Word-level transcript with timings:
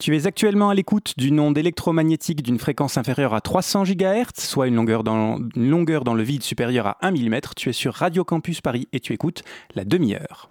Tu 0.00 0.16
es 0.16 0.28
actuellement 0.28 0.70
à 0.70 0.74
l'écoute 0.76 1.14
d'une 1.16 1.40
onde 1.40 1.58
électromagnétique 1.58 2.40
d'une 2.44 2.60
fréquence 2.60 2.96
inférieure 2.96 3.34
à 3.34 3.40
300 3.40 3.82
GHz, 3.82 4.28
soit 4.36 4.68
une 4.68 4.76
longueur, 4.76 5.02
dans, 5.02 5.38
une 5.56 5.70
longueur 5.70 6.04
dans 6.04 6.14
le 6.14 6.22
vide 6.22 6.44
supérieure 6.44 6.86
à 6.86 6.98
1 7.02 7.10
mm. 7.10 7.40
Tu 7.56 7.70
es 7.70 7.72
sur 7.72 7.94
Radio 7.94 8.22
Campus 8.22 8.60
Paris 8.60 8.86
et 8.92 9.00
tu 9.00 9.12
écoutes 9.12 9.42
la 9.74 9.84
demi-heure. 9.84 10.50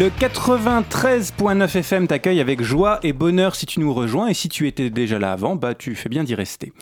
Le 0.00 0.08
93.9 0.08 1.76
FM 1.76 2.06
t'accueille 2.06 2.40
avec 2.40 2.62
joie 2.62 3.00
et 3.02 3.12
bonheur 3.12 3.54
si 3.54 3.66
tu 3.66 3.80
nous 3.80 3.92
rejoins 3.92 4.28
et 4.28 4.32
si 4.32 4.48
tu 4.48 4.66
étais 4.66 4.88
déjà 4.88 5.18
là 5.18 5.30
avant, 5.30 5.56
bah 5.56 5.74
tu 5.74 5.94
fais 5.94 6.08
bien 6.08 6.24
d'y 6.24 6.34
rester. 6.34 6.72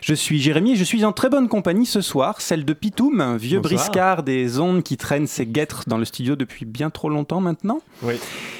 Je 0.00 0.14
suis 0.14 0.38
Jérémy 0.38 0.74
et 0.74 0.76
je 0.76 0.84
suis 0.84 1.04
en 1.04 1.10
très 1.10 1.28
bonne 1.28 1.48
compagnie 1.48 1.86
ce 1.86 2.00
soir, 2.00 2.40
celle 2.40 2.64
de 2.64 2.72
Pitoum, 2.72 3.20
un 3.20 3.36
vieux 3.36 3.58
briscard 3.58 4.22
des 4.22 4.60
ondes 4.60 4.84
qui 4.84 4.96
traîne 4.96 5.26
ses 5.26 5.44
guêtres 5.44 5.86
dans 5.88 5.98
le 5.98 6.04
studio 6.04 6.36
depuis 6.36 6.66
bien 6.66 6.88
trop 6.88 7.08
longtemps 7.08 7.40
maintenant. 7.40 7.80
Oui. 8.04 8.14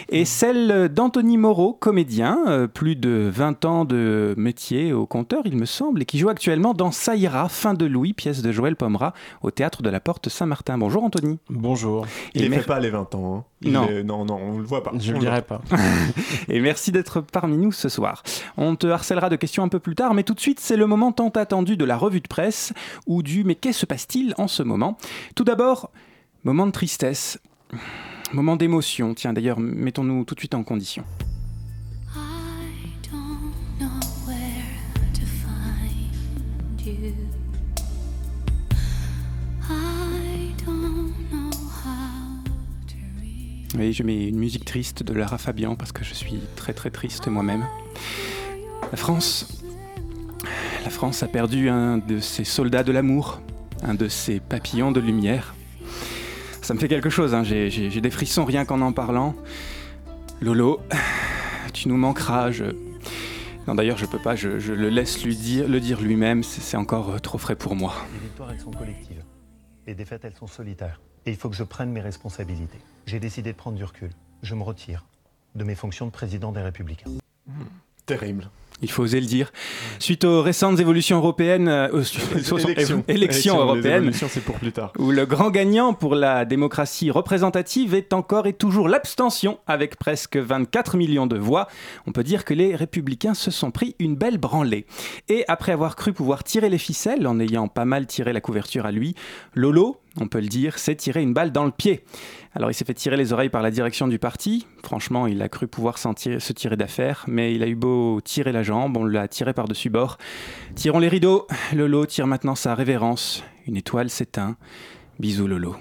Et 0.09 0.25
celle 0.25 0.89
d'Anthony 0.89 1.37
Moreau, 1.37 1.75
comédien, 1.75 2.41
euh, 2.49 2.67
plus 2.67 2.97
de 2.97 3.31
20 3.33 3.65
ans 3.67 3.85
de 3.85 4.35
métier 4.37 4.93
au 4.93 5.07
compteur 5.07 5.43
il 5.45 5.55
me 5.57 5.67
semble, 5.67 6.03
et 6.03 6.07
qui 6.07 6.19
joue 6.19 6.31
actuellement 6.31 6.75
dans 6.75 6.91
Saïra, 6.91 7.49
fin 7.49 7.75
de 7.75 7.85
Louis, 7.85 8.15
pièce 8.15 8.43
de 8.43 8.51
Joël 8.51 8.75
Pomera, 8.75 9.13
au 9.43 9.53
théâtre 9.53 9.83
de 9.83 9.91
la 9.91 10.01
Porte 10.01 10.29
Saint-Martin. 10.29 10.79
Bonjour 10.79 11.05
Anthony. 11.05 11.39
Bonjour. 11.51 12.07
Il 12.35 12.51
ne 12.51 12.55
fait 12.57 12.67
pas 12.67 12.81
les 12.81 12.91
20 12.91 13.15
ans. 13.15 13.37
Hein. 13.37 13.45
Non. 13.63 13.87
Non, 14.09 14.25
non, 14.25 14.41
on 14.43 14.59
le 14.59 14.65
voit 14.65 14.83
pas. 14.83 14.93
Je 14.99 15.11
ne 15.11 15.17
le 15.17 15.21
dirai 15.21 15.43
pas. 15.43 15.61
et 16.49 16.61
merci 16.61 16.93
d'être 16.93 17.21
parmi 17.21 17.59
nous 17.59 17.73
ce 17.73 17.91
soir. 17.91 18.23
On 18.57 18.75
te 18.75 18.87
harcèlera 18.87 19.29
de 19.29 19.37
questions 19.37 19.63
un 19.63 19.69
peu 19.69 19.79
plus 19.79 19.95
tard, 19.95 20.15
mais 20.15 20.23
tout 20.23 20.33
de 20.33 20.41
suite, 20.41 20.61
c'est 20.61 20.77
le 20.77 20.87
moment 20.87 21.13
tant 21.13 21.29
attendu 21.29 21.77
de 21.77 21.85
la 21.85 21.97
revue 21.99 22.23
de 22.23 22.27
presse 22.27 22.73
ou 23.07 23.23
du 23.23 23.45
mais 23.45 23.55
qu'est-ce 23.55 23.81
se 23.81 23.87
passe-t-il 23.87 24.35
en 24.39 24.49
ce 24.49 24.63
moment? 24.63 24.97
Tout 25.37 25.45
d'abord, 25.45 25.91
moment 26.43 26.67
de 26.67 26.73
tristesse, 26.73 27.39
moment 28.33 28.57
d'émotion. 28.57 29.15
Tiens, 29.15 29.35
d'ailleurs, 29.35 29.61
mettons-nous 29.61 30.25
tout 30.25 30.35
de 30.35 30.41
suite 30.41 30.55
en 30.55 30.65
condition. 30.65 31.05
Oui, 43.77 43.93
je 43.93 44.03
mets 44.03 44.29
une 44.29 44.39
musique 44.39 44.65
triste 44.65 45.03
de 45.03 45.13
Lara 45.13 45.37
Fabian 45.37 45.77
parce 45.77 45.93
que 45.93 46.03
je 46.03 46.15
suis 46.15 46.41
très 46.57 46.73
très 46.73 46.91
triste 46.91 47.29
moi-même. 47.29 47.67
La 48.91 48.97
France. 48.97 49.63
La 50.85 50.91
France 50.91 51.23
a 51.23 51.29
perdu 51.29 51.69
un 51.69 51.99
de 51.99 52.19
ses 52.19 52.45
soldats 52.45 52.83
de 52.83 52.93
l'amour, 52.93 53.43
un 53.83 53.95
de 53.95 54.09
ses 54.09 54.41
papillons 54.41 54.91
de 54.91 55.01
lumière. 55.01 55.55
Ça 56.63 56.73
me 56.73 56.79
fait 56.79 56.89
quelque 56.89 57.11
chose, 57.11 57.35
hein. 57.35 57.43
j'ai 57.45 58.01
des 58.01 58.11
frissons 58.11 58.45
rien 58.47 58.65
qu'en 58.65 58.81
en 58.81 58.93
parlant. 58.93 59.35
Lolo, 60.41 60.81
tu 61.75 61.89
nous 61.89 61.97
manqueras, 61.97 62.51
je... 62.51 62.65
Non 63.67 63.75
d'ailleurs 63.75 63.99
je 63.99 64.07
peux 64.07 64.19
pas, 64.19 64.35
je, 64.35 64.49
le 64.73 64.89
laisse 64.89 65.23
lui 65.23 65.37
dire, 65.37 65.69
le 65.69 65.79
dire 65.79 66.01
lui-même, 66.01 66.43
c'est 66.43 66.79
encore 66.79 67.21
trop 67.21 67.37
frais 67.37 67.57
pour 67.57 67.77
moi. 67.77 67.93
Les 68.15 68.21
victoires 68.21 68.51
elles 68.51 68.61
sont 68.61 68.71
collectives, 68.71 69.23
les 69.87 69.95
défaites 69.95 70.25
elles 70.25 70.37
sont 70.37 70.47
solitaires. 70.47 71.01
Et 71.29 71.33
il 71.33 71.37
faut 71.37 71.51
que 71.51 71.57
je 71.57 71.63
prenne 71.63 71.91
mes 71.91 72.01
responsabilités. 72.01 72.79
J'ai 73.05 73.21
décidé 73.21 73.53
de 73.53 73.57
prendre 73.59 73.77
du 73.77 73.85
recul. 73.85 74.09
Je 74.43 74.55
me 74.55 74.63
retire 74.63 75.05
de 75.57 75.63
mes 75.63 75.75
fonctions 75.75 76.07
de 76.07 76.11
président 76.11 76.53
des 76.53 76.63
Républicains. 76.63 77.11
Hmm. 77.47 77.65
terrible. 78.07 78.49
Il 78.81 78.91
faut 78.91 79.03
oser 79.03 79.21
le 79.21 79.27
dire. 79.27 79.51
Suite 79.99 80.25
aux 80.25 80.41
récentes 80.41 80.79
évolutions 80.79 81.17
européennes, 81.17 81.67
euh, 81.67 81.89
élections, 83.09 83.59
européennes, 83.59 84.13
c'est 84.13 84.45
pour 84.45 84.55
plus 84.57 84.71
tard. 84.71 84.93
Où 84.99 85.11
le 85.11 85.27
grand 85.27 85.51
gagnant 85.51 85.95
pour 85.95 86.15
la 86.15 86.45
démocratie 86.45 87.11
représentative 87.11 87.95
est 87.95 88.13
encore 88.13 88.47
et 88.47 88.53
toujours 88.53 88.89
l'abstention, 88.89 89.59
avec 89.67 89.97
presque 89.97 90.37
24 90.37 90.97
millions 90.97 91.27
de 91.27 91.37
voix. 91.37 91.67
On 92.07 92.13
peut 92.13 92.23
dire 92.23 92.45
que 92.45 92.55
les 92.55 92.77
républicains 92.77 93.35
se 93.35 93.51
sont 93.51 93.73
pris 93.73 93.97
une 93.99 94.15
belle 94.15 94.39
branlée. 94.39 94.87
Et 95.29 95.45
après 95.49 95.73
avoir 95.73 95.97
cru 95.97 96.13
pouvoir 96.13 96.45
tirer 96.45 96.69
les 96.69 96.79
ficelles, 96.79 97.27
en 97.27 97.41
ayant 97.41 97.67
pas 97.67 97.85
mal 97.85 98.07
tiré 98.07 98.33
la 98.33 98.41
couverture 98.41 98.87
à 98.87 98.93
lui, 98.93 99.17
Lolo, 99.55 99.97
on 100.21 100.27
peut 100.27 100.41
le 100.41 100.49
dire, 100.49 100.79
s'est 100.79 100.97
tiré 100.97 101.23
une 101.23 101.33
balle 101.33 101.53
dans 101.53 101.65
le 101.65 101.71
pied. 101.71 102.05
Alors 102.55 102.71
il 102.71 102.75
s'est 102.75 102.85
fait 102.85 102.95
tirer 102.95 103.17
les 103.17 103.33
oreilles 103.33 103.51
par 103.51 103.63
la 103.63 103.71
direction 103.71 104.09
du 104.09 104.19
parti. 104.19 104.67
Franchement, 104.83 105.27
il 105.27 105.43
a 105.43 105.49
cru 105.49 105.69
pouvoir 105.69 105.99
se 105.99 106.53
tirer 106.53 106.77
d'affaire, 106.77 107.25
mais 107.29 107.55
il 107.55 107.63
a 107.63 107.69
eu 107.69 107.75
beau 107.75 108.21
tirer 108.21 108.53
la 108.53 108.58
jambe, 108.63 108.97
on 108.97 109.05
l'a 109.05 109.29
tiré 109.29 109.53
par-dessus 109.53 109.91
bord. 109.91 110.19
Tirons 110.75 110.99
les 110.99 111.09
rideaux. 111.09 111.47
Lolo 111.75 112.07
tire 112.07 112.27
maintenant 112.27 112.55
sa 112.55 112.75
révérence. 112.75 113.43
Une 113.67 113.77
étoile 113.77 114.11
s'éteint. 114.11 114.57
Bisous 115.19 115.47
Lolo. 115.47 115.77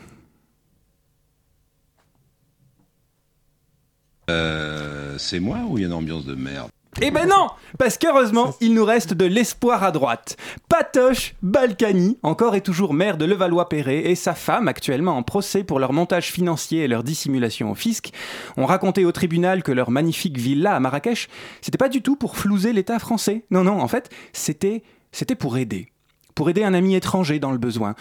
Euh, 4.30 5.18
c'est 5.18 5.40
moi 5.40 5.60
ou 5.68 5.78
il 5.78 5.82
y 5.82 5.84
a 5.86 5.88
une 5.88 5.94
ambiance 5.94 6.26
de 6.26 6.36
merde? 6.36 6.70
Eh 7.02 7.12
ben 7.12 7.28
non 7.28 7.48
Parce 7.78 7.98
qu'heureusement, 7.98 8.56
il 8.60 8.74
nous 8.74 8.84
reste 8.84 9.14
de 9.14 9.26
l'espoir 9.26 9.84
à 9.84 9.92
droite. 9.92 10.36
Patoche 10.68 11.36
Balkany, 11.44 12.18
encore 12.24 12.56
et 12.56 12.62
toujours 12.62 12.94
maire 12.94 13.18
de 13.18 13.26
Levallois-Perret, 13.26 14.10
et 14.10 14.16
sa 14.16 14.34
femme, 14.34 14.68
actuellement 14.68 15.16
en 15.16 15.24
procès 15.24 15.64
pour 15.64 15.80
leur 15.80 15.94
montage 15.94 16.32
financier 16.32 16.84
et 16.84 16.88
leur 16.88 17.04
dissimulation 17.04 17.72
au 17.72 17.76
fisc, 17.76 18.12
ont 18.58 18.66
raconté 18.66 19.06
au 19.06 19.12
tribunal 19.12 19.62
que 19.62 19.72
leur 19.72 19.92
magnifique 19.92 20.38
villa 20.38 20.76
à 20.76 20.80
Marrakech, 20.80 21.30
c'était 21.62 21.78
pas 21.78 21.90
du 21.90 22.02
tout 22.02 22.16
pour 22.16 22.36
flouser 22.36 22.74
l'État 22.74 22.98
français. 22.98 23.46
Non, 23.52 23.64
non, 23.64 23.80
en 23.80 23.88
fait, 23.88 24.10
c'était, 24.34 24.82
c'était 25.12 25.36
pour 25.36 25.58
aider. 25.58 25.92
Pour 26.34 26.50
aider 26.50 26.64
un 26.64 26.74
ami 26.74 26.96
étranger 26.96 27.40
dans 27.40 27.52
le 27.52 27.58
besoin. 27.60 27.94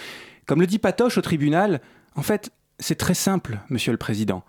Comme 0.46 0.60
le 0.60 0.66
dit 0.66 0.78
Patoche 0.78 1.18
au 1.18 1.22
tribunal, 1.22 1.82
en 2.14 2.22
fait, 2.22 2.50
c'est 2.78 2.94
très 2.94 3.14
simple, 3.14 3.58
monsieur 3.68 3.92
le 3.92 3.98
président. 3.98 4.42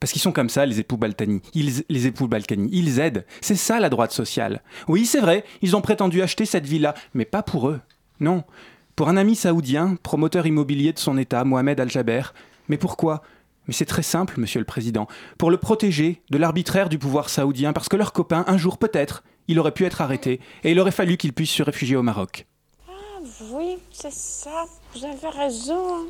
Parce 0.00 0.12
qu'ils 0.12 0.22
sont 0.22 0.32
comme 0.32 0.48
ça, 0.48 0.66
les 0.66 0.80
époux 0.80 0.96
Balkany. 0.96 1.40
Ils. 1.54 1.84
Ils 1.88 3.00
aident. 3.00 3.24
C'est 3.40 3.56
ça 3.56 3.80
la 3.80 3.88
droite 3.88 4.12
sociale. 4.12 4.62
Oui, 4.88 5.06
c'est 5.06 5.20
vrai, 5.20 5.44
ils 5.62 5.74
ont 5.74 5.80
prétendu 5.80 6.22
acheter 6.22 6.44
cette 6.44 6.66
villa, 6.66 6.94
mais 7.14 7.24
pas 7.24 7.42
pour 7.42 7.68
eux. 7.68 7.80
Non. 8.20 8.44
Pour 8.94 9.08
un 9.08 9.16
ami 9.16 9.36
saoudien, 9.36 9.96
promoteur 10.02 10.46
immobilier 10.46 10.92
de 10.92 10.98
son 10.98 11.18
État, 11.18 11.44
Mohamed 11.44 11.80
Al-Jaber. 11.80 12.22
Mais 12.68 12.78
pourquoi? 12.78 13.22
Mais 13.66 13.74
c'est 13.74 13.84
très 13.84 14.02
simple, 14.02 14.38
monsieur 14.38 14.60
le 14.60 14.64
Président. 14.64 15.08
Pour 15.38 15.50
le 15.50 15.56
protéger 15.56 16.22
de 16.30 16.38
l'arbitraire 16.38 16.88
du 16.88 16.98
pouvoir 16.98 17.28
saoudien, 17.28 17.72
parce 17.72 17.88
que 17.88 17.96
leur 17.96 18.12
copain, 18.12 18.44
un 18.46 18.56
jour 18.58 18.78
peut-être, 18.78 19.24
il 19.48 19.58
aurait 19.58 19.72
pu 19.72 19.84
être 19.84 20.00
arrêté, 20.00 20.40
et 20.64 20.72
il 20.72 20.80
aurait 20.80 20.92
fallu 20.92 21.16
qu'il 21.16 21.32
puisse 21.32 21.50
se 21.50 21.62
réfugier 21.62 21.96
au 21.96 22.02
Maroc. 22.02 22.46
Ah 22.88 22.92
oui, 23.52 23.76
c'est 23.90 24.12
ça, 24.12 24.64
vous 24.94 25.04
avez 25.04 25.28
raison. 25.36 26.06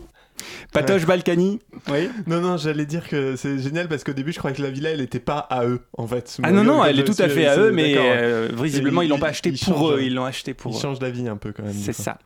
Patoche 0.73 1.07
Balkany 1.07 1.61
Oui. 1.89 2.09
Non, 2.27 2.41
non, 2.41 2.57
j'allais 2.57 2.87
dire 2.87 3.09
que 3.09 3.37
c'est 3.37 3.59
génial 3.59 3.89
parce 3.89 4.05
qu'au 4.05 4.13
début, 4.13 4.33
je 4.33 4.39
croyais 4.39 4.57
que 4.57 4.63
la 4.63 4.71
villa, 4.71 4.91
elle 4.91 5.01
n'était 5.01 5.21
pas 5.21 5.39
à 5.39 5.65
eux, 5.65 5.81
en 5.97 6.07
fait. 6.07 6.39
Ah 6.43 6.51
non, 6.51 6.65
non, 6.65 6.85
elle 6.85 7.01
est 7.01 7.05
tout 7.05 7.21
à 7.21 7.29
fait 7.29 7.47
à 7.47 7.59
eux, 7.59 7.73
mais 7.73 7.95
euh, 7.97 8.49
visiblement, 8.63 9.03
ils 9.03 9.09
l'ont 9.09 9.19
pas 9.19 9.29
acheté 9.29 9.53
pour 9.65 9.91
eux, 9.91 10.01
ils 10.03 10.15
l'ont 10.15 10.25
acheté 10.25 10.55
pour 10.55 10.75
Ils 10.75 10.81
changent 10.81 10.99
d'avis 10.99 11.29
un 11.29 11.37
peu 11.37 11.53
quand 11.53 11.63
même. 11.63 11.73
C'est 11.73 11.93
ça. 11.93 12.19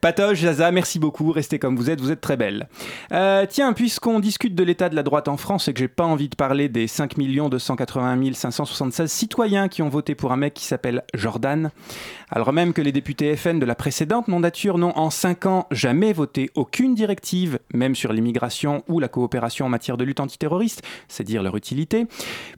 Patoche, 0.00 0.38
Zaza, 0.38 0.70
merci 0.70 0.98
beaucoup. 0.98 1.30
Restez 1.30 1.58
comme 1.58 1.76
vous 1.76 1.90
êtes, 1.90 2.00
vous 2.00 2.10
êtes 2.10 2.22
très 2.22 2.38
belle. 2.38 2.68
Euh, 3.12 3.44
tiens, 3.46 3.74
puisqu'on 3.74 4.18
discute 4.18 4.54
de 4.54 4.64
l'état 4.64 4.88
de 4.88 4.96
la 4.96 5.02
droite 5.02 5.28
en 5.28 5.36
France 5.36 5.68
et 5.68 5.74
que 5.74 5.78
j'ai 5.78 5.88
pas 5.88 6.04
envie 6.04 6.30
de 6.30 6.36
parler 6.36 6.70
des 6.70 6.86
5 6.86 7.18
280 7.18 8.32
576 8.32 9.10
citoyens 9.10 9.68
qui 9.68 9.82
ont 9.82 9.90
voté 9.90 10.14
pour 10.14 10.32
un 10.32 10.36
mec 10.36 10.54
qui 10.54 10.64
s'appelle 10.64 11.02
Jordan, 11.12 11.70
alors 12.30 12.52
même 12.54 12.72
que 12.72 12.80
les 12.80 12.92
députés 12.92 13.36
FN 13.36 13.58
de 13.58 13.66
la 13.66 13.74
précédente 13.74 14.28
mandature 14.28 14.78
n'ont 14.78 14.96
en 14.96 15.10
5 15.10 15.46
ans 15.46 15.66
jamais 15.70 16.14
voté 16.14 16.50
aucune 16.54 16.94
directive, 16.94 17.29
même 17.74 17.94
sur 17.94 18.12
l'immigration 18.12 18.82
ou 18.88 19.00
la 19.00 19.08
coopération 19.08 19.66
en 19.66 19.68
matière 19.68 19.96
de 19.96 20.04
lutte 20.04 20.20
antiterroriste, 20.20 20.82
c'est 21.08 21.24
dire 21.24 21.42
leur 21.42 21.56
utilité, 21.56 22.06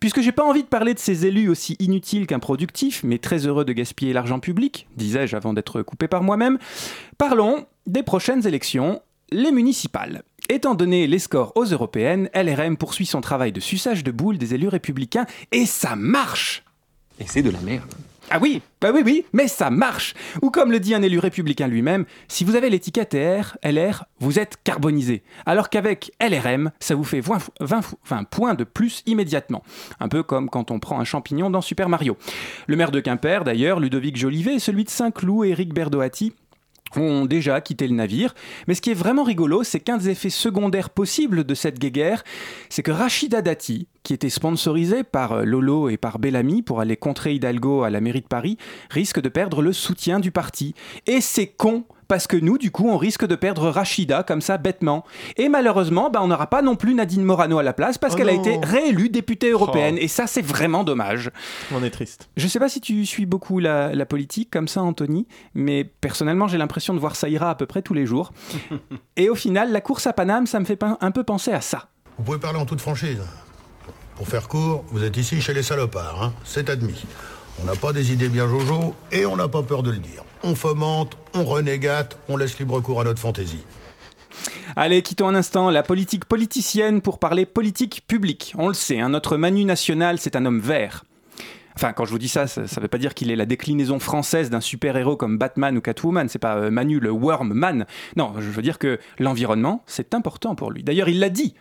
puisque 0.01 0.21
j'ai 0.21 0.33
pas 0.33 0.45
envie 0.45 0.63
de 0.63 0.69
parler 0.69 0.95
de 0.95 0.99
ces 0.99 1.27
élus 1.27 1.49
aussi 1.49 1.77
inutiles 1.79 2.27
qu'improductifs, 2.27 3.03
mais 3.05 3.19
très 3.19 3.47
heureux 3.47 3.65
de 3.65 3.73
gaspiller 3.73 4.13
l'argent 4.13 4.41
public, 4.41 4.87
disais-je 4.97 5.37
avant 5.37 5.53
d'être 5.53 5.83
coupé 5.83 6.09
par 6.09 6.23
moi-même, 6.23 6.59
Parlons 7.19 7.67
des 7.87 8.03
prochaines 8.03 8.47
élections, 8.47 9.01
les 9.31 9.53
municipales. 9.53 10.23
Étant 10.49 10.75
donné 10.75 11.07
les 11.07 11.19
scores 11.19 11.53
aux 11.57 11.65
européennes, 11.65 12.29
LRM 12.35 12.77
poursuit 12.77 13.07
son 13.07 13.21
travail 13.21 13.53
de 13.53 13.61
suçage 13.61 14.05
de 14.05 14.11
boules 14.11 14.39
des 14.39 14.55
élus 14.55 14.69
républicains 14.69 15.27
et 15.53 15.67
ça 15.67 15.97
marche 15.97 16.65
Et 17.21 17.25
c'est 17.27 17.43
de 17.43 17.51
la 17.51 17.61
merde. 17.61 17.95
Ah 18.35 18.39
oui, 18.41 18.63
bah 18.81 18.93
oui, 18.95 19.03
oui, 19.05 19.27
mais 19.35 19.47
ça 19.47 19.69
marche. 19.69 20.15
Ou 20.41 20.49
comme 20.49 20.73
le 20.73 20.81
dit 20.81 20.95
un 20.95 21.03
élu 21.03 21.19
républicain 21.19 21.69
lui-même, 21.69 22.07
si 22.29 22.45
vous 22.45 22.57
avez 22.57 22.71
l'étiquette 22.71 23.13
R, 23.13 23.59
LR, 23.63 24.07
vous 24.21 24.39
êtes 24.39 24.57
carbonisé. 24.65 25.23
Alors 25.45 25.69
qu'avec 25.69 26.13
LRM, 26.19 26.71
ça 26.81 26.95
vous 26.95 27.05
fait 27.05 27.21
20, 27.21 27.51
20 27.61 27.83
20 28.07 28.25
points 28.25 28.55
de 28.55 28.65
plus 28.65 29.03
immédiatement. 29.05 29.63
Un 30.01 30.09
peu 30.09 30.23
comme 30.23 30.49
quand 30.49 30.71
on 30.71 30.79
prend 30.79 30.99
un 30.99 31.05
champignon 31.05 31.51
dans 31.51 31.61
Super 31.61 31.91
Mario. 31.91 32.17
Le 32.69 32.77
maire 32.77 32.91
de 32.91 33.01
Quimper, 33.01 33.45
d'ailleurs, 33.45 33.81
Ludovic 33.81 34.17
Jolivet, 34.17 34.55
et 34.55 34.61
celui 34.61 34.85
de 34.85 34.91
Saint-Cloud, 34.91 35.45
Éric 35.45 35.75
Berdoati, 35.75 36.33
ont 36.99 37.27
déjà 37.27 37.61
quitté 37.61 37.87
le 37.89 37.95
navire. 37.95 38.35
Mais 38.67 38.75
ce 38.75 38.81
qui 38.81 38.91
est 38.91 38.95
vraiment 38.95 39.25
rigolo, 39.25 39.63
c'est 39.63 39.81
qu'un 39.81 39.97
des 39.97 40.11
effets 40.11 40.31
secondaires 40.31 40.91
possibles 40.91 41.45
de 41.45 41.55
cette 41.55 41.79
guéguerre, 41.79 42.25
c'est 42.69 42.83
que 42.83 42.91
Rachida 42.91 43.43
Dati, 43.43 43.89
qui 44.03 44.15
était 44.15 44.31
sponsorisée 44.31 45.05
par 45.05 45.33
euh, 45.33 45.45
Lolo 45.45 45.89
et 45.89 45.97
par 45.97 46.19
Bellamy 46.19 46.63
pour 46.63 46.81
aller 46.81 46.97
contrer 46.97 47.35
Hidalgo 47.35 47.83
à 47.83 47.91
la 47.91 48.01
mairie 48.01 48.21
de 48.21 48.27
Paris, 48.27 48.59
risque 48.91 49.21
de 49.21 49.29
perdre 49.29 49.63
le 49.63 49.73
soutien 49.73 50.21
du 50.21 50.31
parti. 50.31 50.75
Et 51.07 51.21
c'est 51.21 51.47
con 51.47 51.85
parce 52.13 52.27
que 52.27 52.37
nous, 52.37 52.59
du 52.59 52.71
coup, 52.71 52.91
on 52.91 52.99
risque 52.99 53.27
de 53.27 53.35
perdre 53.35 53.71
Rachida 53.71 54.23
comme 54.23 54.43
ça 54.43 54.59
bêtement. 54.59 55.03
Et 55.39 55.49
malheureusement, 55.49 56.11
bah, 56.11 56.21
on 56.23 56.27
n'aura 56.27 56.47
pas 56.47 56.61
non 56.61 56.77
plus 56.77 56.93
Nadine 56.93 57.25
Morano 57.25 57.59
à 57.59 57.63
la 57.63 57.73
place 57.73 57.97
parce 57.97 58.13
Oh 58.13 58.17
qu'elle 58.19 58.29
a 58.29 58.35
été 58.35 58.59
réélue 58.63 59.09
députée 59.09 59.49
européenne. 59.49 59.95
Oh. 59.97 60.03
Et 60.03 60.09
ça, 60.09 60.27
c'est 60.27 60.43
vraiment 60.43 60.85
dommage. 60.85 61.31
On 61.75 61.83
est 61.83 61.89
triste. 61.89 62.29
Je 62.37 62.47
sais 62.49 62.59
pas 62.59 62.69
si 62.69 62.83
tu 62.83 63.07
suis 63.07 63.25
beaucoup 63.25 63.61
la, 63.61 63.95
la 63.95 64.05
politique 64.05 64.51
comme 64.51 64.69
ça, 64.69 64.83
Anthony, 64.83 65.27
mais 65.55 65.85
personnellement, 65.85 66.49
j'ai 66.49 66.59
l'impression 66.59 66.93
de 66.93 66.99
voir 66.99 67.17
ça 67.17 67.31
ira 67.31 67.49
à 67.49 67.55
peu 67.55 67.65
près 67.65 67.81
tous 67.81 67.95
les 67.95 68.05
jours. 68.05 68.35
Et 69.17 69.31
au 69.31 69.35
final, 69.35 69.73
la 69.73 69.81
course 69.81 70.07
à 70.07 70.13
Paname, 70.13 70.47
ça 70.47 70.61
me 70.61 70.67
fait 70.67 70.79
un 70.83 71.11
peu 71.13 71.25
penser 71.25 71.53
à 71.53 71.63
ça. 71.63 71.89
Vous 72.19 72.25
pouvez 72.25 72.39
parler 72.39 72.59
en 72.59 72.67
toute 72.67 72.83
franchise. 72.83 73.23
Pour 74.17 74.29
faire 74.29 74.49
court, 74.49 74.85
vous 74.91 75.03
êtes 75.03 75.17
ici 75.17 75.41
chez 75.41 75.55
les 75.55 75.63
salopards, 75.63 76.23
hein 76.23 76.35
c'est 76.45 76.69
admis. 76.69 77.07
On 77.63 77.65
n'a 77.65 77.75
pas 77.75 77.95
des 77.95 78.13
idées 78.13 78.29
bien 78.29 78.47
jojo 78.47 78.95
et 79.11 79.25
on 79.25 79.37
n'a 79.37 79.49
pas 79.49 79.63
peur 79.63 79.83
de 79.83 79.91
le 79.91 79.97
dire. 79.97 80.25
On 80.45 80.55
fomente, 80.55 81.17
on 81.35 81.45
renégate, 81.45 82.19
on 82.29 82.37
laisse 82.37 82.59
libre 82.59 82.81
cours 82.81 83.01
à 83.01 83.05
notre 83.05 83.21
fantaisie. 83.21 83.65
Allez, 84.75 85.03
quittons 85.03 85.29
un 85.29 85.35
instant 85.35 85.71
la 85.71 85.83
politique 85.83 86.25
politicienne 86.25 87.01
pour 87.01 87.19
parler 87.19 87.47
politique 87.47 88.05
publique. 88.07 88.55
On 88.59 88.69
le 88.69 88.75
sait, 88.75 88.99
hein, 88.99 89.11
notre 89.11 89.37
Manu 89.37 89.65
national, 89.65 90.19
c'est 90.19 90.35
un 90.35 90.45
homme 90.45 90.61
vert. 90.61 91.05
Enfin, 91.75 91.93
quand 91.93 92.05
je 92.05 92.11
vous 92.11 92.19
dis 92.19 92.29
ça, 92.29 92.47
ça 92.47 92.63
ne 92.63 92.81
veut 92.81 92.89
pas 92.89 92.99
dire 92.99 93.15
qu'il 93.15 93.31
est 93.31 93.37
la 93.37 93.47
déclinaison 93.47 93.99
française 93.99 94.51
d'un 94.51 94.61
super-héros 94.61 95.17
comme 95.17 95.39
Batman 95.39 95.77
ou 95.77 95.81
Catwoman. 95.81 96.29
C'est 96.29 96.39
pas 96.39 96.57
euh, 96.57 96.71
Manu 96.71 97.01
le 97.01 97.11
Worm 97.11 97.53
Man. 97.55 97.87
Non, 98.17 98.35
je 98.39 98.51
veux 98.51 98.63
dire 98.63 98.79
que 98.79 98.99
l'environnement, 99.19 99.83
c'est 99.87 100.13
important 100.13 100.55
pour 100.55 100.71
lui. 100.71 100.83
D'ailleurs, 100.83 101.09
il 101.09 101.19
l'a 101.19 101.31
dit. 101.31 101.55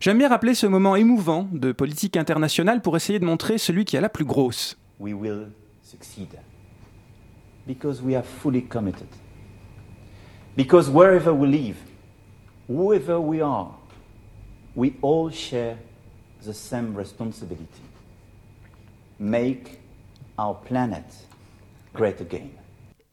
J'aime 0.00 0.18
bien 0.18 0.28
rappeler 0.28 0.54
ce 0.54 0.66
moment 0.66 0.96
émouvant 0.96 1.48
de 1.52 1.70
politique 1.70 2.16
internationale 2.16 2.82
pour 2.82 2.96
essayer 2.96 3.20
de 3.20 3.24
montrer 3.24 3.56
celui 3.58 3.84
qui 3.84 3.96
a 3.96 4.00
la 4.00 4.08
plus 4.08 4.24
grosse. 4.24 4.78
we 4.98 5.12
will 5.12 5.48
succeed. 5.82 6.28
Because 7.66 8.02
we 8.02 8.14
are 8.14 8.22
fully 8.22 8.62
committed. 8.62 9.08
Because 10.56 10.90
wherever 10.90 11.32
we 11.32 11.46
live, 11.46 11.78
whoever 12.66 13.20
we 13.20 13.40
are, 13.40 13.74
we 14.74 14.96
all 15.02 15.30
share 15.30 15.78
the 16.42 16.54
same 16.54 16.94
responsibility. 16.94 17.66
Make 19.18 19.80
our 20.38 20.54
planet 20.54 21.04
great 21.94 22.20
again. 22.20 22.52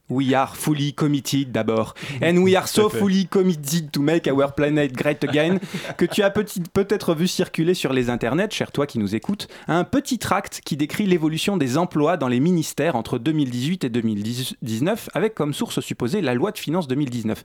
We 0.10 0.34
are 0.34 0.48
fully 0.54 0.94
committed 0.94 1.52
d'abord. 1.52 1.94
And 2.22 2.40
we 2.40 2.56
are 2.56 2.68
so 2.68 2.90
fully 2.90 3.26
committed 3.26 3.92
to 3.92 4.02
make 4.02 4.28
our 4.28 4.52
planet 4.52 4.94
great 4.94 5.24
again 5.24 5.60
que 5.98 6.06
tu 6.06 6.24
as 6.24 6.32
peut-être 6.32 7.14
vu 7.14 7.28
circuler 7.28 7.74
sur 7.74 7.94
les 7.94 8.10
internets, 8.10 8.52
cher 8.52 8.72
toi 8.72 8.88
qui 8.88 9.00
nous 9.00 9.16
écoutes, 9.16 9.48
un 9.68 9.84
petit 9.84 10.18
tract 10.18 10.62
qui 10.66 10.78
décrit 10.78 11.06
l'évolution 11.06 11.58
des 11.58 11.78
emplois 11.78 12.18
dans 12.18 12.28
les 12.28 12.40
ministères 12.40 12.96
entre 12.96 13.20
2018 13.20 13.84
et 13.84 13.90
2019 13.90 15.10
avec 15.14 15.36
comme 15.36 15.54
source 15.54 15.80
supposée 15.80 16.22
la 16.22 16.34
loi 16.34 16.52
de 16.52 16.58
finances 16.58 16.88
2019. 16.88 17.44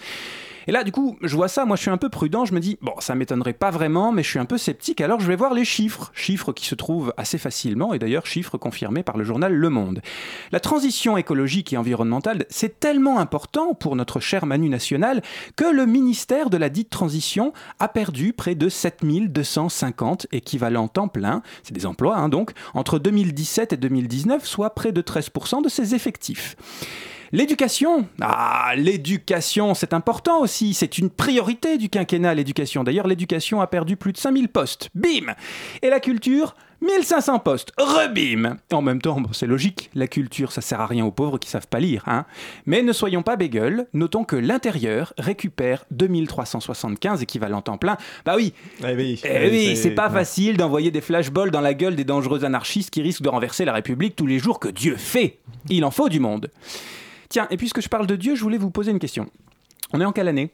Et 0.67 0.73
là, 0.73 0.85
du 0.85 0.93
coup, 0.93 1.17
je 1.23 1.35
vois 1.37 1.49
ça, 1.49 1.65
moi 1.65 1.77
je 1.77 1.83
suis 1.83 1.91
un 1.91 1.97
peu 1.97 2.09
prudent, 2.09 2.45
je 2.45 2.55
me 2.55 2.61
dis, 2.61 2.79
bon, 2.81 2.95
ça 2.99 3.15
m'étonnerait 3.15 3.53
pas 3.53 3.71
vraiment, 3.71 4.13
mais 4.13 4.23
je 4.23 4.31
suis 4.31 4.39
un 4.39 4.45
peu 4.45 4.59
sceptique, 4.59 5.01
alors 5.01 5.21
je 5.21 5.27
vais 5.27 5.37
voir 5.37 5.55
les 5.55 5.65
chiffres. 5.65 6.11
Chiffres 6.15 6.53
qui 6.53 6.67
se 6.67 6.75
trouvent 6.75 7.13
assez 7.17 7.39
facilement, 7.39 7.95
et 7.95 7.99
d'ailleurs 7.99 8.27
chiffres 8.27 8.59
confirmés 8.59 9.03
par 9.03 9.17
le 9.17 9.25
journal 9.25 9.53
Le 9.53 9.69
Monde. 9.69 10.01
La 10.53 10.61
transition 10.61 11.17
écologique 11.17 11.73
et 11.73 11.77
environnementale, 11.77 12.47
c'est 12.49 12.81
tellement 12.81 13.19
important 13.19 13.75
pour 13.75 13.97
notre 13.97 14.21
cher 14.21 14.47
Manu 14.47 14.69
national 14.69 15.23
que 15.57 15.65
le 15.65 15.87
ministère 15.87 16.51
de 16.51 16.57
la 16.57 16.69
dite 16.69 16.91
transition 16.91 17.53
a 17.79 17.89
perdu 17.89 18.33
près 18.33 18.55
de 18.55 18.69
7250 18.69 20.27
équivalents 20.33 20.89
temps 20.89 21.09
plein, 21.09 21.43
c'est 21.63 21.75
des 21.75 21.87
emplois 21.87 22.17
hein, 22.17 22.29
donc, 22.29 22.53
entre 22.75 22.99
2017 22.99 23.73
et 23.73 23.77
2019, 23.77 24.45
soit 24.45 24.71
près 24.75 24.93
de 24.93 25.03
13% 25.03 25.63
de 25.63 25.69
ses 25.69 25.95
effectifs. 25.95 26.57
L'éducation 27.35 28.07
Ah, 28.21 28.75
l'éducation, 28.77 29.75
c'est 29.75 29.93
important 29.93 30.41
aussi. 30.41 30.73
C'est 30.73 30.99
une 30.99 31.11
priorité 31.11 31.79
du 31.79 31.89
quinquennat, 31.89 32.33
l'éducation. 32.33 32.85
D'ailleurs, 32.85 33.09
l'éducation 33.09 33.61
a 33.61 33.67
perdu 33.67 33.97
plus 33.97 34.13
de 34.13 34.19
5000 34.19 34.49
postes. 34.49 34.89
Bim 34.95 35.35
Et 35.83 35.91
la 35.91 35.99
culture 35.99 36.55
1500 36.81 37.41
postes, 37.41 37.73
rebim 37.77 38.59
En 38.73 38.83
même 38.83 39.03
temps, 39.03 39.21
bon, 39.21 39.33
c'est 39.33 39.49
logique, 39.49 39.91
la 39.97 40.07
culture, 40.07 40.53
ça 40.53 40.61
sert 40.61 40.81
à 40.81 40.87
rien 40.87 41.05
aux 41.05 41.11
pauvres 41.11 41.39
qui 41.39 41.51
savent 41.51 41.67
pas 41.67 41.81
lire. 41.81 42.05
Hein 42.07 42.25
Mais 42.67 42.83
ne 42.83 42.93
soyons 42.93 43.23
pas 43.23 43.35
bégueules, 43.35 43.89
notons 43.95 44.23
que 44.23 44.37
l'intérieur 44.37 45.13
récupère 45.19 45.87
2375 45.91 47.21
équivalents 47.21 47.63
temps 47.63 47.79
plein. 47.79 47.97
Bah 48.25 48.35
oui, 48.37 48.53
Eh 48.87 48.95
oui, 48.95 49.21
eh 49.25 49.51
oui, 49.51 49.77
c'est 49.77 49.91
pas 49.91 50.09
facile 50.09 50.57
d'envoyer 50.57 50.93
des 50.93 51.01
flashballs 51.01 51.51
dans 51.51 51.61
la 51.61 51.75
gueule 51.75 51.97
des 51.97 52.05
dangereux 52.05 52.45
anarchistes 52.45 52.91
qui 52.91 53.03
risquent 53.03 53.23
de 53.23 53.29
renverser 53.29 53.65
la 53.65 53.73
République 53.73 54.15
tous 54.15 54.29
les 54.29 54.39
jours 54.39 54.61
que 54.61 54.69
Dieu 54.69 54.95
fait. 54.97 55.39
Il 55.69 55.85
en 55.85 55.91
faut 55.91 56.09
du 56.09 56.21
monde. 56.21 56.49
Tiens, 57.35 57.49
et 57.51 57.57
puisque 57.57 57.81
je 57.81 57.89
parle 57.89 58.07
de 58.07 58.15
Dieu, 58.15 58.37
je 58.37 58.43
voulais 58.43 58.59
vous 58.59 58.71
poser 58.71 58.93
une 58.93 59.01
question. 59.01 59.27
On 59.93 60.01
est 60.01 60.05
en 60.05 60.13
quelle 60.13 60.29
année? 60.29 60.53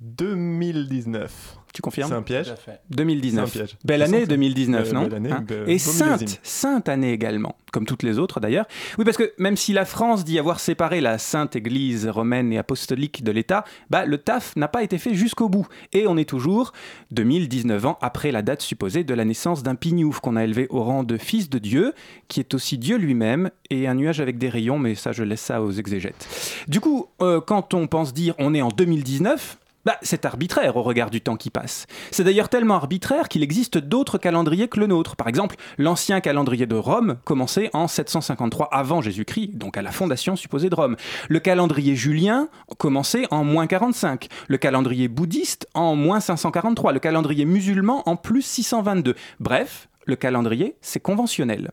2019. 0.00 1.58
Tu 1.76 1.82
confirmes 1.82 2.08
C'est 2.08 2.14
un 2.14 2.22
piège. 2.22 2.54
2019. 2.88 3.50
C'est 3.52 3.58
un 3.60 3.64
piège. 3.64 3.76
Belle 3.84 4.00
année 4.00 4.12
sens 4.12 4.20
ça. 4.22 4.26
2019, 4.28 4.88
Euh, 4.88 4.92
non 4.94 5.02
belle 5.02 5.14
année, 5.14 5.30
Hein 5.30 5.44
be- 5.46 5.68
Et 5.68 5.78
sainte, 5.78 6.40
sainte 6.42 6.88
année 6.88 7.12
également, 7.12 7.54
comme 7.70 7.84
toutes 7.84 8.02
les 8.02 8.18
autres 8.18 8.40
d'ailleurs. 8.40 8.64
Oui, 8.96 9.04
parce 9.04 9.18
que 9.18 9.30
même 9.36 9.58
si 9.58 9.74
la 9.74 9.84
France 9.84 10.24
dit 10.24 10.38
avoir 10.38 10.58
séparé 10.58 11.02
la 11.02 11.18
sainte 11.18 11.54
Église 11.54 12.08
romaine 12.08 12.50
et 12.50 12.56
apostolique 12.56 13.22
de 13.22 13.30
l'État, 13.30 13.64
bah, 13.90 14.06
le 14.06 14.16
taf 14.16 14.56
n'a 14.56 14.68
pas 14.68 14.82
été 14.82 14.96
fait 14.96 15.12
jusqu'au 15.12 15.50
bout. 15.50 15.66
Et 15.92 16.06
on 16.06 16.16
est 16.16 16.24
toujours 16.26 16.72
2019 17.10 17.84
ans 17.84 17.98
après 18.00 18.32
la 18.32 18.40
date 18.40 18.62
supposée 18.62 19.04
de 19.04 19.12
la 19.12 19.26
naissance 19.26 19.62
d'un 19.62 19.74
pignouf 19.74 20.20
qu'on 20.20 20.36
a 20.36 20.44
élevé 20.44 20.66
au 20.70 20.82
rang 20.82 21.04
de 21.04 21.18
fils 21.18 21.50
de 21.50 21.58
Dieu, 21.58 21.92
qui 22.28 22.40
est 22.40 22.54
aussi 22.54 22.78
Dieu 22.78 22.96
lui-même, 22.96 23.50
et 23.68 23.86
un 23.86 23.94
nuage 23.94 24.20
avec 24.20 24.38
des 24.38 24.48
rayons, 24.48 24.78
mais 24.78 24.94
ça 24.94 25.12
je 25.12 25.22
laisse 25.24 25.42
ça 25.42 25.60
aux 25.60 25.72
exégètes. 25.72 26.26
Du 26.68 26.80
coup, 26.80 27.08
euh, 27.20 27.42
quand 27.42 27.74
on 27.74 27.86
pense 27.86 28.14
dire 28.14 28.34
on 28.38 28.54
est 28.54 28.62
en 28.62 28.68
2019, 28.68 29.58
bah, 29.86 29.96
c'est 30.02 30.24
arbitraire 30.24 30.76
au 30.76 30.82
regard 30.82 31.10
du 31.10 31.20
temps 31.20 31.36
qui 31.36 31.48
passe. 31.48 31.86
C'est 32.10 32.24
d'ailleurs 32.24 32.48
tellement 32.48 32.74
arbitraire 32.74 33.28
qu'il 33.28 33.44
existe 33.44 33.78
d'autres 33.78 34.18
calendriers 34.18 34.66
que 34.66 34.80
le 34.80 34.88
nôtre. 34.88 35.14
Par 35.14 35.28
exemple, 35.28 35.54
l'ancien 35.78 36.20
calendrier 36.20 36.66
de 36.66 36.74
Rome 36.74 37.18
commençait 37.22 37.70
en 37.72 37.86
753 37.86 38.68
avant 38.72 39.00
Jésus-Christ, 39.00 39.56
donc 39.56 39.76
à 39.76 39.82
la 39.82 39.92
fondation 39.92 40.34
supposée 40.34 40.70
de 40.70 40.74
Rome. 40.74 40.96
Le 41.28 41.38
calendrier 41.38 41.94
julien 41.94 42.48
commençait 42.78 43.28
en 43.30 43.44
moins 43.44 43.68
45. 43.68 44.26
Le 44.48 44.58
calendrier 44.58 45.06
bouddhiste 45.06 45.68
en 45.72 45.94
moins 45.94 46.18
543. 46.18 46.90
Le 46.90 46.98
calendrier 46.98 47.44
musulman 47.44 48.02
en 48.08 48.16
plus 48.16 48.42
622. 48.42 49.14
Bref, 49.38 49.88
le 50.06 50.16
calendrier, 50.16 50.76
c'est 50.80 51.00
conventionnel. 51.00 51.72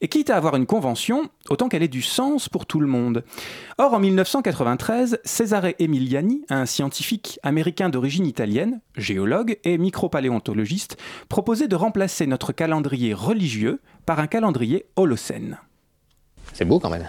Et 0.00 0.08
quitte 0.08 0.30
à 0.30 0.36
avoir 0.36 0.56
une 0.56 0.66
convention, 0.66 1.28
autant 1.50 1.68
qu'elle 1.68 1.82
ait 1.82 1.88
du 1.88 2.02
sens 2.02 2.48
pour 2.48 2.66
tout 2.66 2.80
le 2.80 2.86
monde. 2.86 3.24
Or, 3.78 3.94
en 3.94 4.00
1993, 4.00 5.20
Cesare 5.24 5.74
Emiliani, 5.78 6.44
un 6.48 6.66
scientifique 6.66 7.38
américain 7.42 7.88
d'origine 7.88 8.26
italienne, 8.26 8.80
géologue 8.96 9.58
et 9.64 9.76
micropaléontologiste, 9.78 10.96
proposait 11.28 11.68
de 11.68 11.76
remplacer 11.76 12.26
notre 12.26 12.52
calendrier 12.52 13.12
religieux 13.12 13.80
par 14.06 14.20
un 14.20 14.26
calendrier 14.26 14.86
holocène. 14.96 15.58
C'est 16.52 16.64
beau 16.64 16.78
quand 16.78 16.90
même. 16.90 17.08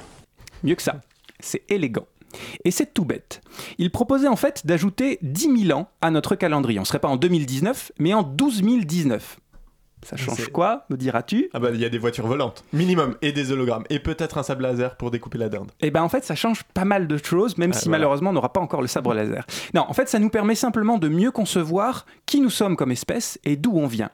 Mieux 0.63 0.75
que 0.75 0.81
ça, 0.81 1.01
c'est 1.39 1.63
élégant. 1.69 2.07
Et 2.63 2.71
c'est 2.71 2.93
tout 2.93 3.05
bête. 3.05 3.41
Il 3.77 3.91
proposait 3.91 4.27
en 4.27 4.35
fait 4.35 4.65
d'ajouter 4.65 5.19
10 5.21 5.67
000 5.67 5.79
ans 5.79 5.89
à 6.01 6.11
notre 6.11 6.35
calendrier. 6.35 6.79
On 6.79 6.83
ne 6.83 6.87
serait 6.87 6.99
pas 6.99 7.07
en 7.07 7.17
2019, 7.17 7.91
mais 7.99 8.13
en 8.13 8.23
12 8.23 8.61
019. 8.85 9.39
Ça 10.05 10.17
change 10.17 10.47
quoi, 10.49 10.85
me 10.89 10.97
diras-tu 10.97 11.49
Ah 11.53 11.59
bah 11.59 11.69
il 11.73 11.79
y 11.79 11.85
a 11.85 11.89
des 11.89 11.97
voitures 11.97 12.27
volantes, 12.27 12.63
minimum, 12.73 13.15
et 13.21 13.31
des 13.31 13.51
hologrammes, 13.51 13.83
et 13.89 13.99
peut-être 13.99 14.37
un 14.37 14.43
sable 14.43 14.63
laser 14.63 14.95
pour 14.97 15.09
découper 15.11 15.37
la 15.37 15.49
dinde. 15.49 15.71
Eh 15.81 15.89
ben 15.91 16.03
en 16.03 16.09
fait, 16.09 16.23
ça 16.23 16.35
change 16.35 16.63
pas 16.73 16.85
mal 16.85 17.07
de 17.07 17.17
choses, 17.17 17.57
même 17.57 17.71
Ah, 17.73 17.77
si 17.77 17.85
voilà. 17.85 17.97
malheureusement 17.99 18.29
on 18.29 18.33
n'aura 18.33 18.53
pas 18.53 18.61
encore 18.61 18.81
le 18.81 18.87
sabre 18.87 19.13
laser. 19.13 19.45
Non, 19.73 19.85
en 19.87 19.93
fait, 19.93 20.07
ça 20.07 20.19
nous 20.19 20.29
permet 20.29 20.55
simplement 20.55 20.97
de 20.97 21.09
mieux 21.09 21.31
concevoir 21.31 22.05
qui 22.25 22.39
nous 22.39 22.49
sommes 22.49 22.75
comme 22.75 22.91
espèce 22.91 23.39
et 23.43 23.55
d'où 23.55 23.71
on 23.75 23.87
vient. 23.87 24.09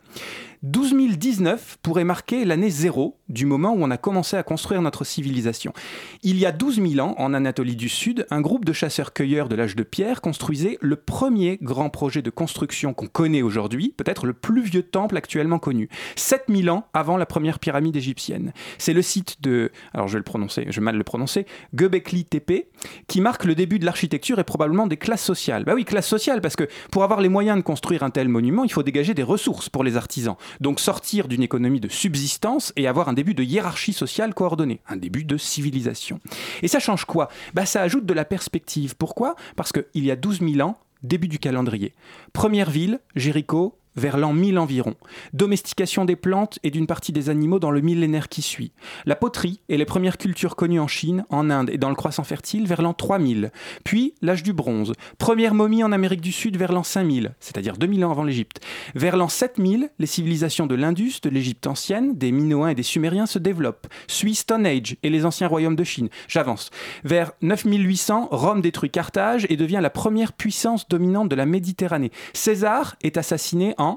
12019 0.63 1.77
pourrait 1.81 2.03
marquer 2.03 2.45
l'année 2.45 2.69
zéro 2.69 3.17
du 3.29 3.47
moment 3.47 3.73
où 3.73 3.77
on 3.81 3.89
a 3.89 3.97
commencé 3.97 4.37
à 4.37 4.43
construire 4.43 4.83
notre 4.83 5.03
civilisation. 5.03 5.73
Il 6.21 6.37
y 6.37 6.45
a 6.45 6.51
12 6.51 6.81
000 6.87 7.07
ans, 7.07 7.15
en 7.17 7.33
Anatolie 7.33 7.75
du 7.75 7.89
Sud, 7.89 8.27
un 8.29 8.41
groupe 8.41 8.63
de 8.63 8.73
chasseurs-cueilleurs 8.73 9.49
de 9.49 9.55
l'âge 9.55 9.75
de 9.75 9.81
pierre 9.81 10.21
construisait 10.21 10.77
le 10.79 10.97
premier 10.97 11.57
grand 11.63 11.89
projet 11.89 12.21
de 12.21 12.29
construction 12.29 12.93
qu'on 12.93 13.07
connaît 13.07 13.41
aujourd'hui, 13.41 13.95
peut-être 13.97 14.27
le 14.27 14.33
plus 14.33 14.61
vieux 14.61 14.83
temple 14.83 15.17
actuellement 15.17 15.57
connu, 15.57 15.89
7000 16.15 16.69
ans 16.69 16.85
avant 16.93 17.17
la 17.17 17.25
première 17.25 17.57
pyramide 17.57 17.95
égyptienne. 17.95 18.53
C'est 18.77 18.93
le 18.93 19.01
site 19.01 19.41
de, 19.41 19.71
alors 19.95 20.07
je 20.07 20.13
vais 20.13 20.19
le 20.19 20.23
prononcer, 20.23 20.65
je 20.69 20.79
vais 20.79 20.85
mal 20.85 20.95
le 20.95 21.03
prononcer, 21.03 21.47
Göbekli 21.73 22.25
Tepe, 22.25 22.67
qui 23.07 23.21
marque 23.21 23.45
le 23.45 23.55
début 23.55 23.79
de 23.79 23.85
l'architecture 23.85 24.37
et 24.37 24.43
probablement 24.43 24.85
des 24.85 24.97
classes 24.97 25.23
sociales. 25.23 25.63
Bah 25.63 25.73
oui, 25.73 25.85
classe 25.85 26.07
sociale, 26.07 26.39
parce 26.39 26.55
que 26.55 26.67
pour 26.91 27.03
avoir 27.03 27.19
les 27.19 27.29
moyens 27.29 27.57
de 27.57 27.63
construire 27.63 28.03
un 28.03 28.11
tel 28.11 28.27
monument, 28.27 28.63
il 28.63 28.71
faut 28.71 28.83
dégager 28.83 29.15
des 29.15 29.23
ressources 29.23 29.67
pour 29.67 29.83
les 29.83 29.97
artisans. 29.97 30.35
Donc 30.59 30.79
sortir 30.79 31.27
d'une 31.27 31.43
économie 31.43 31.79
de 31.79 31.87
subsistance 31.87 32.73
et 32.75 32.87
avoir 32.87 33.09
un 33.09 33.13
début 33.13 33.33
de 33.33 33.43
hiérarchie 33.43 33.93
sociale 33.93 34.33
coordonnée, 34.33 34.81
un 34.87 34.97
début 34.97 35.23
de 35.23 35.37
civilisation. 35.37 36.19
Et 36.61 36.67
ça 36.67 36.79
change 36.79 37.05
quoi? 37.05 37.29
Bah, 37.53 37.65
Ça 37.65 37.81
ajoute 37.81 38.05
de 38.05 38.13
la 38.13 38.25
perspective. 38.25 38.95
Pourquoi? 38.95 39.35
Parce 39.55 39.71
qu'il 39.71 40.05
y 40.05 40.11
a 40.11 40.15
12 40.15 40.39
000 40.41 40.67
ans, 40.67 40.77
début 41.03 41.27
du 41.27 41.39
calendrier. 41.39 41.93
Première 42.33 42.69
ville, 42.69 42.99
Jéricho, 43.15 43.77
vers 43.95 44.17
l'an 44.17 44.33
1000 44.33 44.57
environ. 44.57 44.95
Domestication 45.33 46.05
des 46.05 46.15
plantes 46.15 46.59
et 46.63 46.71
d'une 46.71 46.87
partie 46.87 47.11
des 47.11 47.29
animaux 47.29 47.59
dans 47.59 47.71
le 47.71 47.81
millénaire 47.81 48.29
qui 48.29 48.41
suit. 48.41 48.71
La 49.05 49.15
poterie 49.15 49.61
et 49.69 49.77
les 49.77 49.85
premières 49.85 50.17
cultures 50.17 50.55
connues 50.55 50.79
en 50.79 50.87
Chine, 50.87 51.25
en 51.29 51.49
Inde 51.49 51.69
et 51.69 51.77
dans 51.77 51.89
le 51.89 51.95
croissant 51.95 52.23
fertile 52.23 52.67
vers 52.67 52.81
l'an 52.81 52.93
3000. 52.93 53.51
Puis 53.83 54.15
l'âge 54.21 54.43
du 54.43 54.53
bronze. 54.53 54.93
Première 55.17 55.53
momie 55.53 55.83
en 55.83 55.91
Amérique 55.91 56.21
du 56.21 56.31
Sud 56.31 56.57
vers 56.57 56.71
l'an 56.71 56.83
5000, 56.83 57.33
c'est-à-dire 57.39 57.77
2000 57.77 58.05
ans 58.05 58.11
avant 58.11 58.23
l'Égypte. 58.23 58.61
Vers 58.95 59.17
l'an 59.17 59.29
7000, 59.29 59.89
les 59.99 60.05
civilisations 60.05 60.67
de 60.67 60.75
l'Indus, 60.75 61.15
de 61.21 61.29
l'Égypte 61.29 61.67
ancienne, 61.67 62.17
des 62.17 62.31
Minoens 62.31 62.69
et 62.69 62.75
des 62.75 62.83
Sumériens 62.83 63.25
se 63.25 63.39
développent. 63.39 63.87
Suit 64.07 64.35
Stone 64.35 64.65
Age 64.65 64.97
et 65.03 65.09
les 65.09 65.25
anciens 65.25 65.47
royaumes 65.47 65.75
de 65.75 65.83
Chine. 65.83 66.09
J'avance. 66.27 66.69
Vers 67.03 67.31
9800, 67.41 68.29
Rome 68.31 68.61
détruit 68.61 68.89
Carthage 68.89 69.45
et 69.49 69.57
devient 69.57 69.79
la 69.81 69.89
première 69.89 70.33
puissance 70.33 70.87
dominante 70.87 71.29
de 71.29 71.35
la 71.35 71.45
Méditerranée. 71.45 72.11
César 72.33 72.95
est 73.03 73.17
assassiné 73.17 73.73
en 73.77 73.90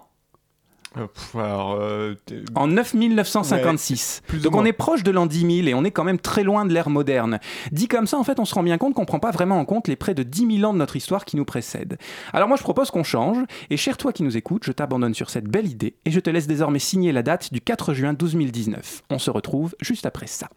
alors, 1.34 1.76
euh, 1.80 2.14
t'es- 2.26 2.42
en 2.54 2.66
9956. 2.68 4.20
Ouais, 4.22 4.28
plus 4.28 4.38
ou 4.38 4.42
Donc 4.42 4.54
on 4.56 4.64
est 4.64 4.72
proche 4.72 5.02
de 5.02 5.10
l'an 5.10 5.26
10 5.26 5.40
000 5.62 5.68
et 5.68 5.74
on 5.74 5.84
est 5.84 5.90
quand 5.90 6.04
même 6.04 6.18
très 6.18 6.42
loin 6.44 6.64
de 6.64 6.72
l'ère 6.72 6.90
moderne. 6.90 7.38
Dit 7.72 7.88
comme 7.88 8.06
ça, 8.06 8.18
en 8.18 8.24
fait, 8.24 8.38
on 8.40 8.44
se 8.44 8.54
rend 8.54 8.62
bien 8.62 8.78
compte 8.78 8.94
qu'on 8.94 9.04
prend 9.04 9.18
pas 9.18 9.30
vraiment 9.30 9.58
en 9.58 9.64
compte 9.64 9.88
les 9.88 9.96
près 9.96 10.14
de 10.14 10.22
10 10.22 10.56
000 10.58 10.70
ans 10.70 10.72
de 10.72 10.78
notre 10.78 10.96
histoire 10.96 11.24
qui 11.24 11.36
nous 11.36 11.44
précèdent. 11.44 11.98
Alors 12.32 12.48
moi, 12.48 12.56
je 12.56 12.62
propose 12.62 12.90
qu'on 12.90 13.04
change. 13.04 13.38
Et 13.70 13.76
cher 13.76 13.96
toi 13.96 14.12
qui 14.12 14.22
nous 14.22 14.36
écoutes, 14.36 14.64
je 14.64 14.72
t'abandonne 14.72 15.14
sur 15.14 15.30
cette 15.30 15.46
belle 15.48 15.66
idée 15.68 15.94
et 16.04 16.10
je 16.10 16.20
te 16.20 16.30
laisse 16.30 16.46
désormais 16.46 16.78
signer 16.78 17.12
la 17.12 17.22
date 17.22 17.52
du 17.52 17.60
4 17.60 17.94
juin 17.94 18.12
2019. 18.12 19.02
On 19.10 19.18
se 19.18 19.30
retrouve 19.30 19.74
juste 19.80 20.06
après 20.06 20.26
ça. 20.26 20.48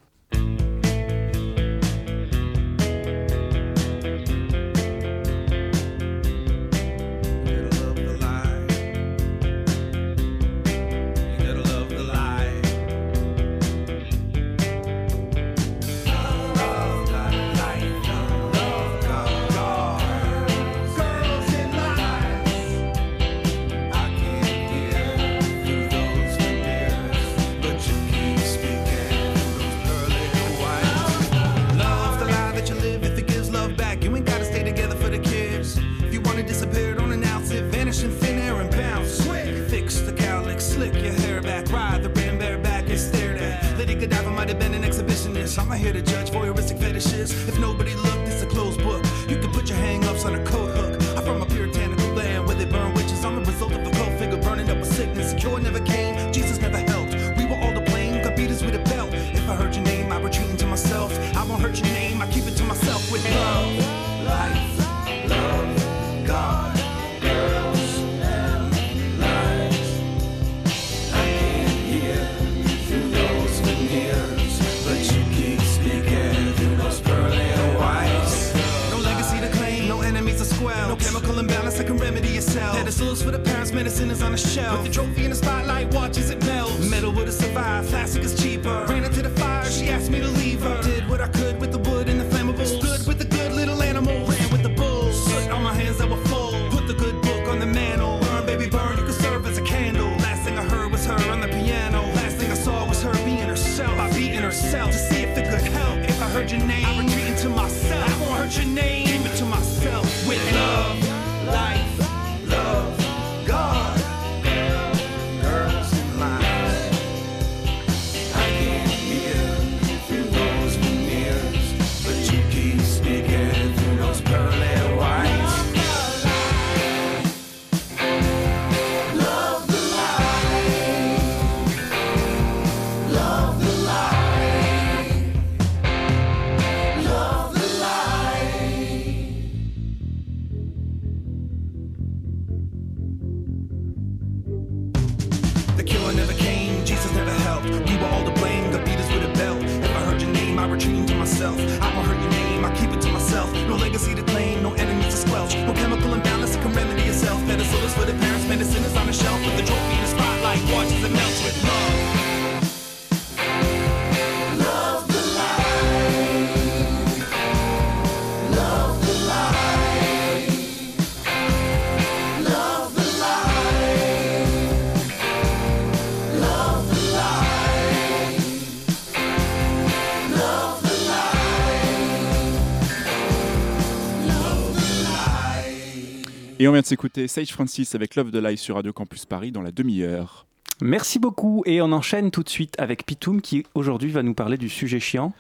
Et 186.68 186.70
on 186.70 186.74
vient 186.74 186.82
de 186.82 186.86
s'écouter 186.86 187.30
Sage 187.30 187.54
Francis 187.54 187.96
avec 187.96 188.18
Love 188.18 188.32
the 188.32 188.44
Lie 188.44 188.58
sur 188.58 188.76
Radio 188.76 188.92
Campus 188.92 189.26
Paris 189.26 189.54
dans 189.54 189.62
la 189.62 189.72
demi-heure. 189.72 190.46
Merci 190.82 191.18
beaucoup 191.18 191.64
et 191.66 191.82
on 191.82 191.94
enchaîne 191.94 192.30
tout 192.30 192.44
de 192.44 192.50
suite 192.50 192.76
avec 192.78 193.06
Pitoum 193.06 193.40
qui 193.40 193.66
aujourd'hui 193.74 194.12
va 194.12 194.22
nous 194.22 194.34
parler 194.34 194.58
du 194.58 194.68
sujet 194.68 195.00
chiant. 195.00 195.32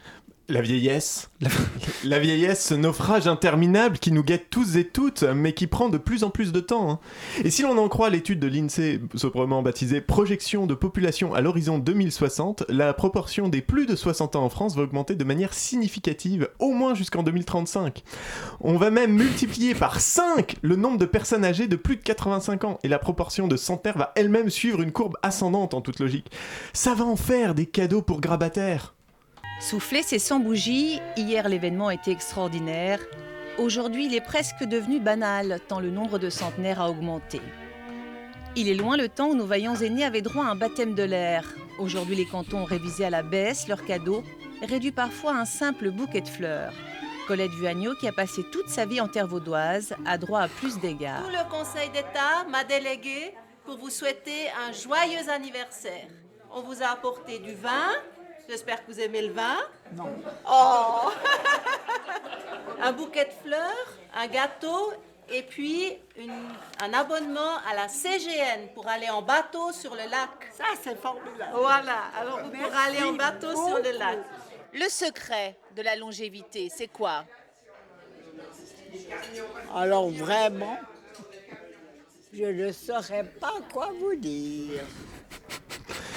La 0.49 0.61
vieillesse. 0.61 1.29
La... 2.05 2.19
vieillesse, 2.19 2.67
ce 2.67 2.73
naufrage 2.73 3.27
interminable 3.27 3.99
qui 3.99 4.13
nous 4.13 4.23
guette 4.23 4.49
tous 4.49 4.77
et 4.77 4.87
toutes, 4.87 5.23
mais 5.23 5.51
qui 5.53 5.67
prend 5.67 5.89
de 5.89 5.97
plus 5.97 6.23
en 6.23 6.29
plus 6.29 6.53
de 6.53 6.61
temps. 6.61 6.89
hein. 6.89 6.99
Et 7.43 7.49
si 7.49 7.63
l'on 7.63 7.77
en 7.77 7.89
croit 7.89 8.09
l'étude 8.09 8.39
de 8.39 8.47
l'INSEE, 8.47 9.01
sobrement 9.15 9.61
baptisée 9.61 9.99
Projection 9.99 10.65
de 10.65 10.73
population 10.73 11.33
à 11.33 11.41
l'horizon 11.41 11.79
2060, 11.79 12.63
la 12.69 12.93
proportion 12.93 13.49
des 13.49 13.61
plus 13.61 13.85
de 13.85 13.97
60 13.97 14.37
ans 14.37 14.45
en 14.45 14.49
France 14.49 14.77
va 14.77 14.83
augmenter 14.83 15.15
de 15.15 15.23
manière 15.25 15.53
significative, 15.53 16.49
au 16.59 16.71
moins 16.71 16.95
jusqu'en 16.95 17.23
2035. 17.23 18.03
On 18.61 18.77
va 18.77 18.89
même 18.89 19.11
multiplier 19.11 19.75
par 19.75 19.99
5 19.99 20.55
le 20.61 20.77
nombre 20.77 20.97
de 20.97 21.05
personnes 21.05 21.43
âgées 21.43 21.67
de 21.67 21.75
plus 21.75 21.97
de 21.97 22.03
85 22.03 22.63
ans, 22.63 22.79
et 22.83 22.87
la 22.87 22.99
proportion 22.99 23.49
de 23.49 23.57
centenaires 23.57 23.97
va 23.97 24.13
elle-même 24.15 24.49
suivre 24.49 24.81
une 24.81 24.93
courbe 24.93 25.17
ascendante 25.23 25.73
en 25.73 25.81
toute 25.81 25.99
logique. 25.99 26.31
Ça 26.71 26.93
va 26.95 27.03
en 27.03 27.17
faire 27.17 27.53
des 27.53 27.65
cadeaux 27.65 28.01
pour 28.01 28.21
grabataires. 28.21 28.93
Souffler, 29.59 30.03
c'est 30.03 30.19
sans 30.19 30.39
bougie. 30.39 31.01
Hier, 31.15 31.49
l'événement 31.49 31.89
était 31.89 32.11
extraordinaire. 32.11 32.99
Aujourd'hui, 33.57 34.05
il 34.05 34.13
est 34.13 34.21
presque 34.21 34.63
devenu 34.63 34.99
banal, 34.99 35.59
tant 35.67 35.79
le 35.79 35.89
nombre 35.89 36.19
de 36.19 36.29
centenaires 36.29 36.79
a 36.79 36.89
augmenté. 36.91 37.41
Il 38.55 38.69
est 38.69 38.75
loin 38.75 38.97
le 38.97 39.09
temps 39.09 39.29
où 39.29 39.35
nos 39.35 39.47
vaillants 39.47 39.75
aînés 39.75 40.03
avaient 40.05 40.21
droit 40.21 40.45
à 40.45 40.49
un 40.49 40.55
baptême 40.55 40.93
de 40.93 41.01
l'air. 41.01 41.43
Aujourd'hui, 41.79 42.15
les 42.15 42.25
cantons 42.25 42.59
ont 42.59 42.65
révisé 42.65 43.05
à 43.05 43.09
la 43.09 43.23
baisse 43.23 43.67
leurs 43.67 43.83
cadeaux, 43.83 44.23
réduits 44.61 44.91
parfois 44.91 45.35
à 45.35 45.41
un 45.41 45.45
simple 45.45 45.89
bouquet 45.89 46.21
de 46.21 46.27
fleurs. 46.27 46.73
Colette 47.27 47.51
Vuagneau, 47.51 47.95
qui 47.95 48.07
a 48.07 48.11
passé 48.11 48.43
toute 48.51 48.69
sa 48.69 48.85
vie 48.85 49.01
en 49.01 49.07
terre 49.07 49.27
vaudoise, 49.27 49.95
a 50.05 50.19
droit 50.19 50.41
à 50.41 50.47
plus 50.47 50.79
d'égards. 50.79 51.23
Tout 51.23 51.31
le 51.31 51.49
Conseil 51.49 51.89
d'État 51.89 52.45
m'a 52.49 52.63
délégué 52.63 53.33
pour 53.65 53.77
vous 53.77 53.89
souhaiter 53.89 54.49
un 54.67 54.71
joyeux 54.71 55.29
anniversaire. 55.29 56.07
On 56.53 56.61
vous 56.61 56.83
a 56.83 56.87
apporté 56.87 57.39
du 57.39 57.53
vin. 57.53 57.89
J'espère 58.47 58.85
que 58.85 58.91
vous 58.91 58.99
aimez 58.99 59.21
le 59.23 59.33
vin. 59.33 59.57
Non. 59.93 60.09
Oh 60.49 61.09
Un 62.81 62.91
bouquet 62.93 63.25
de 63.25 63.31
fleurs, 63.47 63.87
un 64.15 64.27
gâteau 64.27 64.93
et 65.29 65.41
puis 65.43 65.97
une- 66.15 66.31
un 66.81 66.93
abonnement 66.93 67.57
à 67.69 67.73
la 67.75 67.87
CGN 67.87 68.69
pour 68.73 68.87
aller 68.87 69.09
en 69.09 69.21
bateau 69.21 69.71
sur 69.73 69.93
le 69.95 70.03
lac. 70.09 70.29
Ça, 70.53 70.63
c'est 70.81 70.95
formidable. 70.97 71.51
Voilà, 71.55 72.03
alors 72.17 72.39
vous 72.43 72.51
pourrez 72.51 72.77
aller 72.87 73.03
en 73.03 73.13
bateau 73.13 73.51
beaucoup. 73.51 73.67
sur 73.67 73.77
le 73.79 73.91
lac. 73.97 74.19
Le 74.73 74.87
secret 74.89 75.57
de 75.75 75.81
la 75.81 75.95
longévité, 75.95 76.69
c'est 76.73 76.87
quoi? 76.87 77.25
Alors 79.75 80.09
vraiment, 80.09 80.77
je 82.31 82.43
ne 82.45 82.71
saurais 82.71 83.23
pas 83.25 83.55
quoi 83.73 83.89
vous 83.99 84.15
dire. 84.15 84.83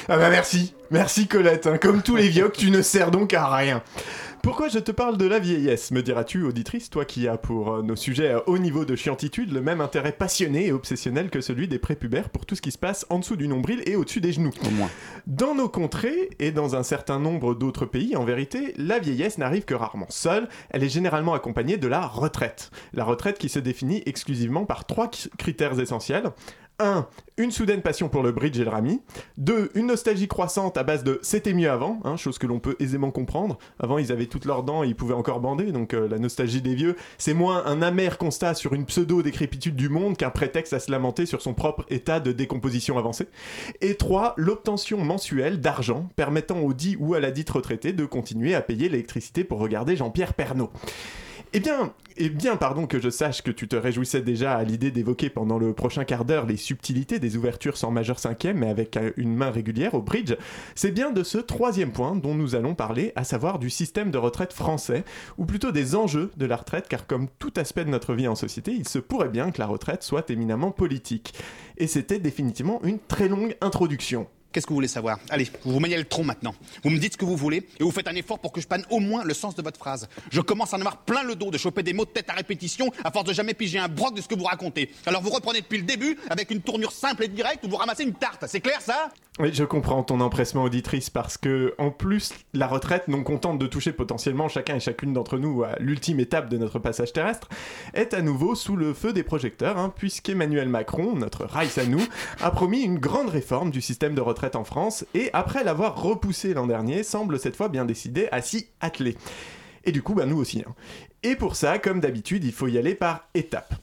Ah 0.08 0.16
bah 0.16 0.30
merci, 0.30 0.74
merci 0.90 1.28
Colette, 1.28 1.66
hein. 1.66 1.78
comme 1.78 2.02
tous 2.02 2.16
les 2.16 2.28
vieux, 2.28 2.50
tu 2.52 2.70
ne 2.70 2.82
sers 2.82 3.10
donc 3.10 3.32
à 3.32 3.48
rien. 3.48 3.82
Pourquoi 4.42 4.68
je 4.68 4.78
te 4.78 4.90
parle 4.90 5.18
de 5.18 5.26
la 5.26 5.38
vieillesse, 5.38 5.90
me 5.90 6.02
diras-tu, 6.02 6.44
auditrice, 6.44 6.88
toi 6.88 7.04
qui 7.04 7.28
as 7.28 7.36
pour 7.36 7.74
euh, 7.74 7.82
nos 7.82 7.94
sujets 7.94 8.30
à 8.30 8.48
haut 8.48 8.56
niveau 8.56 8.86
de 8.86 8.96
chiantitude 8.96 9.52
le 9.52 9.60
même 9.60 9.82
intérêt 9.82 10.12
passionné 10.12 10.68
et 10.68 10.72
obsessionnel 10.72 11.28
que 11.28 11.42
celui 11.42 11.68
des 11.68 11.78
prépubères 11.78 12.30
pour 12.30 12.46
tout 12.46 12.54
ce 12.54 12.62
qui 12.62 12.70
se 12.70 12.78
passe 12.78 13.04
en 13.10 13.18
dessous 13.18 13.36
du 13.36 13.48
nombril 13.48 13.82
et 13.84 13.96
au-dessus 13.96 14.22
des 14.22 14.32
genoux. 14.32 14.52
Au 14.66 14.70
moins. 14.70 14.88
Dans 15.26 15.54
nos 15.54 15.68
contrées 15.68 16.30
et 16.38 16.52
dans 16.52 16.74
un 16.74 16.82
certain 16.82 17.18
nombre 17.18 17.54
d'autres 17.54 17.84
pays, 17.84 18.16
en 18.16 18.24
vérité, 18.24 18.72
la 18.78 18.98
vieillesse 18.98 19.36
n'arrive 19.36 19.66
que 19.66 19.74
rarement 19.74 20.08
seule, 20.08 20.48
elle 20.70 20.84
est 20.84 20.88
généralement 20.88 21.34
accompagnée 21.34 21.76
de 21.76 21.86
la 21.86 22.06
retraite. 22.06 22.70
La 22.94 23.04
retraite 23.04 23.38
qui 23.38 23.50
se 23.50 23.58
définit 23.58 24.02
exclusivement 24.06 24.64
par 24.64 24.86
trois 24.86 25.10
critères 25.36 25.78
essentiels. 25.78 26.30
1. 26.80 27.06
Une 27.36 27.52
soudaine 27.52 27.82
passion 27.82 28.08
pour 28.08 28.22
le 28.22 28.32
bridge 28.32 28.58
et 28.58 28.64
le 28.64 28.70
rami. 28.70 29.00
2. 29.38 29.70
Une 29.74 29.86
nostalgie 29.86 30.28
croissante 30.28 30.76
à 30.76 30.82
base 30.82 31.04
de 31.04 31.18
c'était 31.22 31.52
mieux 31.52 31.70
avant, 31.70 32.00
hein, 32.04 32.16
chose 32.16 32.38
que 32.38 32.46
l'on 32.46 32.58
peut 32.58 32.76
aisément 32.80 33.10
comprendre. 33.10 33.58
Avant, 33.78 33.98
ils 33.98 34.12
avaient 34.12 34.26
toutes 34.26 34.44
leurs 34.44 34.62
dents 34.62 34.82
et 34.82 34.88
ils 34.88 34.96
pouvaient 34.96 35.14
encore 35.14 35.40
bander, 35.40 35.72
donc 35.72 35.94
euh, 35.94 36.08
la 36.08 36.18
nostalgie 36.18 36.62
des 36.62 36.74
vieux, 36.74 36.96
c'est 37.18 37.34
moins 37.34 37.64
un 37.66 37.82
amer 37.82 38.18
constat 38.18 38.54
sur 38.54 38.74
une 38.74 38.86
pseudo-décrépitude 38.86 39.76
du 39.76 39.88
monde 39.88 40.16
qu'un 40.16 40.30
prétexte 40.30 40.72
à 40.72 40.80
se 40.80 40.90
lamenter 40.90 41.26
sur 41.26 41.42
son 41.42 41.54
propre 41.54 41.84
état 41.88 42.20
de 42.20 42.32
décomposition 42.32 42.98
avancée. 42.98 43.28
Et 43.80 43.94
3. 43.94 44.34
L'obtention 44.36 44.98
mensuelle 45.04 45.60
d'argent 45.60 46.08
permettant 46.16 46.60
au 46.60 46.72
dit 46.72 46.96
ou 46.98 47.14
à 47.14 47.20
la 47.20 47.30
dite 47.30 47.50
retraité 47.50 47.92
de 47.92 48.04
continuer 48.04 48.54
à 48.54 48.62
payer 48.62 48.88
l'électricité 48.88 49.44
pour 49.44 49.58
regarder 49.58 49.96
Jean-Pierre 49.96 50.34
Pernaud. 50.34 50.70
Eh 51.52 51.58
bien, 51.58 51.92
eh 52.16 52.28
bien, 52.28 52.54
pardon 52.54 52.86
que 52.86 53.00
je 53.00 53.10
sache 53.10 53.42
que 53.42 53.50
tu 53.50 53.66
te 53.66 53.74
réjouissais 53.74 54.22
déjà 54.22 54.54
à 54.54 54.62
l'idée 54.62 54.92
d'évoquer 54.92 55.30
pendant 55.30 55.58
le 55.58 55.72
prochain 55.72 56.04
quart 56.04 56.24
d'heure 56.24 56.46
les 56.46 56.56
subtilités 56.56 57.18
des 57.18 57.36
ouvertures 57.36 57.76
sans 57.76 57.90
majeur 57.90 58.20
cinquième, 58.20 58.58
mais 58.58 58.68
avec 58.68 58.96
euh, 58.96 59.10
une 59.16 59.34
main 59.34 59.50
régulière 59.50 59.94
au 59.94 60.00
bridge. 60.00 60.36
C'est 60.76 60.92
bien 60.92 61.10
de 61.10 61.24
ce 61.24 61.38
troisième 61.38 61.90
point 61.90 62.14
dont 62.14 62.36
nous 62.36 62.54
allons 62.54 62.76
parler, 62.76 63.12
à 63.16 63.24
savoir 63.24 63.58
du 63.58 63.68
système 63.68 64.12
de 64.12 64.18
retraite 64.18 64.52
français, 64.52 65.02
ou 65.38 65.44
plutôt 65.44 65.72
des 65.72 65.96
enjeux 65.96 66.30
de 66.36 66.46
la 66.46 66.54
retraite, 66.54 66.86
car 66.88 67.08
comme 67.08 67.26
tout 67.40 67.52
aspect 67.56 67.84
de 67.84 67.90
notre 67.90 68.14
vie 68.14 68.28
en 68.28 68.36
société, 68.36 68.70
il 68.70 68.88
se 68.88 69.00
pourrait 69.00 69.28
bien 69.28 69.50
que 69.50 69.58
la 69.60 69.66
retraite 69.66 70.04
soit 70.04 70.30
éminemment 70.30 70.70
politique. 70.70 71.34
Et 71.78 71.88
c'était 71.88 72.20
définitivement 72.20 72.80
une 72.84 73.00
très 73.00 73.28
longue 73.28 73.56
introduction. 73.60 74.28
Qu'est-ce 74.52 74.66
que 74.66 74.70
vous 74.70 74.76
voulez 74.76 74.88
savoir? 74.88 75.18
Allez, 75.28 75.48
vous 75.64 75.72
vous 75.72 75.78
maniez 75.78 75.96
le 75.96 76.04
tronc 76.04 76.24
maintenant. 76.24 76.54
Vous 76.82 76.90
me 76.90 76.98
dites 76.98 77.12
ce 77.12 77.18
que 77.18 77.24
vous 77.24 77.36
voulez 77.36 77.68
et 77.78 77.84
vous 77.84 77.92
faites 77.92 78.08
un 78.08 78.14
effort 78.16 78.40
pour 78.40 78.50
que 78.50 78.60
je 78.60 78.66
panne 78.66 78.84
au 78.90 78.98
moins 78.98 79.22
le 79.22 79.32
sens 79.32 79.54
de 79.54 79.62
votre 79.62 79.78
phrase. 79.78 80.08
Je 80.32 80.40
commence 80.40 80.74
à 80.74 80.76
en 80.76 80.80
avoir 80.80 80.96
plein 80.98 81.22
le 81.22 81.36
dos 81.36 81.52
de 81.52 81.58
choper 81.58 81.84
des 81.84 81.92
mots 81.92 82.04
de 82.04 82.10
tête 82.10 82.28
à 82.30 82.32
répétition 82.32 82.90
à 83.04 83.12
force 83.12 83.26
de 83.26 83.32
jamais 83.32 83.54
piger 83.54 83.78
un 83.78 83.86
broc 83.86 84.16
de 84.16 84.20
ce 84.20 84.26
que 84.26 84.34
vous 84.34 84.44
racontez. 84.44 84.90
Alors 85.06 85.22
vous 85.22 85.30
reprenez 85.30 85.60
depuis 85.60 85.78
le 85.78 85.84
début 85.84 86.18
avec 86.28 86.50
une 86.50 86.62
tournure 86.62 86.90
simple 86.90 87.22
et 87.22 87.28
directe 87.28 87.64
où 87.64 87.68
vous 87.68 87.76
ramassez 87.76 88.02
une 88.02 88.14
tarte. 88.14 88.44
C'est 88.48 88.60
clair 88.60 88.80
ça? 88.80 89.10
Oui, 89.38 89.50
je 89.54 89.64
comprends 89.64 90.02
ton 90.02 90.20
empressement 90.20 90.64
auditrice 90.64 91.08
parce 91.08 91.38
que, 91.38 91.74
en 91.78 91.90
plus, 91.90 92.32
la 92.52 92.66
retraite, 92.66 93.08
non 93.08 93.22
contente 93.22 93.58
de 93.58 93.66
toucher 93.66 93.92
potentiellement 93.92 94.48
chacun 94.48 94.76
et 94.76 94.80
chacune 94.80 95.14
d'entre 95.14 95.38
nous 95.38 95.62
à 95.62 95.76
l'ultime 95.78 96.20
étape 96.20 96.50
de 96.50 96.58
notre 96.58 96.78
passage 96.78 97.12
terrestre, 97.14 97.48
est 97.94 98.12
à 98.12 98.20
nouveau 98.20 98.54
sous 98.54 98.76
le 98.76 98.92
feu 98.92 99.14
des 99.14 99.22
projecteurs, 99.22 99.78
hein, 99.78 99.94
puisqu'Emmanuel 99.96 100.68
Macron, 100.68 101.14
notre 101.14 101.46
Raïs 101.46 101.78
à 101.78 101.86
nous, 101.86 102.04
a 102.42 102.50
promis 102.50 102.82
une 102.82 102.98
grande 102.98 103.30
réforme 103.30 103.70
du 103.70 103.80
système 103.80 104.14
de 104.14 104.20
retraite 104.20 104.39
en 104.54 104.64
France 104.64 105.04
et, 105.14 105.30
après 105.32 105.64
l'avoir 105.64 106.00
repoussé 106.00 106.54
l'an 106.54 106.66
dernier, 106.66 107.02
semble 107.02 107.38
cette 107.38 107.56
fois 107.56 107.68
bien 107.68 107.84
décidé 107.84 108.28
à 108.32 108.42
s'y 108.42 108.68
atteler. 108.80 109.16
Et 109.84 109.92
du 109.92 110.02
coup, 110.02 110.14
bah, 110.14 110.26
nous 110.26 110.38
aussi. 110.38 110.62
hein. 110.66 110.74
Et 111.22 111.36
pour 111.36 111.56
ça, 111.56 111.78
comme 111.78 112.00
d'habitude, 112.00 112.44
il 112.44 112.52
faut 112.52 112.68
y 112.68 112.78
aller 112.78 112.94
par 112.94 113.28
étapes. 113.34 113.74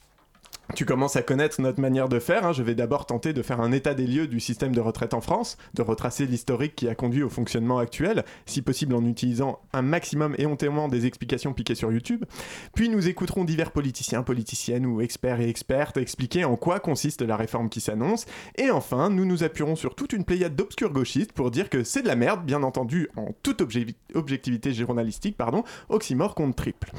Tu 0.76 0.84
commences 0.86 1.16
à 1.16 1.22
connaître 1.22 1.62
notre 1.62 1.80
manière 1.80 2.10
de 2.10 2.20
faire. 2.20 2.46
hein. 2.46 2.52
Je 2.52 2.62
vais 2.62 2.76
d'abord 2.76 3.06
tenter 3.06 3.32
de 3.32 3.42
faire 3.42 3.62
un 3.62 3.72
état 3.72 3.94
des 3.94 4.06
lieux 4.06 4.28
du 4.28 4.40
système 4.42 4.76
de 4.76 4.82
retraite 4.82 5.14
en 5.14 5.22
France, 5.22 5.58
de 5.74 5.82
retracer 5.82 6.26
l'historique 6.26 6.76
qui 6.76 6.90
a 6.90 6.96
conduit 6.96 7.24
au 7.24 7.30
fonctionnement 7.30 7.80
actuel, 7.80 8.26
si 8.46 8.62
possible 8.62 8.94
en 8.94 9.06
utilisant 9.06 9.60
un 9.72 9.82
maximum 9.82 10.36
éhontément 10.38 10.90
des 10.90 11.06
explications 11.06 11.54
piquées 11.54 11.74
sur 11.76 11.92
YouTube. 11.92 12.26
Puis 12.76 12.90
nous 12.90 13.08
écouterons 13.08 13.46
divers 13.46 13.72
politiciens, 13.72 14.24
politiciennes 14.24 14.86
ou 14.86 15.00
experts 15.00 15.40
et 15.40 15.50
expertes 15.50 15.98
expliquer 15.98 16.44
en 16.44 16.58
quoi 16.58 16.80
consiste 16.80 17.22
la 17.22 17.38
réforme 17.38 17.70
qui 17.70 17.80
s'annonce. 17.80 18.26
Et 18.58 18.70
enfin, 18.70 19.10
nous 19.10 19.26
nous 19.26 19.44
appuierons 19.44 19.78
sur 19.78 19.96
toute 19.96 20.12
une 20.12 20.26
pléiade 20.26 20.56
d'obscurs 20.56 20.92
gauchistes 20.92 21.32
pour 21.32 21.50
dire 21.50 21.70
que 21.70 21.84
c'est 21.86 22.02
de 22.02 22.08
la 22.08 22.16
merde, 22.18 22.46
bien 22.46 22.62
entendu, 22.64 23.08
en 23.16 23.30
toute 23.42 23.62
obje- 23.62 23.96
objectivité 24.16 24.74
journalistique, 24.74 25.38
pardon, 25.38 25.64
oxymore 25.90 26.36
contre 26.36 26.56
triple. 26.56 26.92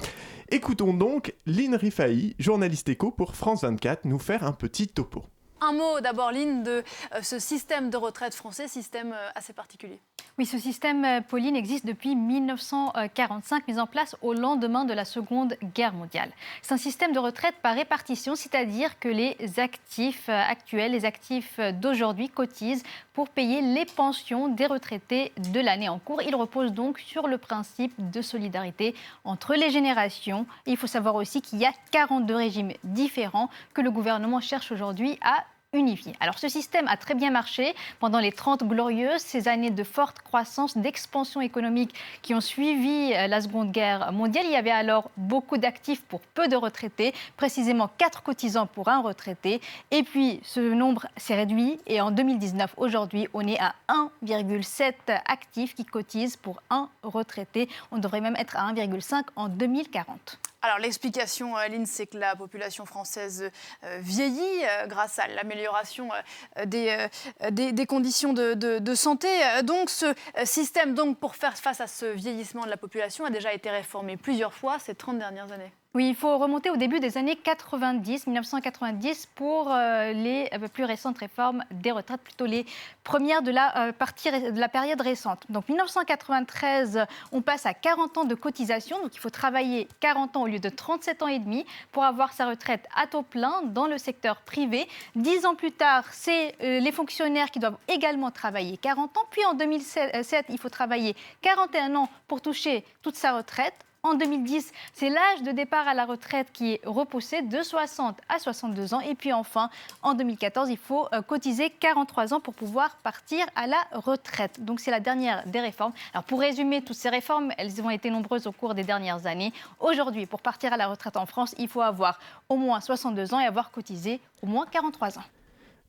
Écoutons 0.50 0.94
donc 0.94 1.34
Lynn 1.44 1.74
Rifaï, 1.74 2.34
journaliste 2.38 2.88
éco 2.88 3.10
pour 3.10 3.36
France 3.36 3.64
24, 3.64 4.06
nous 4.06 4.18
faire 4.18 4.44
un 4.44 4.52
petit 4.52 4.88
topo. 4.88 5.26
Un 5.60 5.72
mot 5.72 6.00
d'abord, 6.00 6.30
Lynn, 6.30 6.62
de 6.62 6.84
euh, 7.14 7.22
ce 7.22 7.38
système 7.38 7.90
de 7.90 7.96
retraite 7.96 8.34
français, 8.34 8.68
système 8.68 9.12
euh, 9.12 9.30
assez 9.34 9.52
particulier. 9.52 9.98
Oui, 10.38 10.46
ce 10.46 10.56
système, 10.56 11.04
euh, 11.04 11.20
Pauline, 11.20 11.56
existe 11.56 11.84
depuis 11.84 12.14
1945, 12.14 13.66
mis 13.66 13.80
en 13.80 13.88
place 13.88 14.14
au 14.22 14.34
lendemain 14.34 14.84
de 14.84 14.92
la 14.92 15.04
Seconde 15.04 15.56
Guerre 15.74 15.92
mondiale. 15.92 16.30
C'est 16.62 16.74
un 16.74 16.78
système 16.78 17.12
de 17.12 17.18
retraite 17.18 17.56
par 17.60 17.74
répartition, 17.74 18.36
c'est-à-dire 18.36 19.00
que 19.00 19.08
les 19.08 19.36
actifs 19.56 20.28
actuels, 20.28 20.92
les 20.92 21.04
actifs 21.04 21.58
d'aujourd'hui 21.58 22.28
cotisent 22.28 22.84
pour 23.12 23.28
payer 23.28 23.60
les 23.60 23.84
pensions 23.84 24.46
des 24.46 24.66
retraités 24.66 25.32
de 25.38 25.58
l'année 25.58 25.88
en 25.88 25.98
cours. 25.98 26.22
Il 26.22 26.36
repose 26.36 26.72
donc 26.72 27.00
sur 27.00 27.26
le 27.26 27.36
principe 27.36 27.92
de 27.98 28.22
solidarité 28.22 28.94
entre 29.24 29.54
les 29.54 29.70
générations. 29.70 30.46
Il 30.66 30.76
faut 30.76 30.86
savoir 30.86 31.16
aussi 31.16 31.42
qu'il 31.42 31.58
y 31.58 31.66
a 31.66 31.72
42 31.90 32.32
régimes 32.32 32.72
différents 32.84 33.50
que 33.74 33.80
le 33.80 33.90
gouvernement 33.90 34.40
cherche 34.40 34.70
aujourd'hui 34.70 35.18
à 35.20 35.44
unifié. 35.74 36.14
Alors 36.18 36.38
ce 36.38 36.48
système 36.48 36.88
a 36.88 36.96
très 36.96 37.14
bien 37.14 37.30
marché 37.30 37.74
pendant 38.00 38.20
les 38.20 38.32
30 38.32 38.64
glorieuses, 38.64 39.20
ces 39.20 39.48
années 39.48 39.70
de 39.70 39.84
forte 39.84 40.20
croissance, 40.20 40.78
d'expansion 40.78 41.42
économique 41.42 41.94
qui 42.22 42.34
ont 42.34 42.40
suivi 42.40 43.12
euh, 43.12 43.26
la 43.26 43.42
Seconde 43.42 43.70
Guerre 43.70 44.10
mondiale. 44.12 44.46
Il 44.46 44.52
y 44.52 44.56
avait 44.56 44.70
alors 44.70 45.10
beaucoup 45.18 45.58
d'actifs 45.58 46.00
pour 46.00 46.20
peu 46.20 46.48
de 46.48 46.56
retraités, 46.56 47.12
précisément 47.36 47.90
4 47.98 48.22
cotisants 48.22 48.66
pour 48.66 48.88
un 48.88 49.02
retraité. 49.02 49.60
Et 49.90 50.04
puis 50.04 50.40
ce 50.42 50.60
nombre 50.60 51.06
s'est 51.18 51.36
réduit 51.36 51.78
et 51.86 52.00
en 52.00 52.12
2019, 52.12 52.72
aujourd'hui, 52.78 53.28
on 53.34 53.46
est 53.46 53.60
à 53.60 53.74
1,7 53.90 54.94
actifs 55.26 55.74
qui 55.74 55.84
cotisent 55.84 56.38
pour 56.38 56.62
un 56.70 56.88
retraité. 57.02 57.68
On 57.92 57.98
devrait 57.98 58.22
même 58.22 58.36
être 58.36 58.56
à 58.56 58.72
1,5 58.72 59.24
en 59.36 59.48
2040. 59.48 60.38
Alors 60.60 60.78
l'explication, 60.78 61.54
Aline, 61.54 61.86
c'est 61.86 62.08
que 62.08 62.18
la 62.18 62.34
population 62.34 62.84
française 62.84 63.48
euh, 63.84 63.98
vieillit 64.00 64.64
euh, 64.64 64.88
grâce 64.88 65.20
à 65.20 65.28
l'amélioration 65.28 66.08
euh, 66.56 66.64
des, 66.66 67.08
euh, 67.42 67.84
conditions 67.84 68.32
de, 68.32 68.94
santé. 68.96 69.28
Euh, 69.28 69.62
Donc 69.62 69.88
ce 69.88 70.06
euh, 70.06 70.12
système, 70.44 70.94
donc, 70.94 71.18
pour 71.18 71.36
faire 71.36 71.56
face 71.56 71.80
à 71.80 71.86
ce 71.86 72.06
vieillissement 72.06 72.64
de 72.64 72.70
la 72.70 72.76
population, 72.76 73.24
a 73.24 73.30
déjà 73.30 73.52
été 73.52 73.70
réformé 73.70 74.16
plusieurs 74.16 74.52
fois 74.52 74.80
ces 74.80 74.96
30 74.96 75.18
dernières 75.18 75.52
années. 75.52 75.72
Oui, 75.94 76.10
il 76.10 76.14
faut 76.14 76.36
remonter 76.36 76.68
au 76.68 76.76
début 76.76 77.00
des 77.00 77.16
années 77.16 77.34
90, 77.34 78.26
1990, 78.26 79.26
pour 79.34 79.72
euh, 79.72 80.12
les 80.12 80.46
euh, 80.52 80.68
plus 80.68 80.84
récentes 80.84 81.16
réformes 81.16 81.64
des 81.70 81.90
retraites, 81.92 82.20
plutôt 82.20 82.44
les 82.44 82.66
premières 83.04 83.40
de 83.40 83.50
la, 83.50 83.86
euh, 83.88 83.92
partie, 83.92 84.30
de 84.30 84.60
la 84.60 84.68
période 84.68 85.00
récente. 85.00 85.46
Donc 85.48 85.66
1993, 85.66 87.06
on 87.32 87.40
passe 87.40 87.64
à 87.64 87.72
40 87.72 88.18
ans 88.18 88.24
de 88.26 88.34
cotisation, 88.34 89.00
donc 89.00 89.14
il 89.14 89.18
faut 89.18 89.30
travailler 89.30 89.88
40 90.00 90.36
ans 90.36 90.42
au 90.42 90.46
lieu 90.46 90.58
de 90.58 90.68
37 90.68 91.22
ans 91.22 91.28
et 91.28 91.38
demi 91.38 91.64
pour 91.90 92.04
avoir 92.04 92.34
sa 92.34 92.46
retraite 92.50 92.86
à 92.94 93.06
taux 93.06 93.22
plein 93.22 93.62
dans 93.64 93.86
le 93.86 93.96
secteur 93.96 94.42
privé. 94.42 94.86
Dix 95.16 95.46
ans 95.46 95.54
plus 95.54 95.72
tard, 95.72 96.04
c'est 96.12 96.54
les 96.60 96.92
fonctionnaires 96.92 97.50
qui 97.50 97.60
doivent 97.60 97.78
également 97.88 98.30
travailler 98.30 98.76
40 98.76 99.16
ans. 99.16 99.24
Puis 99.30 99.44
en 99.46 99.54
2007, 99.54 100.46
il 100.50 100.58
faut 100.58 100.68
travailler 100.68 101.16
41 101.40 101.94
ans 101.96 102.10
pour 102.26 102.42
toucher 102.42 102.84
toute 103.02 103.16
sa 103.16 103.34
retraite. 103.34 103.87
En 104.04 104.14
2010, 104.14 104.72
c'est 104.92 105.08
l'âge 105.08 105.42
de 105.42 105.50
départ 105.50 105.88
à 105.88 105.92
la 105.92 106.04
retraite 106.04 106.52
qui 106.52 106.74
est 106.74 106.80
repoussé 106.86 107.42
de 107.42 107.62
60 107.62 108.16
à 108.28 108.38
62 108.38 108.94
ans. 108.94 109.00
Et 109.00 109.16
puis 109.16 109.32
enfin, 109.32 109.70
en 110.04 110.14
2014, 110.14 110.70
il 110.70 110.76
faut 110.76 111.08
euh, 111.12 111.20
cotiser 111.20 111.68
43 111.70 112.32
ans 112.32 112.38
pour 112.38 112.54
pouvoir 112.54 112.94
partir 112.98 113.44
à 113.56 113.66
la 113.66 113.76
retraite. 113.90 114.64
Donc 114.64 114.78
c'est 114.78 114.92
la 114.92 115.00
dernière 115.00 115.44
des 115.46 115.58
réformes. 115.58 115.92
Alors 116.14 116.22
pour 116.22 116.38
résumer 116.38 116.80
toutes 116.80 116.96
ces 116.96 117.08
réformes, 117.08 117.50
elles 117.58 117.82
ont 117.82 117.90
été 117.90 118.08
nombreuses 118.08 118.46
au 118.46 118.52
cours 118.52 118.74
des 118.74 118.84
dernières 118.84 119.26
années. 119.26 119.52
Aujourd'hui, 119.80 120.26
pour 120.26 120.42
partir 120.42 120.72
à 120.72 120.76
la 120.76 120.86
retraite 120.86 121.16
en 121.16 121.26
France, 121.26 121.56
il 121.58 121.66
faut 121.66 121.82
avoir 121.82 122.20
au 122.48 122.54
moins 122.56 122.80
62 122.80 123.34
ans 123.34 123.40
et 123.40 123.46
avoir 123.46 123.72
cotisé 123.72 124.20
au 124.42 124.46
moins 124.46 124.66
43 124.66 125.18
ans. 125.18 125.24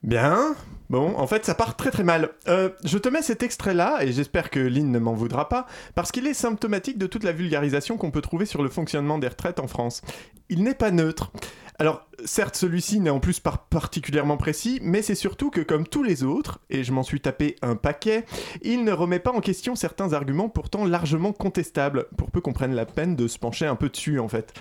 Bien. 0.03 0.55
Bon, 0.89 1.15
en 1.17 1.27
fait, 1.27 1.45
ça 1.45 1.53
part 1.53 1.75
très 1.75 1.91
très 1.91 2.03
mal. 2.03 2.31
Euh, 2.47 2.69
je 2.83 2.97
te 2.97 3.09
mets 3.09 3.21
cet 3.21 3.43
extrait-là, 3.43 3.99
et 4.01 4.11
j'espère 4.11 4.49
que 4.49 4.59
Lynn 4.59 4.91
ne 4.91 4.97
m'en 4.97 5.13
voudra 5.13 5.49
pas, 5.49 5.67
parce 5.93 6.11
qu'il 6.11 6.25
est 6.25 6.33
symptomatique 6.33 6.97
de 6.97 7.05
toute 7.05 7.23
la 7.23 7.31
vulgarisation 7.31 7.97
qu'on 7.97 8.09
peut 8.09 8.21
trouver 8.21 8.45
sur 8.45 8.63
le 8.63 8.69
fonctionnement 8.69 9.19
des 9.19 9.27
retraites 9.27 9.59
en 9.59 9.67
France. 9.67 10.01
Il 10.49 10.63
n'est 10.63 10.73
pas 10.73 10.89
neutre. 10.89 11.31
Alors, 11.77 12.07
certes, 12.25 12.55
celui-ci 12.55 12.99
n'est 12.99 13.09
en 13.09 13.19
plus 13.19 13.39
pas 13.39 13.67
particulièrement 13.69 14.37
précis, 14.37 14.79
mais 14.81 15.01
c'est 15.01 15.15
surtout 15.15 15.51
que, 15.51 15.61
comme 15.61 15.87
tous 15.87 16.03
les 16.03 16.23
autres, 16.23 16.59
et 16.69 16.83
je 16.83 16.91
m'en 16.91 17.03
suis 17.03 17.21
tapé 17.21 17.55
un 17.61 17.75
paquet, 17.75 18.25
il 18.63 18.83
ne 18.83 18.91
remet 18.91 19.19
pas 19.19 19.31
en 19.31 19.41
question 19.41 19.75
certains 19.75 20.13
arguments 20.13 20.49
pourtant 20.49 20.85
largement 20.85 21.33
contestables, 21.33 22.07
pour 22.17 22.31
peu 22.31 22.41
qu'on 22.41 22.53
prenne 22.53 22.73
la 22.73 22.85
peine 22.85 23.15
de 23.15 23.27
se 23.27 23.37
pencher 23.37 23.67
un 23.67 23.75
peu 23.75 23.89
dessus, 23.89 24.19
en 24.19 24.27
fait. 24.27 24.53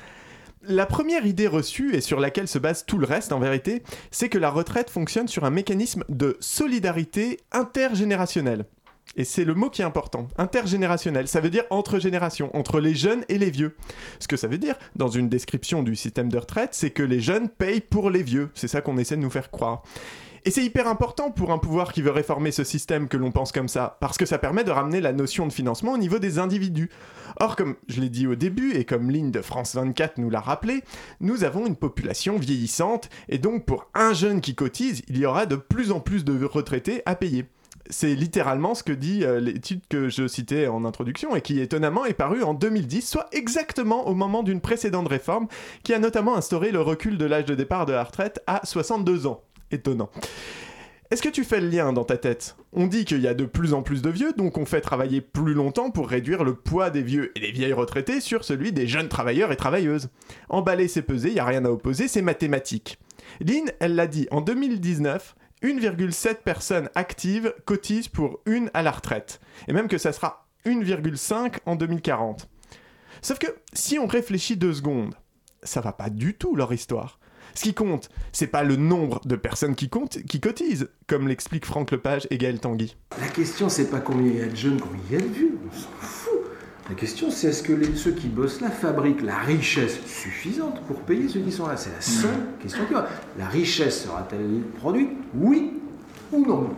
La 0.63 0.87
première 0.87 1.25
idée 1.25 1.47
reçue, 1.47 1.95
et 1.95 2.01
sur 2.01 2.19
laquelle 2.19 2.49
se 2.49 2.59
base 2.59 2.85
tout 2.85 2.99
le 2.99 3.07
reste 3.07 3.33
en 3.33 3.39
vérité, 3.39 3.83
c'est 4.11 4.29
que 4.29 4.39
la 4.39 4.51
retraite 4.51 4.91
fonctionne 4.91 5.29
sur 5.29 5.45
un 5.45 5.51
mécanisme 5.51 6.05
de 6.09 6.37
solidarité 6.41 7.39
intergénérationnelle. 7.53 8.65
Et 9.17 9.25
c'est 9.25 9.45
le 9.45 9.55
mot 9.55 9.71
qui 9.71 9.83
est 9.83 9.87
important, 9.87 10.29
intergénérationnel. 10.37 11.29
Ça 11.29 11.41
veut 11.41 11.51
dire 11.51 11.65
entre 11.71 11.99
générations, 11.99 12.55
entre 12.57 12.81
les 12.81 12.95
jeunes 12.95 13.25
et 13.29 13.39
les 13.39 13.51
vieux. 13.51 13.77
Ce 14.19 14.29
que 14.29 14.37
ça 14.37 14.49
veut 14.49 14.59
dire, 14.59 14.75
dans 14.97 15.09
une 15.09 15.29
description 15.29 15.83
du 15.83 15.97
système 15.97 16.31
de 16.31 16.39
retraite, 16.39 16.71
c'est 16.73 16.91
que 16.91 17.03
les 17.03 17.21
jeunes 17.21 17.49
payent 17.49 17.81
pour 17.81 18.11
les 18.11 18.23
vieux. 18.23 18.51
C'est 18.55 18.69
ça 18.69 18.81
qu'on 18.81 18.99
essaie 18.99 19.17
de 19.17 19.23
nous 19.23 19.31
faire 19.31 19.51
croire. 19.51 19.83
Et 20.45 20.51
c'est 20.51 20.65
hyper 20.65 20.87
important 20.89 21.31
pour 21.31 21.51
un 21.51 21.59
pouvoir 21.59 21.93
qui 21.93 22.03
veut 22.03 22.11
réformer 22.11 22.53
ce 22.53 22.65
système 22.65 23.09
que 23.09 23.17
l'on 23.17 23.33
pense 23.33 23.53
comme 23.53 23.69
ça, 23.69 23.97
parce 24.01 24.19
que 24.19 24.27
ça 24.27 24.39
permet 24.39 24.65
de 24.65 24.71
ramener 24.71 25.01
la 25.01 25.13
notion 25.13 25.47
de 25.47 25.53
financement 25.53 25.93
au 25.93 25.99
niveau 25.99 26.19
des 26.19 26.39
individus. 26.39 26.91
Or, 27.41 27.57
comme 27.57 27.77
je 27.89 28.01
l'ai 28.01 28.09
dit 28.09 28.27
au 28.27 28.35
début, 28.35 28.73
et 28.75 28.85
comme 28.85 29.11
Ligne 29.11 29.31
de 29.31 29.43
France 29.43 29.75
24 29.75 30.19
nous 30.19 30.31
l'a 30.31 30.41
rappelé, 30.41 30.83
nous 31.21 31.45
avons 31.45 31.67
une 31.67 31.77
population 31.77 32.39
vieillissante, 32.39 33.11
et 33.29 33.39
donc 33.39 33.65
pour 33.65 33.91
un 33.95 34.13
jeune 34.13 34.41
qui 34.41 34.55
cotise, 34.55 35.03
il 35.09 35.19
y 35.19 35.27
aura 35.27 35.47
de 35.47 35.57
plus 35.57 35.93
en 35.93 36.01
plus 36.01 36.25
de 36.25 36.45
retraités 36.45 37.03
à 37.07 37.15
payer. 37.15 37.47
C'est 37.91 38.15
littéralement 38.15 38.75
ce 38.75 38.83
que 38.83 38.93
dit 38.93 39.25
euh, 39.25 39.41
l'étude 39.41 39.81
que 39.89 40.11
je 40.11 40.29
citais 40.29 40.67
en 40.67 40.85
introduction 40.85 41.35
et 41.35 41.41
qui 41.41 41.59
étonnamment 41.59 42.05
est 42.05 42.13
parue 42.13 42.43
en 42.43 42.53
2010, 42.53 43.09
soit 43.09 43.29
exactement 43.33 44.07
au 44.09 44.15
moment 44.15 44.43
d'une 44.43 44.61
précédente 44.61 45.09
réforme 45.09 45.49
qui 45.85 45.95
a 45.95 45.99
notamment 45.99 46.37
instauré 46.37 46.71
le 46.71 46.83
recul 46.83 47.17
de 47.17 47.25
l'âge 47.25 47.47
de 47.47 47.55
départ 47.55 47.87
de 47.87 47.95
la 47.95 48.05
retraite 48.05 48.43
à 48.47 48.61
62 48.65 49.27
ans. 49.27 49.43
Étonnant. 49.71 50.11
Est-ce 51.11 51.23
que 51.23 51.29
tu 51.31 51.45
fais 51.45 51.61
le 51.61 51.69
lien 51.69 51.95
dans 51.95 52.05
ta 52.05 52.19
tête? 52.19 52.57
On 52.75 52.87
dit 52.87 53.07
qu'il 53.07 53.23
y 53.23 53.29
a 53.29 53.33
de 53.33 53.47
plus 53.47 53.73
en 53.73 53.83
plus 53.83 54.03
de 54.03 54.11
vieux, 54.11 54.35
donc 54.35 54.59
on 54.59 54.67
fait 54.67 54.83
travailler 54.83 55.23
plus 55.23 55.55
longtemps 55.55 55.91
pour 55.91 56.07
réduire 56.07 56.45
le 56.45 56.55
poids 56.55 56.91
des 56.91 57.01
vieux 57.01 57.33
et 57.35 57.41
des 57.41 57.51
vieilles 57.51 57.73
retraités 57.73 58.21
sur 58.21 58.45
celui 58.45 58.73
des 58.73 58.87
jeunes 58.87 59.09
travailleurs 59.09 59.51
et 59.51 59.57
travailleuses. 59.57 60.11
Emballer, 60.51 60.87
c'est 60.87 61.01
peser, 61.01 61.29
il 61.29 61.35
n'y 61.35 61.41
a 61.41 61.47
rien 61.47 61.65
à 61.65 61.71
opposer, 61.71 62.09
c'est 62.09 62.21
mathématique. 62.21 62.99
Lynn, 63.41 63.71
elle 63.81 63.95
l'a 63.95 64.07
dit, 64.07 64.29
en 64.31 64.43
2019, 64.43 65.35
1,7 65.63 66.43
personnes 66.43 66.91
actives 66.95 67.55
cotisent 67.65 68.09
pour 68.09 68.41
une 68.45 68.71
à 68.75 68.83
la 68.83 68.91
retraite. 68.91 69.41
Et 69.67 69.73
même 69.73 69.89
que 69.89 69.99
ça 69.99 70.13
sera 70.13 70.47
1,5 70.67 71.61
en 71.65 71.77
2040. 71.77 72.49
Sauf 73.23 73.39
que 73.39 73.47
si 73.73 73.99
on 73.99 74.07
réfléchit 74.07 74.57
deux 74.59 74.75
secondes, 74.75 75.15
ça 75.63 75.81
va 75.81 75.93
pas 75.93 76.11
du 76.11 76.35
tout 76.35 76.55
leur 76.55 76.73
histoire. 76.73 77.18
Ce 77.59 77.65
qui 77.65 77.75
compte, 77.75 78.09
c'est 78.33 78.47
pas 78.47 78.63
le 78.63 78.77
nombre 78.77 79.21
de 79.25 79.35
personnes 79.35 79.75
qui, 79.75 79.89
comptent, 79.89 80.23
qui 80.29 80.39
cotisent, 80.39 80.91
comme 81.09 81.27
l'explique 81.27 81.67
Franck 81.67 81.91
Lepage 81.91 82.29
et 82.31 82.39
Gaël 82.39 82.61
Tanguy. 82.61 82.97
La 83.21 83.27
question, 83.27 83.69
c'est 83.69 83.91
pas 83.91 83.99
combien 83.99 84.31
il 84.31 84.39
y 84.39 84.41
a 84.43 84.47
de 84.47 84.55
jeunes, 84.55 84.81
combien 84.81 85.01
il 85.11 85.13
y 85.13 85.17
a 85.17 85.21
de 85.21 85.27
vieux. 85.27 85.59
On 85.69 85.75
s'en 85.77 85.89
fout. 86.01 86.39
La 86.89 86.95
question, 86.95 87.33
c'est 87.33 87.49
est-ce 87.49 87.65
que 87.65 87.73
les- 87.73 87.97
ceux 87.97 88.13
qui 88.13 88.29
bossent 88.29 88.61
là 88.61 88.71
fabriquent 88.71 89.23
la 89.23 89.39
richesse 89.39 89.99
suffisante 90.07 90.81
pour 90.87 91.01
payer 91.01 91.29
ceux 91.29 91.41
qui 91.41 91.51
sont 91.51 91.67
là? 91.67 91.77
C'est 91.77 91.91
la 91.91 92.01
seule 92.01 92.31
question 92.63 92.85
qu'il 92.87 92.95
y 92.95 93.01
a. 93.01 93.09
La 93.37 93.49
richesse 93.49 94.05
sera-t-elle 94.05 94.61
produite? 94.79 95.11
Oui 95.35 95.73
ou 96.31 96.47
non? 96.47 96.71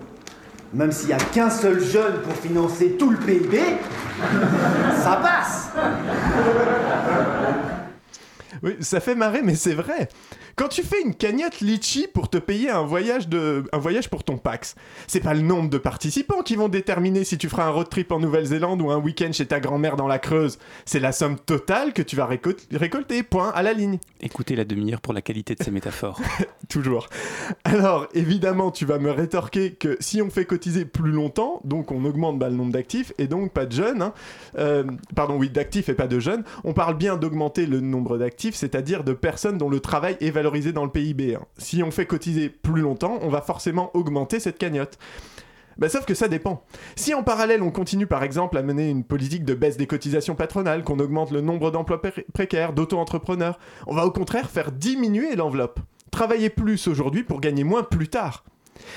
Même 0.73 0.93
s'il 0.93 1.09
n'y 1.09 1.13
a 1.13 1.19
qu'un 1.19 1.51
seul 1.51 1.79
jeune 1.85 2.23
pour 2.23 2.33
financer 2.33 2.93
tout 2.99 3.11
le 3.11 3.19
PIB, 3.19 3.59
ça 4.97 5.21
passe. 5.23 5.69
Oui, 8.63 8.77
ça 8.81 9.01
fait 9.01 9.15
marrer, 9.15 9.41
mais 9.43 9.55
c'est 9.55 9.73
vrai. 9.75 10.09
Quand 10.61 10.69
tu 10.69 10.83
fais 10.83 11.01
une 11.01 11.15
cagnotte 11.15 11.63
litchi 11.63 12.07
pour 12.07 12.29
te 12.29 12.37
payer 12.37 12.69
un 12.69 12.83
voyage, 12.83 13.29
de, 13.29 13.65
un 13.73 13.79
voyage 13.79 14.11
pour 14.11 14.25
ton 14.25 14.37
Pax, 14.37 14.75
c'est 15.07 15.21
pas 15.21 15.33
le 15.33 15.41
nombre 15.41 15.71
de 15.71 15.79
participants 15.79 16.43
qui 16.43 16.55
vont 16.55 16.69
déterminer 16.69 17.25
si 17.25 17.39
tu 17.39 17.49
feras 17.49 17.65
un 17.65 17.71
road 17.71 17.89
trip 17.89 18.13
en 18.13 18.21
Nouvelle-Zélande 18.21 18.83
ou 18.83 18.91
un 18.91 18.99
week-end 18.99 19.31
chez 19.33 19.47
ta 19.47 19.59
grand-mère 19.59 19.97
dans 19.97 20.07
la 20.07 20.19
Creuse. 20.19 20.59
C'est 20.85 21.01
la 21.01 21.13
somme 21.13 21.39
totale 21.39 21.95
que 21.95 22.03
tu 22.03 22.15
vas 22.15 22.27
récol- 22.27 22.59
récolter, 22.75 23.23
point, 23.23 23.49
à 23.55 23.63
la 23.63 23.73
ligne. 23.73 23.99
Écoutez 24.21 24.55
la 24.55 24.67
demi-heure 24.67 25.01
pour 25.01 25.15
la 25.15 25.23
qualité 25.23 25.55
de 25.55 25.65
ces 25.65 25.71
métaphores. 25.71 26.21
Toujours. 26.69 27.09
Alors, 27.65 28.07
évidemment, 28.13 28.71
tu 28.71 28.85
vas 28.85 28.99
me 28.99 29.11
rétorquer 29.11 29.73
que 29.73 29.97
si 29.99 30.21
on 30.21 30.29
fait 30.29 30.45
cotiser 30.45 30.85
plus 30.85 31.11
longtemps, 31.11 31.63
donc 31.65 31.91
on 31.91 32.05
augmente 32.05 32.39
bah, 32.39 32.51
le 32.51 32.57
nombre 32.57 32.73
d'actifs 32.73 33.15
et 33.17 33.29
donc 33.29 33.55
pas 33.55 33.65
de 33.65 33.73
jeunes, 33.73 34.03
hein, 34.03 34.13
euh, 34.59 34.85
pardon, 35.17 35.39
oui, 35.39 35.49
d'actifs 35.49 35.89
et 35.89 35.95
pas 35.95 36.07
de 36.07 36.21
jeunes, 36.21 36.45
on 36.65 36.75
parle 36.75 36.99
bien 36.99 37.17
d'augmenter 37.17 37.65
le 37.65 37.81
nombre 37.81 38.19
d'actifs, 38.19 38.57
c'est-à-dire 38.57 39.05
de 39.05 39.15
personnes 39.15 39.57
dont 39.57 39.71
le 39.71 39.81
travail 39.81 40.19
est 40.21 40.31
valorisé 40.31 40.50
dans 40.73 40.85
le 40.85 40.91
PIB. 40.91 41.37
hein. 41.37 41.45
Si 41.59 41.83
on 41.83 41.91
fait 41.91 42.07
cotiser 42.07 42.49
plus 42.49 42.83
longtemps, 42.83 43.19
on 43.23 43.29
va 43.29 43.41
forcément 43.41 43.91
augmenter 43.97 44.41
cette 44.41 44.59
cagnotte. 44.59 44.99
Bah, 45.79 45.89
sauf 45.89 46.05
que 46.05 46.15
ça 46.15 46.29
dépend. 46.29 46.63
Si 46.97 47.15
en 47.15 47.23
parallèle 47.23 47.63
on 47.63 47.71
continue 47.71 48.07
par 48.07 48.23
exemple 48.23 48.59
à 48.59 48.63
mener 48.63 48.91
une 48.91 49.05
politique 49.05 49.45
de 49.45 49.55
baisse 49.55 49.77
des 49.79 49.87
cotisations 49.87 50.35
patronales, 50.35 50.83
qu'on 50.85 50.99
augmente 50.99 51.31
le 51.31 51.41
nombre 51.41 51.71
d'emplois 51.71 52.03
pré- 52.03 52.27
précaires, 52.35 52.73
d'auto-entrepreneurs, 52.75 53.59
on 53.87 53.95
va 53.95 54.05
au 54.05 54.11
contraire 54.11 54.51
faire 54.51 54.73
diminuer 54.73 55.37
l'enveloppe. 55.37 55.81
Travailler 56.11 56.51
plus 56.51 56.87
aujourd'hui 56.89 57.23
pour 57.23 57.41
gagner 57.41 57.65
moins 57.65 57.85
plus 57.85 58.09
tard. 58.09 58.45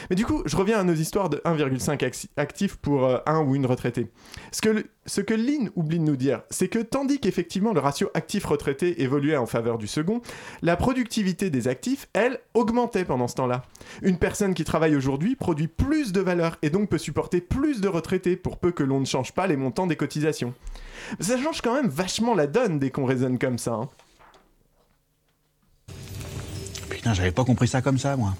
Mais 0.09 0.15
du 0.15 0.25
coup, 0.25 0.41
je 0.45 0.55
reviens 0.55 0.79
à 0.79 0.83
nos 0.83 0.93
histoires 0.93 1.29
de 1.29 1.37
1,5 1.45 1.97
acti- 2.03 2.27
actifs 2.37 2.75
pour 2.77 3.05
euh, 3.05 3.17
un 3.25 3.41
ou 3.41 3.55
une 3.55 3.65
retraitée. 3.65 4.07
Ce 4.51 4.61
que, 4.61 4.85
ce 5.05 5.21
que 5.21 5.33
Lynn 5.33 5.69
oublie 5.75 5.99
de 5.99 6.03
nous 6.03 6.15
dire, 6.15 6.41
c'est 6.49 6.67
que 6.67 6.79
tandis 6.79 7.19
qu'effectivement 7.19 7.73
le 7.73 7.79
ratio 7.79 8.09
actif-retraité 8.13 9.01
évoluait 9.01 9.37
en 9.37 9.45
faveur 9.45 9.77
du 9.77 9.87
second, 9.87 10.21
la 10.61 10.75
productivité 10.75 11.49
des 11.49 11.67
actifs, 11.67 12.07
elle, 12.13 12.39
augmentait 12.53 13.05
pendant 13.05 13.27
ce 13.27 13.35
temps-là. 13.35 13.63
Une 14.01 14.17
personne 14.17 14.53
qui 14.53 14.63
travaille 14.63 14.95
aujourd'hui 14.95 15.35
produit 15.35 15.67
plus 15.67 16.11
de 16.11 16.21
valeur 16.21 16.57
et 16.61 16.69
donc 16.69 16.89
peut 16.89 16.97
supporter 16.97 17.41
plus 17.41 17.81
de 17.81 17.87
retraités 17.87 18.35
pour 18.35 18.57
peu 18.57 18.71
que 18.71 18.83
l'on 18.83 18.99
ne 18.99 19.05
change 19.05 19.31
pas 19.33 19.47
les 19.47 19.57
montants 19.57 19.87
des 19.87 19.95
cotisations. 19.95 20.53
Ça 21.19 21.37
change 21.41 21.61
quand 21.61 21.73
même 21.75 21.89
vachement 21.89 22.33
la 22.35 22.47
donne 22.47 22.79
dès 22.79 22.89
qu'on 22.91 23.05
raisonne 23.05 23.37
comme 23.39 23.57
ça. 23.57 23.73
hein. 23.73 23.89
Putain, 26.89 27.13
j'avais 27.13 27.31
pas 27.31 27.43
compris 27.43 27.67
ça 27.67 27.81
comme 27.81 27.97
ça, 27.97 28.15
moi. 28.15 28.33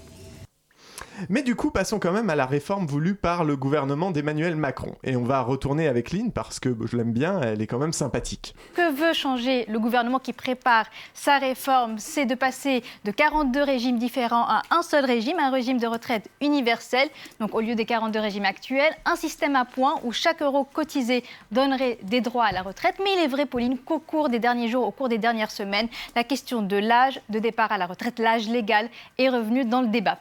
Mais 1.30 1.43
du 1.43 1.56
coup, 1.56 1.71
passons 1.71 1.99
quand 1.99 2.12
même 2.12 2.30
à 2.30 2.36
la 2.36 2.45
réforme 2.45 2.86
voulue 2.86 3.15
par 3.15 3.43
le 3.43 3.56
gouvernement 3.56 4.12
d'Emmanuel 4.12 4.56
Macron. 4.56 4.95
Et 5.04 5.15
on 5.15 5.23
va 5.23 5.41
retourner 5.41 5.88
avec 5.88 6.12
Lynn 6.12 6.32
parce 6.32 6.60
que 6.60 6.76
je 6.86 6.97
l'aime 6.97 7.13
bien, 7.13 7.41
elle 7.41 7.62
est 7.62 7.67
quand 7.67 7.78
même 7.78 7.93
sympathique. 7.93 8.56
Que 8.76 8.93
veut 8.93 9.13
changer 9.13 9.65
le 9.67 9.80
gouvernement 9.80 10.19
qui 10.19 10.34
prépare 10.34 10.86
sa 11.13 11.38
réforme? 11.38 11.97
C'est 11.97 12.26
de 12.26 12.36
passer 12.36 12.84
de 13.06 13.12
42 13.12 13.63
régimes 13.63 13.97
différents 13.97 14.45
à 14.47 14.62
un 14.71 14.82
seul 14.82 15.06
régime, 15.06 15.38
un 15.39 15.52
régime 15.52 15.78
de 15.78 15.88
retraite 15.88 16.30
universel. 16.41 17.10
Donc 17.39 17.56
au 17.56 17.62
lieu 17.62 17.76
des 17.76 17.86
42 17.86 18.19
régimes 18.19 18.45
actuels, 18.45 18.93
un 19.06 19.15
système 19.15 19.56
à 19.56 19.65
points 19.65 19.95
où 20.04 20.12
chaque 20.12 20.41
euro 20.41 20.63
cotisé 20.63 21.23
donnerait 21.52 21.99
des 22.04 22.21
droits 22.21 22.45
à 22.45 22.52
la 22.52 22.62
retraite. 22.62 22.95
Mais 23.04 23.12
il 23.17 23.23
est 23.23 23.28
vrai, 23.28 23.45
Pauline, 23.45 23.78
qu'au 23.78 23.99
cours 23.99 24.30
des 24.30 24.39
derniers 24.39 24.67
jours, 24.67 24.88
au 24.88 24.91
cours 24.91 25.10
des 25.10 25.17
dernières 25.17 25.52
semaines, 25.52 25.88
la 26.15 26.23
question 26.23 26.62
de 26.62 26.78
l'âge 26.78 27.21
de 27.30 27.39
départ 27.39 27.71
à 27.71 27.78
la 27.78 27.86
retraite, 27.86 28.19
l'âge 28.19 28.47
légal, 28.47 28.89
est 29.17 29.30
revenue 29.30 29.65
dans 29.65 29.82
le 29.82 29.88
débat. 29.88 30.17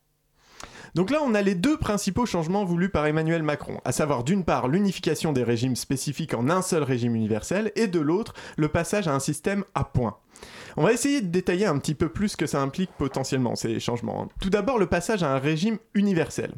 Donc 0.94 1.10
là, 1.10 1.20
on 1.24 1.34
a 1.34 1.40
les 1.40 1.54
deux 1.54 1.78
principaux 1.78 2.26
changements 2.26 2.66
voulus 2.66 2.90
par 2.90 3.06
Emmanuel 3.06 3.42
Macron, 3.42 3.80
à 3.86 3.92
savoir 3.92 4.24
d'une 4.24 4.44
part 4.44 4.68
l'unification 4.68 5.32
des 5.32 5.42
régimes 5.42 5.76
spécifiques 5.76 6.34
en 6.34 6.50
un 6.50 6.60
seul 6.60 6.82
régime 6.82 7.16
universel, 7.16 7.72
et 7.76 7.86
de 7.86 7.98
l'autre 7.98 8.34
le 8.56 8.68
passage 8.68 9.08
à 9.08 9.14
un 9.14 9.20
système 9.20 9.64
à 9.74 9.84
points. 9.84 10.18
On 10.76 10.82
va 10.82 10.92
essayer 10.92 11.20
de 11.20 11.26
détailler 11.26 11.66
un 11.66 11.78
petit 11.78 11.94
peu 11.94 12.08
plus 12.08 12.30
ce 12.30 12.36
que 12.36 12.46
ça 12.46 12.60
implique 12.60 12.90
potentiellement 12.98 13.54
ces 13.56 13.78
changements. 13.80 14.28
Tout 14.40 14.50
d'abord 14.50 14.78
le 14.78 14.86
passage 14.86 15.22
à 15.22 15.32
un 15.34 15.38
régime 15.38 15.78
universel. 15.94 16.52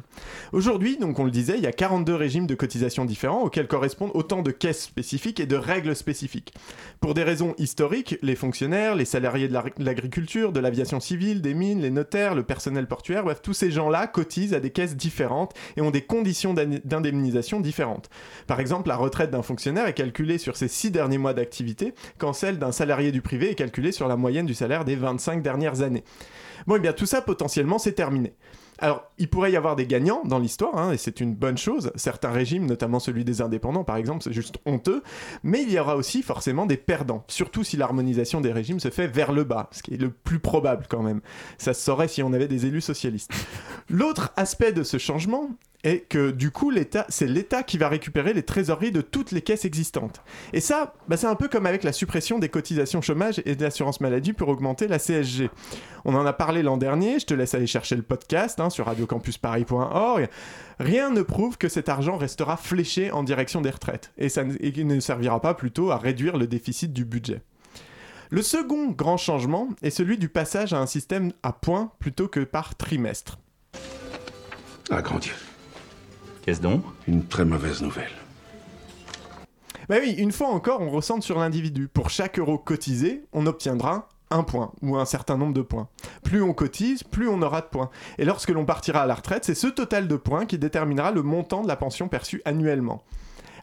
Aujourd'hui, 0.53 0.97
donc 0.97 1.19
on 1.19 1.23
le 1.23 1.31
disait, 1.31 1.55
il 1.57 1.63
y 1.63 1.67
a 1.67 1.71
42 1.71 2.15
régimes 2.15 2.47
de 2.47 2.55
cotisation 2.55 3.05
différents 3.05 3.43
auxquels 3.43 3.67
correspondent 3.67 4.11
autant 4.13 4.41
de 4.41 4.51
caisses 4.51 4.83
spécifiques 4.83 5.39
et 5.39 5.45
de 5.45 5.55
règles 5.55 5.95
spécifiques. 5.95 6.53
Pour 7.01 7.13
des 7.13 7.23
raisons 7.23 7.55
historiques, 7.57 8.17
les 8.21 8.35
fonctionnaires, 8.35 8.95
les 8.95 9.05
salariés 9.05 9.47
de 9.47 9.53
la- 9.53 9.63
de 9.63 9.83
l'agriculture, 9.83 10.51
de 10.51 10.59
l'aviation 10.59 10.99
civile, 10.99 11.41
des 11.41 11.53
mines, 11.53 11.81
les 11.81 11.91
notaires, 11.91 12.35
le 12.35 12.43
personnel 12.43 12.87
portuaire, 12.87 13.23
bref, 13.23 13.41
tous 13.41 13.53
ces 13.53 13.71
gens-là 13.71 14.07
cotisent 14.07 14.53
à 14.53 14.59
des 14.59 14.69
caisses 14.69 14.95
différentes 14.95 15.53
et 15.77 15.81
ont 15.81 15.91
des 15.91 16.01
conditions 16.01 16.53
d'indemnisation 16.53 17.59
différentes. 17.59 18.09
Par 18.47 18.59
exemple, 18.59 18.87
la 18.89 18.95
retraite 18.95 19.31
d'un 19.31 19.41
fonctionnaire 19.41 19.87
est 19.87 19.93
calculée 19.93 20.37
sur 20.37 20.55
ses 20.55 20.67
6 20.67 20.91
derniers 20.91 21.17
mois 21.17 21.33
d'activité, 21.33 21.93
quand 22.17 22.33
celle 22.33 22.57
d'un 22.59 22.71
salarié 22.71 23.11
du 23.11 23.21
privé 23.21 23.51
est 23.51 23.55
calculée 23.55 23.91
sur 23.91 24.04
la 24.07 24.17
moyenne 24.17 24.45
du 24.45 24.53
salaire 24.53 24.85
des 24.85 24.95
25 24.95 25.41
dernières 25.41 25.81
années. 25.81 26.03
Bon, 26.67 26.75
et 26.75 26.79
bien 26.79 26.93
tout 26.93 27.05
ça, 27.05 27.21
potentiellement, 27.21 27.77
c'est 27.77 27.93
terminé. 27.93 28.33
Alors, 28.77 29.09
il 29.17 29.29
pourrait 29.29 29.53
y 29.53 29.55
avoir 29.55 29.77
des 29.77 29.87
gagnants 29.87 30.21
dans 30.25 30.39
l'histoire, 30.39 30.77
hein, 30.77 30.91
et 30.91 30.97
c'est 30.97 31.21
une 31.21 31.33
bonne 31.33 31.57
chose. 31.57 31.91
Certains 31.95 32.31
régimes, 32.31 32.65
notamment 32.65 32.99
celui 32.99 33.23
des 33.23 33.41
indépendants 33.41 33.85
par 33.85 33.95
exemple, 33.95 34.23
c'est 34.23 34.33
juste 34.33 34.57
honteux. 34.65 35.01
Mais 35.43 35.61
il 35.61 35.71
y 35.71 35.79
aura 35.79 35.95
aussi 35.95 36.21
forcément 36.21 36.65
des 36.65 36.75
perdants, 36.75 37.23
surtout 37.27 37.63
si 37.63 37.77
l'harmonisation 37.77 38.41
des 38.41 38.51
régimes 38.51 38.81
se 38.81 38.89
fait 38.89 39.07
vers 39.07 39.31
le 39.31 39.45
bas, 39.45 39.69
ce 39.71 39.81
qui 39.81 39.93
est 39.93 40.01
le 40.01 40.09
plus 40.09 40.39
probable 40.39 40.87
quand 40.89 41.03
même. 41.03 41.21
Ça 41.57 41.73
se 41.73 41.81
saurait 41.81 42.09
si 42.09 42.21
on 42.21 42.33
avait 42.33 42.49
des 42.49 42.65
élus 42.65 42.81
socialistes. 42.81 43.31
L'autre 43.89 44.33
aspect 44.35 44.73
de 44.73 44.83
ce 44.83 44.97
changement 44.97 45.49
est 45.85 45.99
que 45.99 46.31
du 46.31 46.51
coup, 46.51 46.71
l'État, 46.71 47.05
c'est 47.09 47.27
l'État 47.27 47.63
qui 47.63 47.77
va 47.77 47.87
récupérer 47.87 48.33
les 48.33 48.43
trésoreries 48.43 48.91
de 48.91 49.01
toutes 49.01 49.31
les 49.31 49.41
caisses 49.41 49.65
existantes. 49.65 50.21
Et 50.51 50.59
ça, 50.59 50.93
bah, 51.07 51.15
c'est 51.15 51.27
un 51.27 51.35
peu 51.35 51.47
comme 51.47 51.65
avec 51.65 51.83
la 51.83 51.93
suppression 51.93 52.39
des 52.39 52.49
cotisations 52.49 53.01
chômage 53.01 53.41
et 53.45 53.55
de 53.55 53.63
l'assurance 53.63 54.01
maladie 54.01 54.33
pour 54.33 54.49
augmenter 54.49 54.87
la 54.87 54.99
CSG. 54.99 55.49
On 56.03 56.15
en 56.15 56.25
a 56.25 56.33
parlé 56.33 56.63
l'an 56.63 56.77
dernier, 56.77 57.19
je 57.19 57.25
te 57.25 57.33
laisse 57.33 57.53
aller 57.53 57.67
chercher 57.67 57.95
le 57.95 58.01
podcast 58.01 58.59
hein, 58.59 58.69
sur 58.69 58.85
radiocampusparis.org. 58.85 60.27
Rien 60.79 61.11
ne 61.11 61.21
prouve 61.21 61.57
que 61.57 61.69
cet 61.69 61.87
argent 61.87 62.17
restera 62.17 62.57
fléché 62.57 63.11
en 63.11 63.23
direction 63.23 63.61
des 63.61 63.69
retraites, 63.69 64.11
et 64.17 64.29
ça 64.29 64.43
ne, 64.43 64.55
et 64.59 64.83
ne 64.83 64.99
servira 64.99 65.39
pas 65.39 65.53
plutôt 65.53 65.91
à 65.91 65.97
réduire 65.97 66.37
le 66.37 66.47
déficit 66.47 66.91
du 66.91 67.05
budget. 67.05 67.41
Le 68.31 68.41
second 68.41 68.89
grand 68.89 69.17
changement 69.17 69.69
est 69.83 69.91
celui 69.91 70.17
du 70.17 70.29
passage 70.29 70.73
à 70.73 70.79
un 70.79 70.87
système 70.87 71.31
à 71.43 71.53
points 71.53 71.91
plutôt 71.99 72.27
que 72.27 72.39
par 72.39 72.75
trimestre. 72.75 73.37
Ah, 74.89 75.01
grand 75.01 75.19
Dieu. 75.19 75.33
Qu'est-ce 76.45 76.61
donc? 76.61 76.83
Une 77.07 77.25
très 77.25 77.43
mauvaise 77.43 77.81
nouvelle. 77.81 78.11
Bah 79.89 79.95
oui, 79.99 80.11
une 80.11 80.31
fois 80.31 80.49
encore, 80.49 80.79
on 80.79 80.91
ressente 80.91 81.23
sur 81.23 81.39
l'individu. 81.39 81.87
Pour 81.87 82.11
chaque 82.11 82.37
euro 82.37 82.59
cotisé, 82.59 83.23
on 83.33 83.47
obtiendra 83.47 84.09
un 84.29 84.43
point 84.43 84.71
ou 84.83 84.95
un 84.95 85.05
certain 85.05 85.37
nombre 85.37 85.55
de 85.55 85.63
points. 85.63 85.87
Plus 86.23 86.43
on 86.43 86.53
cotise, 86.53 87.01
plus 87.01 87.27
on 87.27 87.41
aura 87.41 87.61
de 87.61 87.65
points. 87.65 87.89
Et 88.19 88.25
lorsque 88.25 88.51
l'on 88.51 88.63
partira 88.63 89.01
à 89.01 89.05
la 89.07 89.15
retraite, 89.15 89.43
c'est 89.43 89.55
ce 89.55 89.65
total 89.65 90.07
de 90.07 90.15
points 90.17 90.45
qui 90.45 90.59
déterminera 90.59 91.09
le 91.09 91.23
montant 91.23 91.63
de 91.63 91.67
la 91.67 91.77
pension 91.77 92.09
perçue 92.09 92.43
annuellement. 92.45 93.03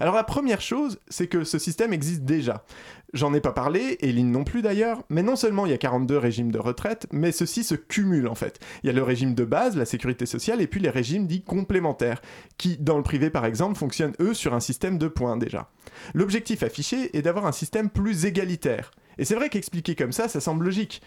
Alors 0.03 0.17
la 0.17 0.25
première 0.25 0.61
chose, 0.61 0.99
c'est 1.09 1.29
que 1.29 1.45
ce 1.45 1.61
système 1.61 1.93
existe 1.93 2.23
déjà. 2.23 2.65
J'en 3.13 3.33
ai 3.35 3.41
pas 3.41 3.53
parlé, 3.53 3.99
et 4.01 4.11
Lynn 4.11 4.33
non 4.33 4.43
plus 4.43 4.61
d'ailleurs, 4.61 5.05
mais 5.11 5.23
non 5.23 5.37
seulement 5.37 5.65
il 5.65 5.71
y 5.71 5.75
a 5.75 5.79
42 5.79 6.19
régimes 6.19 6.51
de 6.51 6.59
retraite, 6.59 7.07
mais 7.13 7.31
ceux-ci 7.31 7.63
se 7.63 7.77
cumulent 7.77 8.27
en 8.27 8.35
fait. 8.35 8.59
Il 8.83 8.89
y 8.89 8.91
a 8.91 8.93
le 8.93 9.05
régime 9.05 9.37
de 9.37 9.45
base, 9.45 9.77
la 9.77 9.85
sécurité 9.85 10.27
sociale, 10.27 10.61
et 10.61 10.67
puis 10.67 10.81
les 10.81 10.91
régimes 10.91 11.29
dits 11.29 11.45
complémentaires, 11.45 12.21
qui 12.59 12.79
dans 12.79 12.97
le 12.97 13.05
privé 13.05 13.31
par 13.31 13.45
exemple 13.45 13.79
fonctionnent 13.79 14.15
eux 14.19 14.35
sur 14.35 14.55
un 14.55 14.59
système 14.59 14.99
de 14.99 15.07
points 15.07 15.37
déjà. 15.37 15.71
L'objectif 16.15 16.65
affiché 16.65 17.17
est 17.17 17.23
d'avoir 17.23 17.47
un 17.47 17.53
système 17.53 17.89
plus 17.89 18.25
égalitaire. 18.25 18.91
Et 19.19 19.25
c'est 19.25 19.37
vrai 19.37 19.51
qu'expliqué 19.51 19.95
comme 19.95 20.11
ça, 20.11 20.27
ça 20.27 20.41
semble 20.41 20.65
logique. 20.65 21.01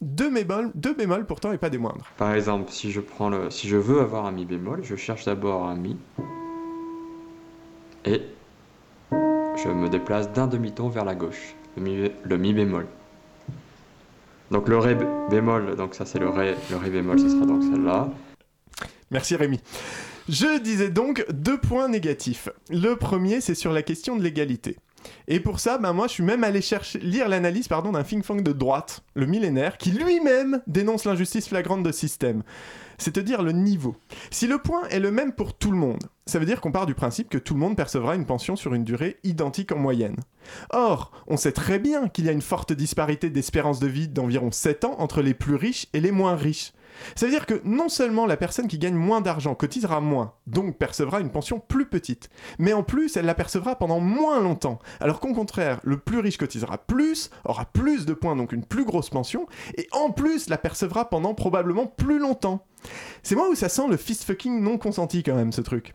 Deux 0.00 0.30
bémols, 0.30 0.72
deux 0.74 0.94
bémols 0.94 1.26
pourtant 1.26 1.52
et 1.52 1.58
pas 1.58 1.68
des 1.68 1.76
moindres. 1.76 2.06
Par 2.16 2.32
exemple, 2.32 2.72
si 2.72 2.92
je, 2.92 3.00
prends 3.02 3.28
le, 3.28 3.50
si 3.50 3.68
je 3.68 3.76
veux 3.76 4.00
avoir 4.00 4.24
un 4.24 4.32
mi 4.32 4.46
bémol, 4.46 4.82
je 4.84 4.96
cherche 4.96 5.26
d'abord 5.26 5.66
un 5.66 5.74
mi 5.74 5.98
et 8.04 8.22
je 9.62 9.68
me 9.68 9.88
déplace 9.88 10.32
d'un 10.32 10.46
demi-ton 10.46 10.88
vers 10.88 11.04
la 11.04 11.14
gauche, 11.14 11.54
le 11.76 12.36
mi, 12.36 12.52
bémol. 12.52 12.86
Donc 14.50 14.68
le 14.68 14.78
ré 14.78 14.94
bé- 14.94 15.06
bémol, 15.30 15.76
donc 15.76 15.94
ça 15.94 16.06
c'est 16.06 16.18
le 16.18 16.28
ré, 16.28 16.54
le 16.70 16.76
ré 16.76 16.90
bémol, 16.90 17.18
ce 17.18 17.28
sera 17.28 17.44
donc 17.44 17.62
celle-là. 17.62 18.08
Merci 19.10 19.36
Rémi. 19.36 19.60
Je 20.28 20.60
disais 20.60 20.90
donc 20.90 21.24
deux 21.30 21.58
points 21.58 21.88
négatifs. 21.88 22.48
Le 22.70 22.96
premier, 22.96 23.40
c'est 23.40 23.54
sur 23.54 23.72
la 23.72 23.82
question 23.82 24.16
de 24.16 24.22
l'égalité. 24.22 24.76
Et 25.26 25.40
pour 25.40 25.60
ça, 25.60 25.78
ben 25.78 25.92
moi, 25.92 26.06
je 26.06 26.12
suis 26.12 26.22
même 26.22 26.44
allé 26.44 26.60
chercher, 26.60 26.98
lire 26.98 27.28
l'analyse 27.28 27.68
d'un 27.68 28.02
think 28.02 28.26
tank 28.26 28.42
de 28.42 28.52
droite, 28.52 29.02
le 29.14 29.26
millénaire, 29.26 29.78
qui 29.78 29.90
lui-même 29.90 30.60
dénonce 30.66 31.04
l'injustice 31.04 31.48
flagrante 31.48 31.82
de 31.82 31.92
système. 31.92 32.42
C'est-à-dire 32.98 33.42
le 33.42 33.52
niveau. 33.52 33.96
Si 34.30 34.46
le 34.46 34.58
point 34.58 34.86
est 34.88 34.98
le 34.98 35.10
même 35.10 35.32
pour 35.32 35.54
tout 35.54 35.70
le 35.70 35.78
monde, 35.78 36.02
ça 36.26 36.38
veut 36.38 36.46
dire 36.46 36.60
qu'on 36.60 36.72
part 36.72 36.86
du 36.86 36.94
principe 36.94 37.30
que 37.30 37.38
tout 37.38 37.54
le 37.54 37.60
monde 37.60 37.76
percevra 37.76 38.14
une 38.14 38.26
pension 38.26 38.56
sur 38.56 38.74
une 38.74 38.84
durée 38.84 39.18
identique 39.24 39.72
en 39.72 39.78
moyenne. 39.78 40.16
Or, 40.70 41.12
on 41.26 41.36
sait 41.36 41.52
très 41.52 41.78
bien 41.78 42.08
qu'il 42.08 42.26
y 42.26 42.28
a 42.28 42.32
une 42.32 42.42
forte 42.42 42.72
disparité 42.72 43.30
d'espérance 43.30 43.80
de 43.80 43.86
vie 43.86 44.08
d'environ 44.08 44.50
7 44.50 44.84
ans 44.84 44.96
entre 44.98 45.22
les 45.22 45.34
plus 45.34 45.54
riches 45.54 45.86
et 45.94 46.00
les 46.00 46.10
moins 46.10 46.36
riches. 46.36 46.72
Ça 47.14 47.26
veut 47.26 47.32
dire 47.32 47.46
que 47.46 47.60
non 47.64 47.88
seulement 47.88 48.26
la 48.26 48.36
personne 48.36 48.68
qui 48.68 48.78
gagne 48.78 48.94
moins 48.94 49.20
d'argent 49.20 49.54
cotisera 49.54 50.00
moins, 50.00 50.34
donc 50.46 50.76
percevra 50.78 51.20
une 51.20 51.30
pension 51.30 51.60
plus 51.60 51.86
petite, 51.86 52.30
mais 52.58 52.72
en 52.72 52.82
plus 52.82 53.16
elle 53.16 53.26
la 53.26 53.34
percevra 53.34 53.76
pendant 53.76 54.00
moins 54.00 54.40
longtemps, 54.40 54.78
alors 55.00 55.20
qu'au 55.20 55.32
contraire, 55.32 55.80
le 55.84 55.98
plus 55.98 56.18
riche 56.20 56.38
cotisera 56.38 56.78
plus, 56.78 57.30
aura 57.44 57.66
plus 57.66 58.06
de 58.06 58.14
points, 58.14 58.36
donc 58.36 58.52
une 58.52 58.64
plus 58.64 58.84
grosse 58.84 59.10
pension, 59.10 59.46
et 59.76 59.88
en 59.92 60.10
plus 60.10 60.48
la 60.48 60.58
percevra 60.58 61.08
pendant 61.08 61.34
probablement 61.34 61.86
plus 61.86 62.18
longtemps. 62.18 62.64
C'est 63.22 63.34
moi 63.34 63.48
où 63.50 63.54
ça 63.54 63.68
sent 63.68 63.88
le 63.88 63.96
fist 63.96 64.24
fucking 64.24 64.60
non 64.60 64.78
consenti 64.78 65.22
quand 65.22 65.34
même 65.34 65.52
ce 65.52 65.60
truc. 65.60 65.94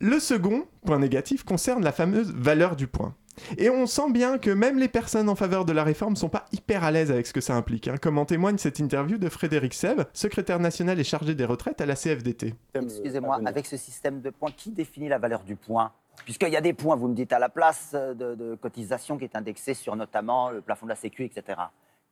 Le 0.00 0.18
second 0.18 0.64
point 0.86 0.98
négatif 0.98 1.44
concerne 1.44 1.84
la 1.84 1.92
fameuse 1.92 2.32
valeur 2.34 2.74
du 2.74 2.86
point. 2.86 3.14
Et 3.58 3.70
on 3.70 3.86
sent 3.86 4.10
bien 4.10 4.38
que 4.38 4.50
même 4.50 4.78
les 4.78 4.88
personnes 4.88 5.28
en 5.28 5.34
faveur 5.34 5.64
de 5.64 5.72
la 5.72 5.84
réforme 5.84 6.16
sont 6.16 6.28
pas 6.28 6.46
hyper 6.52 6.84
à 6.84 6.90
l'aise 6.90 7.10
avec 7.10 7.26
ce 7.26 7.32
que 7.32 7.40
ça 7.40 7.54
implique, 7.54 7.88
hein, 7.88 7.96
comme 8.00 8.18
en 8.18 8.24
témoigne 8.24 8.58
cette 8.58 8.78
interview 8.78 9.18
de 9.18 9.28
Frédéric 9.28 9.74
Seb, 9.74 10.02
secrétaire 10.12 10.60
national 10.60 10.98
et 11.00 11.04
chargé 11.04 11.34
des 11.34 11.44
retraites 11.44 11.80
à 11.80 11.86
la 11.86 11.94
CFDT. 11.94 12.54
Excusez-moi, 12.74 13.40
avec 13.46 13.66
ce 13.66 13.76
système 13.76 14.20
de 14.20 14.30
points, 14.30 14.50
qui 14.56 14.70
définit 14.70 15.08
la 15.08 15.18
valeur 15.18 15.42
du 15.42 15.56
point? 15.56 15.92
Puisqu'il 16.24 16.50
y 16.50 16.56
a 16.56 16.60
des 16.60 16.74
points, 16.74 16.96
vous 16.96 17.08
me 17.08 17.14
dites, 17.14 17.32
à 17.32 17.38
la 17.38 17.48
place 17.48 17.92
euh, 17.94 18.12
de, 18.12 18.34
de 18.34 18.54
cotisation 18.54 19.16
qui 19.16 19.24
est 19.24 19.36
indexée 19.36 19.74
sur 19.74 19.96
notamment 19.96 20.50
le 20.50 20.60
plafond 20.60 20.84
de 20.84 20.90
la 20.90 20.96
Sécu, 20.96 21.24
etc. 21.24 21.58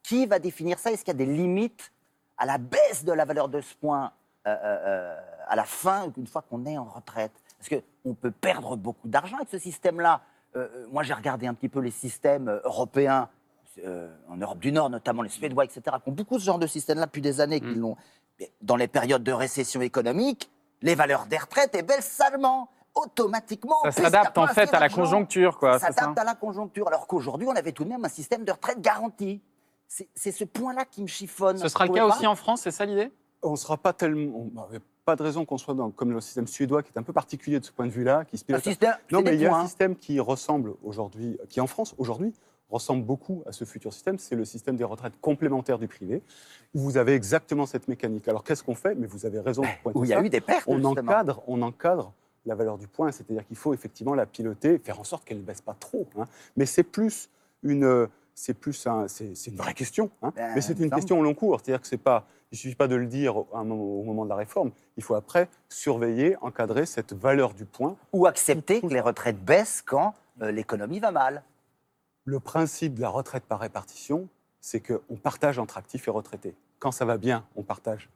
Qui 0.03 0.27
va 0.27 0.39
définir 0.39 0.79
ça? 0.79 0.91
Est-ce 0.91 1.05
qu'il 1.05 1.13
y 1.13 1.23
a 1.23 1.27
des 1.27 1.31
limites 1.31 1.93
à 2.39 2.47
la 2.47 2.57
baisse 2.57 3.05
de 3.05 3.13
la 3.13 3.25
valeur 3.25 3.49
de 3.49 3.61
ce 3.61 3.75
point 3.75 4.13
euh, 4.47 4.51
euh, 4.51 4.79
euh, 4.87 5.21
à 5.49 5.57
la 5.57 5.65
fin, 5.65 6.11
une 6.17 6.27
fois 6.27 6.43
qu'on 6.43 6.65
est 6.65 6.79
en 6.79 6.85
retraite? 6.85 7.33
Parce 7.59 7.69
qu'on 7.69 8.15
peut 8.15 8.31
perdre 8.31 8.77
beaucoup 8.77 9.09
d'argent 9.09 9.37
avec 9.37 9.51
ce 9.51 9.59
système-là. 9.59 10.23
Euh, 10.59 10.69
euh, 10.75 10.87
moi, 10.91 11.03
j'ai 11.03 11.15
regardé 11.15 11.47
un 11.47 11.55
petit 11.55 11.69
peu 11.69 11.81
les 11.81 11.91
systèmes 11.91 12.49
euh, 12.49 12.61
européens, 12.65 13.29
euh, 13.85 14.09
en 14.29 14.37
Europe 14.37 14.59
du 14.59 14.73
Nord 14.73 14.91
notamment, 14.91 15.23
les 15.23 15.29
Suédois, 15.29 15.65
etc., 15.65 15.83
qui 16.03 16.09
ont 16.09 16.13
beaucoup 16.13 16.39
ce 16.39 16.45
genre 16.45 16.59
de 16.59 16.67
système-là 16.67 17.07
depuis 17.07 17.23
des 17.23 17.41
années, 17.41 17.61
qui 17.61 17.75
l'ont. 17.75 17.97
Dans 18.63 18.77
les 18.77 18.89
périodes 18.89 19.25
de 19.25 19.33
récession 19.33 19.81
économique, 19.81 20.51
les 20.83 20.95
valeurs 20.95 21.27
des 21.27 21.39
retraites 21.39 21.73
baissent 21.87 22.11
salement, 22.11 22.71
automatiquement. 22.95 23.77
Ça 23.85 23.93
s'adapte 23.93 24.39
en 24.39 24.47
fait 24.49 24.73
à 24.75 24.81
la 24.81 24.89
conjoncture, 24.89 25.59
quoi, 25.59 25.79
Ça 25.79 25.93
s'adapte 25.93 26.19
à 26.19 26.25
la 26.25 26.35
conjoncture, 26.35 26.89
alors 26.89 27.07
qu'aujourd'hui, 27.07 27.49
on 27.49 27.57
avait 27.57 27.73
tout 27.73 27.85
de 27.85 27.89
même 27.89 28.05
un 28.05 28.09
système 28.09 28.45
de 28.45 28.53
retraite 28.53 28.81
garanti. 28.81 29.41
C'est 29.87 30.33
ce 30.33 30.45
point-là 30.45 30.85
qui 30.85 31.03
me 31.03 31.07
chiffonne. 31.07 31.57
Ce 31.59 31.69
sera 31.69 31.87
le 31.87 31.93
cas 31.93 32.05
aussi 32.05 32.27
en 32.27 32.37
France, 32.37 32.61
c'est 32.63 32.71
ça 32.71 32.85
l'idée? 32.85 33.11
On 33.43 33.53
ne 33.53 33.57
sera 33.57 33.77
pas 33.77 33.93
tellement. 33.93 34.51
A 34.57 34.67
pas 35.09 35.17
de 35.17 35.23
raison 35.23 35.47
qu'on 35.47 35.57
soit 35.57 35.73
dans, 35.73 35.89
comme 35.91 36.13
le 36.13 36.21
système 36.21 36.47
suédois, 36.47 36.83
qui 36.83 36.93
est 36.95 36.99
un 36.99 37.03
peu 37.03 37.15
particulier 37.15 37.59
de 37.59 37.65
ce 37.65 37.73
point 37.73 37.87
de 37.87 37.91
vue-là. 37.91 38.27
Qui 38.27 38.37
se 38.37 38.45
pilote- 38.45 38.63
système- 38.63 38.95
non, 39.11 39.23
mais 39.23 39.35
il 39.37 39.41
y 39.41 39.47
a 39.47 39.49
points, 39.49 39.61
un 39.61 39.63
hein. 39.63 39.67
système 39.67 39.97
qui 39.97 40.21
ressemble 40.21 40.75
aujourd'hui, 40.85 41.39
qui 41.49 41.63
en 41.63 41.67
France, 41.67 41.95
aujourd'hui, 41.97 42.35
ressemble 42.69 43.03
beaucoup 43.07 43.43
à 43.47 43.53
ce 43.53 43.65
futur 43.65 43.95
système, 43.95 44.19
c'est 44.19 44.35
le 44.35 44.45
système 44.45 44.77
des 44.77 44.85
retraites 44.85 45.19
complémentaires 45.23 45.79
du 45.79 45.89
privé, 45.89 46.23
où 46.75 46.81
vous 46.81 46.99
avez 46.99 47.15
exactement 47.15 47.65
cette 47.65 47.89
mécanique. 47.89 48.29
Alors 48.29 48.45
qu'est-ce 48.45 48.63
qu'on 48.63 48.75
fait? 48.75 48.95
Mais 48.97 49.07
vous 49.07 49.25
avez 49.25 49.41
raison 49.41 49.63
de 49.63 49.69
pointer 49.83 49.99
où 49.99 50.05
il 50.05 50.11
y 50.11 50.13
a 50.13 50.23
eu 50.23 50.29
des 50.29 50.43
pertes, 50.43 50.65
On 50.67 50.75
justement. 50.77 50.91
encadre, 51.01 51.43
on 51.47 51.63
encadre 51.63 52.13
la 52.45 52.55
valeur 52.55 52.77
du 52.77 52.87
point, 52.87 53.11
c'est-à-dire 53.11 53.47
qu'il 53.47 53.57
faut 53.57 53.73
effectivement 53.73 54.15
la 54.15 54.27
piloter, 54.27 54.79
faire 54.79 55.01
en 55.01 55.05
sorte 55.05 55.25
qu'elle 55.25 55.39
ne 55.39 55.43
baisse 55.43 55.63
pas 55.63 55.75
trop. 55.81 56.07
hein. 56.19 56.25
Mais 56.59 56.67
c'est 56.67 56.83
plus 56.83 57.31
une, 57.63 58.07
c'est 58.35 58.53
plus 58.53 58.87
un, 58.87 59.09
c'est, 59.09 59.33
une 59.47 59.57
vraie 59.57 59.73
question. 59.73 60.11
hein. 60.21 60.35
Ben, 60.37 60.53
Mais 60.55 60.61
c'est 60.61 60.79
une 60.79 60.91
question 60.91 61.19
au 61.19 61.23
long 61.23 61.33
cours, 61.35 61.59
c'est-à-dire 61.65 61.81
que 61.81 61.87
c'est 61.89 61.97
pas, 61.97 62.27
il 62.51 62.59
suffit 62.59 62.75
pas 62.75 62.89
de 62.89 62.97
le 62.97 63.07
dire 63.07 63.37
au, 63.37 63.47
moment- 63.53 63.75
au 63.75 64.03
moment 64.05 64.25
de 64.25 64.31
la 64.31 64.37
réforme. 64.37 64.71
Il 64.97 65.03
faut 65.03 65.15
après 65.15 65.49
surveiller, 65.69 66.37
encadrer 66.41 66.87
cette 66.87 67.13
valeur 67.13 67.55
du 67.55 67.65
point. 67.65 67.97
Ou 68.13 68.27
accepter 68.27 68.81
que 68.81 68.87
les 68.87 69.01
retraites 69.01 69.43
baissent 69.43 69.83
quand 69.83 70.15
euh, 70.43 70.51
l'économie 70.51 71.01
va 71.01 71.11
mal. 71.11 71.43
Le 72.25 72.41
principe 72.41 72.95
de 72.95 73.01
la 73.01 73.09
retraite 73.09 73.45
par 73.45 73.61
répartition, 73.61 74.29
c'est 74.61 74.81
qu'on 74.81 75.17
partage 75.17 75.59
entre 75.59 75.79
actifs 75.79 76.09
et 76.09 76.11
retraités. 76.11 76.55
Quand 76.79 76.93
ça 76.93 77.05
va 77.05 77.17
bien, 77.19 77.45
on 77.57 77.63
partage 77.63 78.09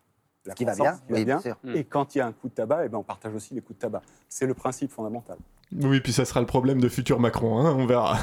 la 0.45 0.55
qui 0.55 0.65
va 0.65 0.75
bien, 0.75 0.93
qui 1.07 1.13
va 1.13 1.19
oui, 1.19 1.25
bien. 1.25 1.41
Et 1.75 1.85
quand 1.85 2.15
il 2.15 2.19
y 2.19 2.21
a 2.21 2.27
un 2.27 2.33
coup 2.33 2.49
de 2.49 2.55
tabac, 2.55 2.85
eh 2.85 2.89
ben, 2.89 2.99
on 2.99 3.03
partage 3.03 3.35
aussi 3.35 3.55
les 3.55 3.61
coups 3.61 3.79
de 3.79 3.83
tabac. 3.83 4.03
C'est 4.29 4.47
le 4.47 4.55
principe 4.55 4.91
fondamental. 4.91 5.39
Oui, 5.81 6.01
puis 6.01 6.13
ça 6.13 6.25
sera 6.25 6.41
le 6.41 6.47
problème 6.47 6.81
de 6.81 6.89
futur 6.89 7.19
Macron, 7.19 7.59
hein, 7.59 7.75
on 7.79 7.87
verra. 7.87 8.19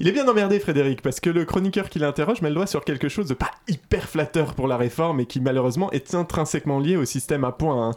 Il 0.00 0.08
est 0.08 0.12
bien 0.12 0.28
emmerdé, 0.28 0.60
Frédéric, 0.60 1.00
parce 1.00 1.18
que 1.18 1.30
le 1.30 1.44
chroniqueur 1.46 1.88
qui 1.88 1.98
l'interroge 1.98 2.42
met 2.42 2.50
le 2.50 2.56
doigt 2.56 2.66
sur 2.66 2.84
quelque 2.84 3.08
chose 3.08 3.26
de 3.26 3.34
pas 3.34 3.50
hyper 3.68 4.06
flatteur 4.06 4.54
pour 4.54 4.68
la 4.68 4.76
réforme 4.76 5.20
et 5.20 5.26
qui 5.26 5.40
malheureusement 5.40 5.90
est 5.92 6.14
intrinsèquement 6.14 6.78
lié 6.78 6.96
au 6.96 7.06
système 7.06 7.44
à 7.44 7.52
points, 7.52 7.88
hein, 7.88 7.92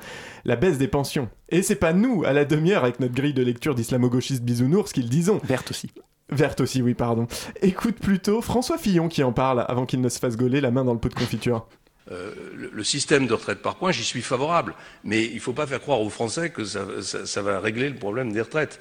la 0.46 0.56
baisse 0.56 0.78
des 0.78 0.88
pensions. 0.88 1.28
Et 1.50 1.64
c'est 1.64 1.76
pas 1.76 1.92
nous, 1.92 2.24
à 2.26 2.32
la 2.32 2.46
demi-heure, 2.46 2.84
avec 2.84 3.00
notre 3.02 3.14
grille 3.14 3.34
de 3.34 3.44
lecture 3.44 3.76
d'islamo-gauchiste 3.76 4.44
bisounours, 4.44 4.94
qui 4.94 5.02
le 5.02 5.10
disons. 5.10 5.42
Verte 5.44 5.72
aussi. 5.72 5.92
Verte 6.30 6.62
aussi, 6.62 6.82
oui, 6.82 6.94
pardon. 6.94 7.28
Écoute 7.62 8.00
plutôt 8.00 8.42
François 8.42 8.78
Fillon 8.78 9.08
qui 9.10 9.24
en 9.24 9.34
parle 9.34 9.66
avant 9.68 9.86
qu'il 9.86 10.02
ne 10.02 10.10
se 10.10 10.20
fasse 10.20 10.38
gauler 10.38 10.62
la 10.62 10.72
main 10.72 10.86
dans 10.86 10.94
le 10.94 11.00
pot 11.00 11.10
de 11.10 11.14
confiture. 11.14 11.68
Euh, 12.12 12.32
le, 12.72 12.84
système 12.86 13.28
de 13.28 13.34
retraite 13.34 13.62
par 13.62 13.76
points, 13.76 13.92
j'y 13.92 14.04
suis 14.04 14.22
favorable. 14.22 14.76
Mais 15.04 15.26
il 15.26 15.36
ne 15.36 15.40
faut 15.40 15.54
pas 15.54 15.68
faire 15.68 15.82
croire 15.82 16.02
aux 16.02 16.10
Français 16.10 16.50
que 16.50 16.64
ça, 16.64 17.42
va 17.42 17.60
régler 17.60 17.90
le 17.90 17.96
problème 17.96 18.32
des 18.32 18.42
retraites. 18.42 18.80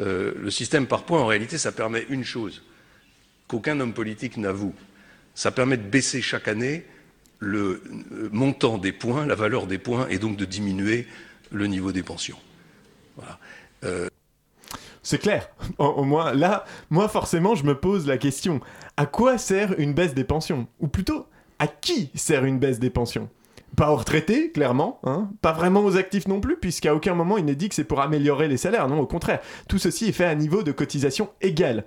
Euh, 0.00 0.32
le 0.36 0.50
système 0.50 0.86
par 0.86 1.04
points, 1.04 1.20
en 1.20 1.26
réalité, 1.26 1.56
ça 1.56 1.70
permet 1.70 2.04
une 2.08 2.24
chose 2.24 2.62
qu'aucun 3.46 3.78
homme 3.78 3.92
politique 3.92 4.36
n'avoue. 4.36 4.74
Ça 5.34 5.52
permet 5.52 5.76
de 5.76 5.82
baisser 5.82 6.20
chaque 6.20 6.48
année 6.48 6.84
le 7.38 7.82
euh, 8.12 8.28
montant 8.32 8.78
des 8.78 8.92
points, 8.92 9.24
la 9.24 9.36
valeur 9.36 9.66
des 9.66 9.78
points, 9.78 10.08
et 10.08 10.18
donc 10.18 10.36
de 10.36 10.44
diminuer 10.44 11.06
le 11.52 11.66
niveau 11.68 11.92
des 11.92 12.02
pensions. 12.02 12.38
Voilà. 13.16 13.38
C'est 15.04 15.18
clair. 15.18 15.48
Au 15.78 16.02
moins, 16.02 16.32
là, 16.32 16.64
moi, 16.90 17.08
forcément, 17.08 17.54
je 17.54 17.64
me 17.64 17.74
pose 17.76 18.06
la 18.06 18.18
question 18.18 18.60
à 18.96 19.06
quoi 19.06 19.38
sert 19.38 19.78
une 19.78 19.92
baisse 19.92 20.14
des 20.14 20.24
pensions? 20.24 20.66
Ou 20.80 20.88
plutôt, 20.88 21.26
à 21.58 21.66
qui 21.66 22.10
sert 22.14 22.44
une 22.44 22.58
baisse 22.58 22.78
des 22.78 22.90
pensions? 22.90 23.28
Pas 23.76 23.90
aux 23.90 23.96
retraités, 23.96 24.52
clairement, 24.52 25.00
hein 25.02 25.30
pas 25.42 25.52
vraiment 25.52 25.84
aux 25.84 25.96
actifs 25.96 26.28
non 26.28 26.40
plus, 26.40 26.56
puisqu'à 26.56 26.94
aucun 26.94 27.14
moment 27.14 27.38
il 27.38 27.44
n'est 27.44 27.56
dit 27.56 27.68
que 27.68 27.74
c'est 27.74 27.84
pour 27.84 28.00
améliorer 28.00 28.46
les 28.46 28.56
salaires, 28.56 28.88
non, 28.88 29.00
au 29.00 29.06
contraire. 29.06 29.40
Tout 29.68 29.78
ceci 29.78 30.08
est 30.08 30.12
fait 30.12 30.24
à 30.24 30.34
niveau 30.34 30.62
de 30.62 30.72
cotisation 30.72 31.30
égale. 31.40 31.84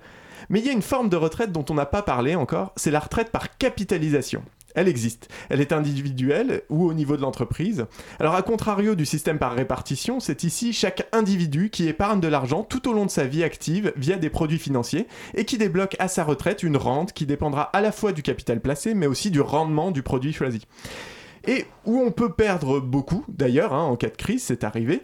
Mais 0.50 0.60
il 0.60 0.66
y 0.66 0.70
a 0.70 0.74
une 0.74 0.82
forme 0.82 1.10
de 1.10 1.16
retraite 1.16 1.52
dont 1.52 1.66
on 1.70 1.74
n'a 1.74 1.86
pas 1.86 2.02
parlé 2.02 2.36
encore, 2.36 2.74
c'est 2.76 2.92
la 2.92 3.00
retraite 3.00 3.32
par 3.32 3.58
capitalisation. 3.58 4.44
Elle 4.78 4.88
existe. 4.88 5.28
Elle 5.50 5.60
est 5.60 5.74
individuelle 5.74 6.62
ou 6.70 6.86
au 6.86 6.94
niveau 6.94 7.18
de 7.18 7.24
l'entreprise. 7.24 7.88
Alors, 8.20 8.36
à 8.36 8.44
contrario 8.44 8.94
du 8.94 9.08
système 9.08 9.40
par 9.40 9.54
répartition, 9.54 10.20
c'est 10.20 10.44
ici 10.44 10.72
chaque 10.72 11.08
individu 11.14 11.72
qui 11.72 11.88
épargne 11.88 12.20
de 12.20 12.28
l'argent 12.28 12.62
tout 12.62 12.88
au 12.88 12.94
long 12.94 13.08
de 13.08 13.10
sa 13.10 13.26
vie 13.26 13.44
active 13.44 13.92
via 13.96 14.18
des 14.18 14.30
produits 14.30 14.60
financiers 14.60 15.08
et 15.34 15.46
qui 15.46 15.58
débloque 15.58 15.96
à 15.98 16.08
sa 16.08 16.24
retraite 16.24 16.62
une 16.62 16.78
rente 16.78 17.12
qui 17.14 17.26
dépendra 17.26 17.64
à 17.64 17.82
la 17.82 17.92
fois 17.92 18.12
du 18.12 18.22
capital 18.22 18.62
placé 18.62 18.94
mais 18.94 19.08
aussi 19.08 19.32
du 19.32 19.42
rendement 19.42 19.90
du 19.90 20.04
produit 20.04 20.32
choisi. 20.32 20.62
Et 21.48 21.66
où 21.86 21.98
on 21.98 22.12
peut 22.12 22.34
perdre 22.34 22.80
beaucoup, 22.80 23.26
d'ailleurs, 23.30 23.74
hein, 23.74 23.84
en 23.84 23.96
cas 23.96 24.10
de 24.10 24.16
crise, 24.16 24.44
c'est 24.44 24.64
arrivé. 24.64 25.02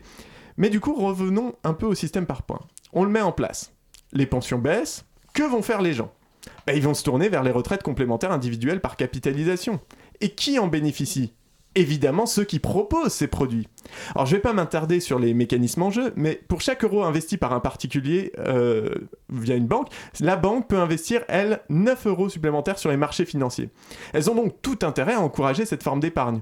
Mais 0.55 0.69
du 0.69 0.81
coup, 0.81 0.93
revenons 0.93 1.55
un 1.63 1.73
peu 1.73 1.87
au 1.87 1.95
système 1.95 2.27
par 2.27 2.43
points. 2.43 2.61
On 2.91 3.05
le 3.05 3.09
met 3.09 3.21
en 3.21 3.31
place. 3.31 3.73
Les 4.11 4.27
pensions 4.27 4.59
baissent. 4.59 5.03
Que 5.33 5.41
vont 5.41 5.63
faire 5.63 5.81
les 5.81 5.93
gens? 5.93 6.13
Ben, 6.65 6.75
Ils 6.75 6.83
vont 6.83 6.93
se 6.93 7.03
tourner 7.03 7.29
vers 7.29 7.43
les 7.43 7.51
retraites 7.51 7.83
complémentaires 7.83 8.31
individuelles 8.31 8.81
par 8.81 8.97
capitalisation. 8.97 9.79
Et 10.21 10.29
qui 10.29 10.59
en 10.59 10.67
bénéficie? 10.67 11.33
Évidemment 11.75 12.27
ceux 12.27 12.43
qui 12.43 12.59
proposent 12.59 13.13
ces 13.13 13.27
produits. 13.27 13.67
Alors 14.13 14.27
je 14.27 14.35
vais 14.35 14.41
pas 14.41 14.53
m'attarder 14.53 14.99
sur 14.99 15.17
les 15.17 15.33
mécanismes 15.33 15.81
en 15.81 15.89
jeu, 15.89 16.13
mais 16.15 16.39
pour 16.47 16.61
chaque 16.61 16.83
euro 16.83 17.03
investi 17.03 17.37
par 17.37 17.51
un 17.51 17.59
particulier 17.59 18.31
euh, 18.37 18.89
via 19.29 19.55
une 19.55 19.65
banque, 19.65 19.87
la 20.19 20.35
banque 20.35 20.67
peut 20.67 20.77
investir, 20.77 21.23
elle, 21.27 21.61
9 21.69 22.05
euros 22.05 22.29
supplémentaires 22.29 22.77
sur 22.77 22.91
les 22.91 22.97
marchés 22.97 23.25
financiers. 23.25 23.69
Elles 24.13 24.29
ont 24.29 24.35
donc 24.35 24.61
tout 24.61 24.79
intérêt 24.83 25.15
à 25.15 25.21
encourager 25.21 25.65
cette 25.65 25.81
forme 25.81 25.99
d'épargne. 25.99 26.41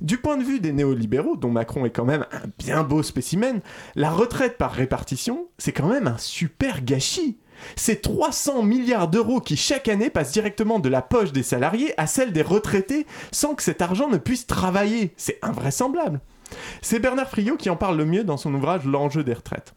Du 0.00 0.18
point 0.18 0.36
de 0.36 0.44
vue 0.44 0.60
des 0.60 0.72
néolibéraux, 0.72 1.36
dont 1.36 1.50
Macron 1.50 1.84
est 1.84 1.90
quand 1.90 2.04
même 2.04 2.26
un 2.32 2.42
bien 2.58 2.82
beau 2.82 3.02
spécimen, 3.02 3.60
la 3.94 4.10
retraite 4.10 4.56
par 4.56 4.72
répartition, 4.72 5.48
c'est 5.58 5.72
quand 5.72 5.88
même 5.88 6.06
un 6.06 6.18
super 6.18 6.84
gâchis. 6.84 7.38
C'est 7.76 8.02
300 8.02 8.62
milliards 8.62 9.08
d'euros 9.08 9.40
qui 9.40 9.56
chaque 9.56 9.88
année 9.88 10.10
passent 10.10 10.32
directement 10.32 10.78
de 10.78 10.88
la 10.88 11.02
poche 11.02 11.32
des 11.32 11.42
salariés 11.42 11.92
à 11.96 12.06
celle 12.06 12.32
des 12.32 12.42
retraités 12.42 13.06
sans 13.32 13.54
que 13.54 13.62
cet 13.62 13.82
argent 13.82 14.08
ne 14.08 14.18
puisse 14.18 14.46
travailler. 14.46 15.12
C'est 15.16 15.38
invraisemblable. 15.42 16.20
C'est 16.82 16.98
Bernard 16.98 17.28
Friot 17.28 17.56
qui 17.56 17.70
en 17.70 17.76
parle 17.76 17.96
le 17.96 18.04
mieux 18.04 18.24
dans 18.24 18.36
son 18.36 18.54
ouvrage 18.54 18.84
L'enjeu 18.84 19.24
des 19.24 19.34
retraites. 19.34 19.74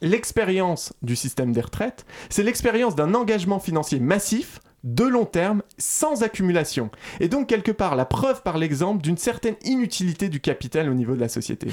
L'expérience 0.00 0.92
du 1.02 1.16
système 1.16 1.52
des 1.52 1.60
retraites, 1.60 2.04
c'est 2.28 2.42
l'expérience 2.42 2.94
d'un 2.96 3.14
engagement 3.14 3.60
financier 3.60 4.00
massif, 4.00 4.60
de 4.82 5.04
long 5.04 5.24
terme, 5.24 5.62
sans 5.78 6.22
accumulation, 6.22 6.90
et 7.18 7.28
donc 7.28 7.48
quelque 7.48 7.72
part 7.72 7.96
la 7.96 8.04
preuve 8.04 8.42
par 8.42 8.58
l'exemple 8.58 9.02
d'une 9.02 9.16
certaine 9.16 9.56
inutilité 9.64 10.28
du 10.28 10.40
capital 10.40 10.90
au 10.90 10.94
niveau 10.94 11.14
de 11.14 11.20
la 11.20 11.30
société. 11.30 11.68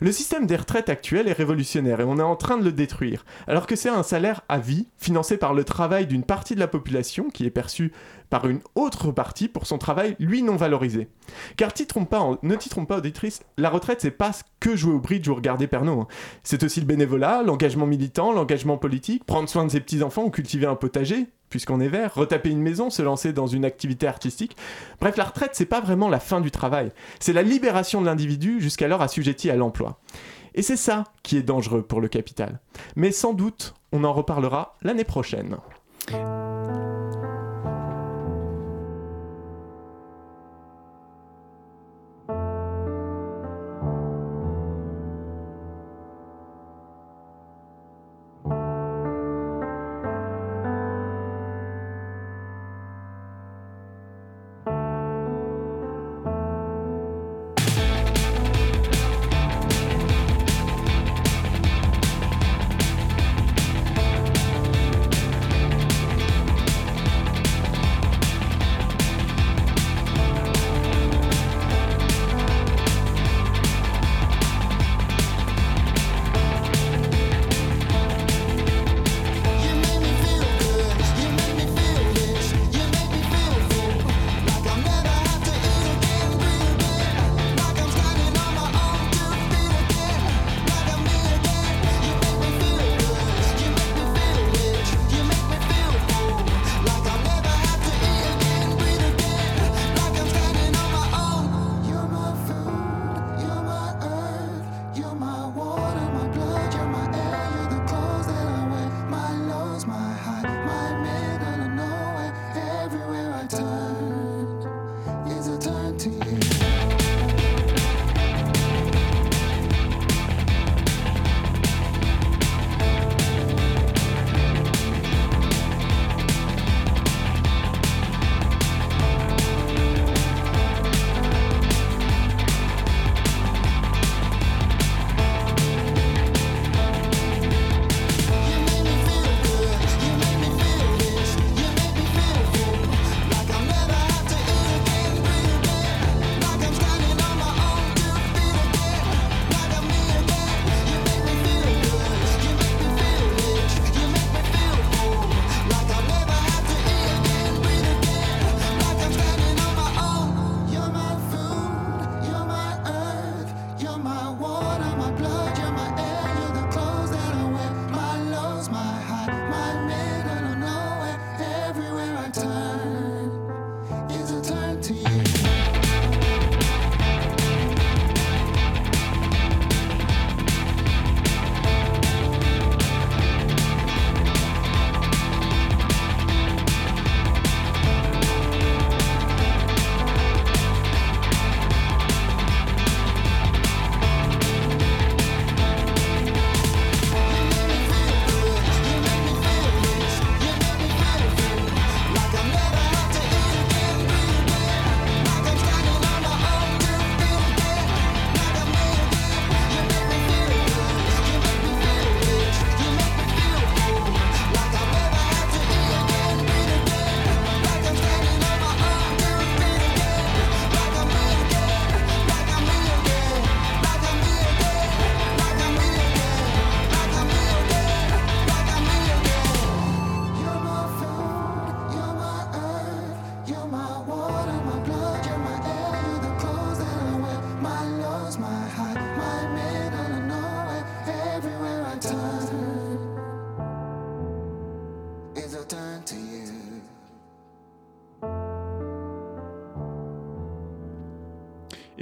Le 0.00 0.12
système 0.12 0.46
des 0.46 0.56
retraites 0.56 0.88
actuel 0.88 1.28
est 1.28 1.32
révolutionnaire 1.32 2.00
et 2.00 2.04
on 2.04 2.18
est 2.18 2.22
en 2.22 2.36
train 2.36 2.58
de 2.58 2.64
le 2.64 2.72
détruire, 2.72 3.24
alors 3.46 3.66
que 3.66 3.76
c'est 3.76 3.88
un 3.88 4.02
salaire 4.02 4.42
à 4.48 4.58
vie, 4.58 4.86
financé 4.98 5.36
par 5.36 5.54
le 5.54 5.64
travail 5.64 6.06
d'une 6.06 6.24
partie 6.24 6.54
de 6.54 6.60
la 6.60 6.68
population 6.68 7.30
qui 7.30 7.44
est 7.46 7.50
perçue 7.50 7.92
par 8.30 8.48
une 8.48 8.60
autre 8.74 9.12
partie 9.12 9.48
pour 9.48 9.66
son 9.66 9.78
travail, 9.78 10.16
lui, 10.18 10.42
non 10.42 10.56
valorisé. 10.56 11.08
Car 11.56 11.70
ne 11.70 12.54
titrons 12.56 12.84
pas 12.86 12.96
auditrice, 12.96 13.42
la 13.56 13.70
retraite, 13.70 14.00
c'est 14.00 14.10
pas 14.10 14.32
que 14.60 14.76
jouer 14.76 14.94
au 14.94 15.00
bridge 15.00 15.28
ou 15.28 15.34
regarder 15.34 15.66
Pernod. 15.66 16.00
hein. 16.00 16.06
C'est 16.42 16.62
aussi 16.62 16.80
le 16.80 16.86
bénévolat, 16.86 17.42
l'engagement 17.42 17.86
militant, 17.86 18.32
l'engagement 18.32 18.78
politique, 18.78 19.24
prendre 19.24 19.48
soin 19.48 19.64
de 19.64 19.70
ses 19.70 19.80
petits-enfants 19.80 20.24
ou 20.24 20.30
cultiver 20.30 20.66
un 20.66 20.76
potager, 20.76 21.26
puisqu'on 21.50 21.80
est 21.80 21.88
vert, 21.88 22.14
retaper 22.14 22.50
une 22.50 22.62
maison, 22.62 22.90
se 22.90 23.02
lancer 23.02 23.32
dans 23.32 23.46
une 23.46 23.64
activité 23.64 24.06
artistique. 24.06 24.56
Bref, 25.00 25.16
la 25.16 25.24
retraite, 25.24 25.52
c'est 25.54 25.66
pas 25.66 25.80
vraiment 25.80 26.08
la 26.08 26.20
fin 26.20 26.40
du 26.40 26.50
travail, 26.50 26.92
c'est 27.20 27.32
la 27.32 27.42
libération 27.42 28.00
de 28.00 28.06
l'individu 28.06 28.60
jusqu'alors 28.60 29.02
assujetti 29.02 29.50
à 29.50 29.56
l'emploi. 29.56 30.00
Et 30.54 30.62
c'est 30.62 30.76
ça 30.76 31.04
qui 31.22 31.36
est 31.36 31.42
dangereux 31.42 31.82
pour 31.82 32.00
le 32.00 32.08
capital. 32.08 32.60
Mais 32.96 33.12
sans 33.12 33.34
doute, 33.34 33.74
on 33.92 34.04
en 34.04 34.12
reparlera 34.14 34.74
l'année 34.82 35.04
prochaine. 35.04 35.58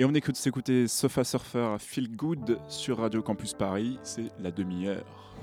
Et 0.04 0.06
on 0.06 0.12
écoute 0.12 0.36
s'écouter 0.36 0.86
Sofa 0.86 1.24
Surfer 1.24 1.76
Feel 1.78 2.14
Good 2.14 2.58
sur 2.68 2.98
Radio 2.98 3.22
Campus 3.22 3.54
Paris, 3.54 3.98
c'est 4.02 4.30
la 4.38 4.50
demi-heure. 4.50 5.33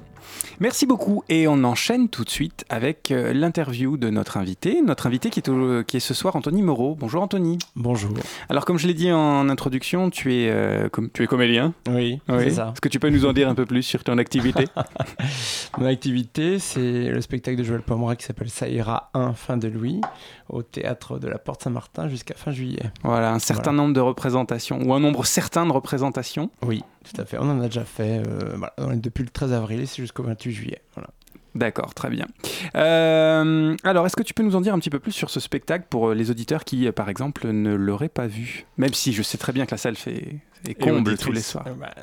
Merci 0.59 0.85
beaucoup 0.85 1.23
et 1.29 1.47
on 1.47 1.63
enchaîne 1.63 2.09
tout 2.09 2.23
de 2.23 2.29
suite 2.29 2.65
avec 2.69 3.11
euh, 3.11 3.33
l'interview 3.33 3.97
de 3.97 4.09
notre 4.09 4.37
invité. 4.37 4.81
Notre 4.81 5.07
invité 5.07 5.29
qui 5.29 5.39
est, 5.39 5.49
au- 5.49 5.83
qui 5.83 5.97
est 5.97 6.01
ce 6.01 6.13
soir 6.13 6.35
Anthony 6.35 6.61
Moreau. 6.61 6.95
Bonjour 6.99 7.21
Anthony. 7.23 7.57
Bonjour. 7.75 8.11
Alors 8.49 8.65
comme 8.65 8.77
je 8.77 8.87
l'ai 8.87 8.93
dit 8.93 9.11
en 9.11 9.49
introduction, 9.49 10.09
tu 10.09 10.33
es, 10.33 10.49
euh, 10.49 10.89
com- 10.89 11.09
tu 11.13 11.23
es 11.23 11.27
comédien. 11.27 11.73
Oui, 11.89 12.19
c'est 12.27 12.49
ça. 12.51 12.69
Est-ce 12.73 12.81
que 12.81 12.89
tu 12.89 12.99
peux 12.99 13.09
nous 13.09 13.25
en 13.25 13.33
dire 13.33 13.49
un 13.49 13.55
peu 13.55 13.65
plus 13.65 13.83
sur 13.83 14.03
ton 14.03 14.17
activité 14.17 14.65
Mon 15.77 15.85
activité, 15.85 16.59
c'est 16.59 17.09
le 17.09 17.21
spectacle 17.21 17.57
de 17.57 17.63
Joël 17.63 17.81
Pomera 17.81 18.15
qui 18.15 18.25
s'appelle 18.25 18.49
Ça 18.49 18.67
ira 18.67 19.09
1 19.13 19.33
fin 19.33 19.57
de 19.57 19.67
Louis 19.67 20.01
au 20.49 20.63
théâtre 20.63 21.17
de 21.17 21.27
la 21.27 21.37
Porte 21.37 21.63
Saint-Martin 21.63 22.09
jusqu'à 22.09 22.35
fin 22.35 22.51
juillet. 22.51 22.83
Voilà, 23.03 23.31
un 23.33 23.39
certain 23.39 23.71
nombre 23.71 23.93
de 23.93 23.99
représentations 24.01 24.79
ou 24.83 24.93
un 24.93 24.99
nombre 24.99 25.25
certain 25.25 25.65
de 25.65 25.71
représentations. 25.71 26.49
Oui, 26.65 26.83
tout 27.03 27.19
à 27.19 27.25
fait. 27.25 27.37
On 27.39 27.49
en 27.49 27.61
a 27.61 27.65
déjà 27.65 27.85
fait 27.85 28.23
euh, 28.25 28.55
voilà, 28.57 28.95
depuis 28.95 29.23
le 29.23 29.29
13 29.29 29.53
avril 29.53 29.81
et 29.81 29.85
c'est 29.85 30.01
jusqu'au 30.01 30.23
28 30.23 30.51
juillet. 30.51 30.81
Voilà. 30.93 31.09
D'accord, 31.53 31.93
très 31.93 32.09
bien. 32.09 32.27
Euh, 32.75 33.75
alors, 33.83 34.05
est-ce 34.05 34.15
que 34.15 34.23
tu 34.23 34.33
peux 34.33 34.43
nous 34.43 34.55
en 34.55 34.61
dire 34.61 34.73
un 34.73 34.79
petit 34.79 34.89
peu 34.89 34.99
plus 34.99 35.11
sur 35.11 35.29
ce 35.29 35.41
spectacle 35.41 35.85
pour 35.89 36.09
euh, 36.09 36.15
les 36.15 36.31
auditeurs 36.31 36.63
qui, 36.63 36.89
par 36.93 37.09
exemple, 37.09 37.49
ne 37.49 37.73
l'auraient 37.73 38.07
pas 38.07 38.27
vu? 38.27 38.65
Même 38.77 38.93
si 38.93 39.11
je 39.11 39.21
sais 39.21 39.37
très 39.37 39.51
bien 39.51 39.65
que 39.65 39.71
la 39.71 39.77
salle 39.77 39.97
fait, 39.97 40.37
fait 40.63 40.75
comble 40.75 41.17
tous 41.17 41.33
les 41.33 41.41
soirs. 41.41 41.65
Bah, 41.77 41.93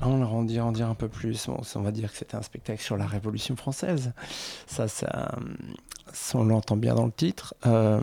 on 0.00 0.18
leur 0.18 0.32
en 0.32 0.44
dire, 0.44 0.64
en 0.64 0.72
dire 0.72 0.88
un 0.88 0.94
peu 0.94 1.08
plus. 1.08 1.46
Bon, 1.46 1.60
on 1.74 1.80
va 1.82 1.90
dire 1.90 2.10
que 2.10 2.16
c'était 2.16 2.36
un 2.36 2.42
spectacle 2.42 2.82
sur 2.82 2.96
la 2.96 3.06
Révolution 3.06 3.54
française. 3.54 4.12
Ça, 4.66 4.88
ça, 4.88 5.32
ça, 6.12 6.38
on 6.38 6.44
l'entend 6.44 6.76
bien 6.76 6.94
dans 6.94 7.06
le 7.06 7.12
titre. 7.12 7.54
Euh, 7.66 8.00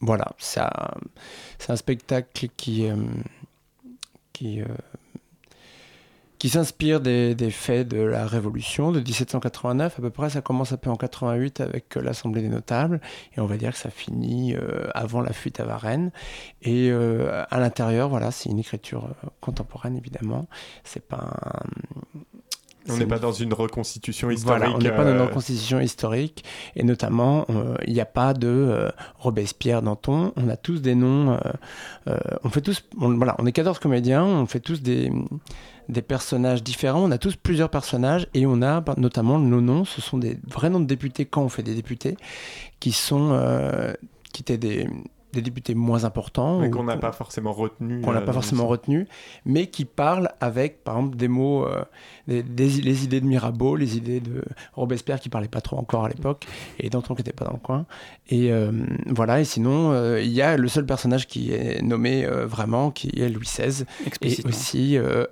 voilà, 0.00 0.32
c'est 0.38 0.60
un 0.60 1.76
spectacle 1.76 2.48
qui, 2.56 2.86
euh, 2.86 2.96
qui, 4.32 4.62
qui 6.40 6.48
s'inspire 6.48 7.00
des, 7.00 7.34
des 7.36 7.50
faits 7.50 7.86
de 7.86 8.00
la 8.00 8.26
Révolution 8.26 8.90
de 8.92 8.98
1789. 8.98 9.98
À 9.98 10.02
peu 10.02 10.10
près, 10.10 10.30
ça 10.30 10.40
commence 10.40 10.72
un 10.72 10.78
peu 10.78 10.90
en 10.90 10.96
88 10.96 11.60
avec 11.60 11.96
euh, 11.96 12.00
l'Assemblée 12.02 12.40
des 12.42 12.48
notables, 12.48 13.00
et 13.36 13.40
on 13.40 13.46
va 13.46 13.56
dire 13.58 13.72
que 13.72 13.78
ça 13.78 13.90
finit 13.90 14.56
euh, 14.56 14.88
avant 14.94 15.20
la 15.20 15.32
fuite 15.34 15.60
à 15.60 15.64
Varennes. 15.64 16.10
Et 16.62 16.88
euh, 16.90 17.44
à 17.50 17.60
l'intérieur, 17.60 18.08
voilà, 18.08 18.30
c'est 18.30 18.48
une 18.48 18.58
écriture 18.58 19.08
contemporaine, 19.40 19.96
évidemment. 19.96 20.48
C'est 20.82 21.06
pas 21.06 21.28
un- 21.44 22.22
On 22.88 22.96
n'est 22.96 23.04
pas 23.06 23.18
dans 23.18 23.32
une 23.32 23.52
reconstitution 23.52 24.30
historique. 24.30 24.58
voilà, 24.58 24.74
on 24.74 24.78
n'est 24.78 24.90
pas 24.90 25.04
dans 25.04 25.12
une 25.12 25.20
reconstitution 25.20 25.78
historique, 25.78 26.42
et 26.74 26.82
notamment, 26.82 27.46
il 27.86 27.92
n'y 27.92 28.00
a 28.00 28.06
pas 28.06 28.32
de 28.32 28.48
euh, 28.48 28.88
Robespierre 29.18 29.82
Danton. 29.82 30.32
On 30.36 30.48
a 30.48 30.56
tous 30.56 30.80
des 30.80 30.94
noms. 30.94 31.38
euh, 32.08 32.18
on 32.42 32.48
fait 32.48 32.62
tous. 32.62 32.82
on- 32.98 33.14
voilà, 33.18 33.36
on 33.38 33.44
est 33.44 33.52
14 33.52 33.78
comédiens. 33.78 34.24
On 34.24 34.46
fait 34.46 34.60
tous 34.60 34.80
des 34.80 35.12
des 35.90 36.02
personnages 36.02 36.62
différents. 36.62 37.02
On 37.04 37.10
a 37.10 37.18
tous 37.18 37.36
plusieurs 37.36 37.68
personnages 37.70 38.26
et 38.34 38.46
on 38.46 38.62
a 38.62 38.82
notamment 38.96 39.38
nos 39.38 39.60
noms. 39.60 39.84
Ce 39.84 40.00
sont 40.00 40.18
des 40.18 40.38
vrais 40.48 40.70
noms 40.70 40.80
de 40.80 40.86
députés 40.86 41.24
quand 41.26 41.42
on 41.42 41.48
fait 41.48 41.62
des 41.62 41.74
députés, 41.74 42.16
qui 42.80 42.92
sont 42.92 43.30
euh, 43.32 43.92
qui 44.32 44.42
étaient 44.42 44.58
des 44.58 44.88
des 45.32 45.42
députés 45.42 45.76
moins 45.76 46.02
importants 46.02 46.58
mais 46.58 46.70
qu'on 46.70 46.82
n'a 46.82 46.96
pas 46.96 47.12
forcément 47.12 47.52
retenu. 47.52 48.00
qu'on 48.00 48.10
n'a 48.12 48.18
euh, 48.18 48.24
pas 48.24 48.32
forcément 48.32 48.66
retenu, 48.66 49.06
mais 49.46 49.68
qui 49.68 49.84
parlent 49.84 50.30
avec, 50.40 50.82
par 50.82 50.96
exemple, 50.98 51.16
des 51.16 51.28
mots, 51.28 51.64
euh, 51.68 51.84
des, 52.26 52.42
des- 52.42 52.68
les 52.82 53.04
idées 53.04 53.20
de 53.20 53.26
Mirabeau, 53.26 53.76
les 53.76 53.96
idées 53.96 54.18
de 54.18 54.42
Robespierre 54.72 55.20
qui 55.20 55.28
parlait 55.28 55.46
pas 55.46 55.60
trop 55.60 55.78
encore 55.78 56.04
à 56.04 56.08
l'époque, 56.08 56.46
et 56.80 56.90
Danton 56.90 57.14
qui 57.14 57.20
n'était 57.20 57.32
pas 57.32 57.44
dans 57.44 57.52
le 57.52 57.58
coin. 57.60 57.86
Et 58.28 58.50
euh, 58.50 58.72
voilà, 59.06 59.40
et 59.40 59.44
sinon, 59.44 59.92
euh, 59.92 60.20
il 60.20 60.32
y 60.32 60.42
a 60.42 60.56
le 60.56 60.66
seul 60.66 60.84
personnage 60.84 61.28
qui 61.28 61.52
est 61.52 61.80
nommé 61.80 62.24
euh, 62.24 62.44
vraiment, 62.44 62.90
qui 62.90 63.10
est 63.22 63.28
Louis 63.28 63.46
XVI, 63.46 63.84
et 64.22 64.34
aussi 64.48 64.98
euh, 64.98 65.26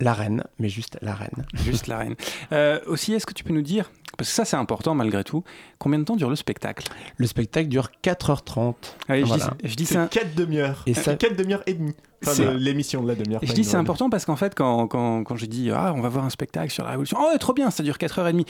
la 0.00 0.12
reine, 0.12 0.44
mais 0.58 0.68
juste 0.68 0.98
la 1.02 1.14
reine. 1.14 1.44
Juste 1.54 1.86
la 1.86 1.98
reine. 1.98 2.14
Euh, 2.52 2.80
aussi, 2.86 3.12
est-ce 3.14 3.26
que 3.26 3.32
tu 3.34 3.44
peux 3.44 3.52
nous 3.54 3.62
dire, 3.62 3.90
parce 4.18 4.28
que 4.30 4.34
ça 4.34 4.44
c'est 4.44 4.56
important 4.56 4.94
malgré 4.94 5.22
tout, 5.24 5.44
combien 5.78 5.98
de 5.98 6.04
temps 6.04 6.16
dure 6.16 6.30
le 6.30 6.36
spectacle? 6.36 6.86
Le 7.16 7.26
spectacle 7.26 7.68
dure 7.68 7.90
4h30. 8.02 8.74
Ah 9.08 9.14
oui, 9.14 9.24
je 9.26 9.34
dis- 9.34 9.40
je 9.64 9.74
dis 9.76 9.86
C'est 9.86 9.94
ça- 9.94 10.08
4 10.08 10.34
demi-heures. 10.34 10.82
Et 10.86 10.94
ça- 10.94 11.14
4 11.16 11.36
demi-heures 11.36 11.62
et 11.66 11.74
demie. 11.74 11.94
Enfin, 12.26 12.54
l'émission 12.54 13.02
de 13.02 13.08
la 13.08 13.14
demi-heure. 13.14 13.42
Et 13.42 13.46
je 13.46 13.52
dis 13.52 13.64
c'est 13.64 13.76
important 13.76 14.08
parce 14.08 14.24
qu'en 14.24 14.36
fait, 14.36 14.54
quand, 14.54 14.86
quand, 14.88 15.24
quand 15.24 15.36
j'ai 15.36 15.46
dit 15.46 15.70
ah, 15.70 15.92
on 15.94 16.00
va 16.00 16.08
voir 16.08 16.24
un 16.24 16.30
spectacle 16.30 16.70
sur 16.72 16.82
la 16.84 16.90
Révolution, 16.90 17.18
oh, 17.20 17.36
trop 17.38 17.52
bien, 17.52 17.70
ça 17.70 17.82
dure 17.82 17.96
4h30. 17.98 18.46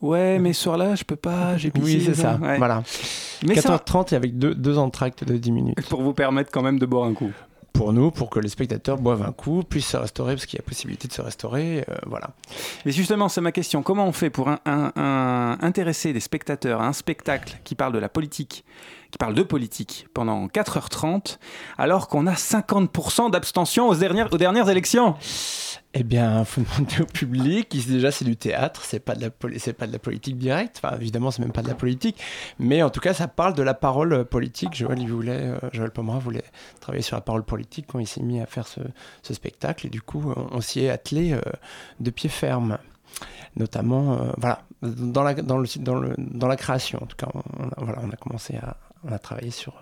Ouais, 0.00 0.38
mais 0.38 0.54
ce 0.54 0.62
soir-là, 0.62 0.94
je 0.94 1.04
peux 1.04 1.16
pas, 1.16 1.58
j'ai 1.58 1.70
pissé. 1.70 1.84
Oui, 1.98 2.02
c'est 2.04 2.14
ça, 2.14 2.38
Ouais. 2.40 2.56
voilà. 2.56 2.82
Mais 3.46 3.54
ça, 3.56 3.76
4h30 3.76 4.14
et 4.14 4.16
avec 4.16 4.38
deux, 4.38 4.54
deux 4.54 4.78
entractes 4.78 5.24
de 5.24 5.36
10 5.36 5.52
minutes. 5.52 5.76
pour 5.90 6.00
vous 6.00 6.14
permettre 6.14 6.50
quand 6.50 6.62
même 6.62 6.78
de 6.78 6.86
boire 6.86 7.04
un 7.04 7.12
coup. 7.12 7.30
Pour 7.72 7.92
nous, 7.92 8.10
pour 8.10 8.28
que 8.30 8.38
les 8.40 8.48
spectateurs 8.48 8.98
boivent 8.98 9.22
un 9.22 9.32
coup, 9.32 9.62
puissent 9.62 9.86
se 9.88 9.96
restaurer, 9.96 10.34
parce 10.34 10.44
qu'il 10.46 10.58
y 10.58 10.62
a 10.62 10.64
possibilité 10.64 11.08
de 11.08 11.12
se 11.12 11.22
restaurer, 11.22 11.84
euh, 11.88 11.94
voilà. 12.06 12.30
Mais 12.84 12.92
justement, 12.92 13.28
c'est 13.28 13.40
ma 13.40 13.52
question. 13.52 13.82
Comment 13.82 14.06
on 14.06 14.12
fait 14.12 14.28
pour 14.28 14.48
un- 14.48 14.58
un- 14.66 15.56
intéresser 15.62 16.12
des 16.12 16.20
spectateurs 16.20 16.82
à 16.82 16.86
un 16.86 16.92
spectacle 16.92 17.58
qui 17.64 17.74
parle 17.74 17.92
de 17.92 17.98
la 17.98 18.08
politique, 18.10 18.64
qui 19.10 19.18
parle 19.18 19.34
de 19.34 19.42
politique 19.42 20.08
pendant 20.14 20.46
4h30, 20.48 21.38
alors 21.78 22.08
qu'on 22.08 22.26
a 22.26 22.34
50% 22.34 23.30
d'abstention 23.30 23.88
aux 23.88 23.94
dernières 23.94 24.68
élections? 24.68 25.14
Eh 25.92 26.04
bien, 26.04 26.44
faut 26.44 26.60
demander 26.60 27.00
au 27.00 27.06
public. 27.06 27.76
Déjà, 27.88 28.12
c'est 28.12 28.24
du 28.24 28.36
théâtre, 28.36 28.82
c'est 28.84 29.00
pas 29.00 29.16
de 29.16 29.22
la 29.22 29.30
pas 29.30 29.86
de 29.88 29.92
la 29.92 29.98
politique 29.98 30.38
directe. 30.38 30.80
Enfin, 30.82 30.96
évidemment, 30.96 31.32
c'est 31.32 31.42
même 31.42 31.50
pas 31.50 31.62
de 31.62 31.68
la 31.68 31.74
politique, 31.74 32.16
mais 32.60 32.80
en 32.82 32.90
tout 32.90 33.00
cas, 33.00 33.12
ça 33.12 33.26
parle 33.26 33.54
de 33.54 33.62
la 33.64 33.74
parole 33.74 34.12
euh, 34.12 34.24
politique. 34.24 34.74
Joël, 34.74 35.00
il 35.00 35.10
voulait, 35.10 35.32
euh, 35.32 35.58
Joël 35.72 35.90
Pomera 35.90 36.20
voulait 36.20 36.44
travailler 36.78 37.02
sur 37.02 37.16
la 37.16 37.22
parole 37.22 37.42
politique 37.42 37.86
quand 37.88 37.98
il 37.98 38.06
s'est 38.06 38.22
mis 38.22 38.40
à 38.40 38.46
faire 38.46 38.68
ce, 38.68 38.80
spectacle, 39.34 39.86
et 39.86 39.90
du 39.90 40.00
coup, 40.00 40.32
on, 40.52 40.60
s'y 40.60 40.80
est 40.80 40.90
attelé 40.90 41.32
euh, 41.32 41.40
de 41.98 42.10
pied 42.10 42.28
ferme. 42.28 42.78
Notamment, 43.56 44.32
voilà, 44.38 44.62
dans 44.82 45.24
la, 45.24 45.34
dans, 45.34 45.58
le, 45.58 45.66
dans, 45.80 45.96
le, 45.96 46.14
dans 46.16 46.46
la 46.46 46.56
création, 46.56 47.02
en 47.02 47.06
tout 47.06 47.16
cas, 47.16 47.26
on, 47.34 47.42
on 47.58 47.68
a, 47.68 47.74
voilà, 47.78 47.98
on 48.04 48.10
a 48.10 48.16
commencé 48.16 48.54
à, 48.56 48.76
on 49.02 49.10
a 49.10 49.18
travaillé 49.18 49.50
sur. 49.50 49.80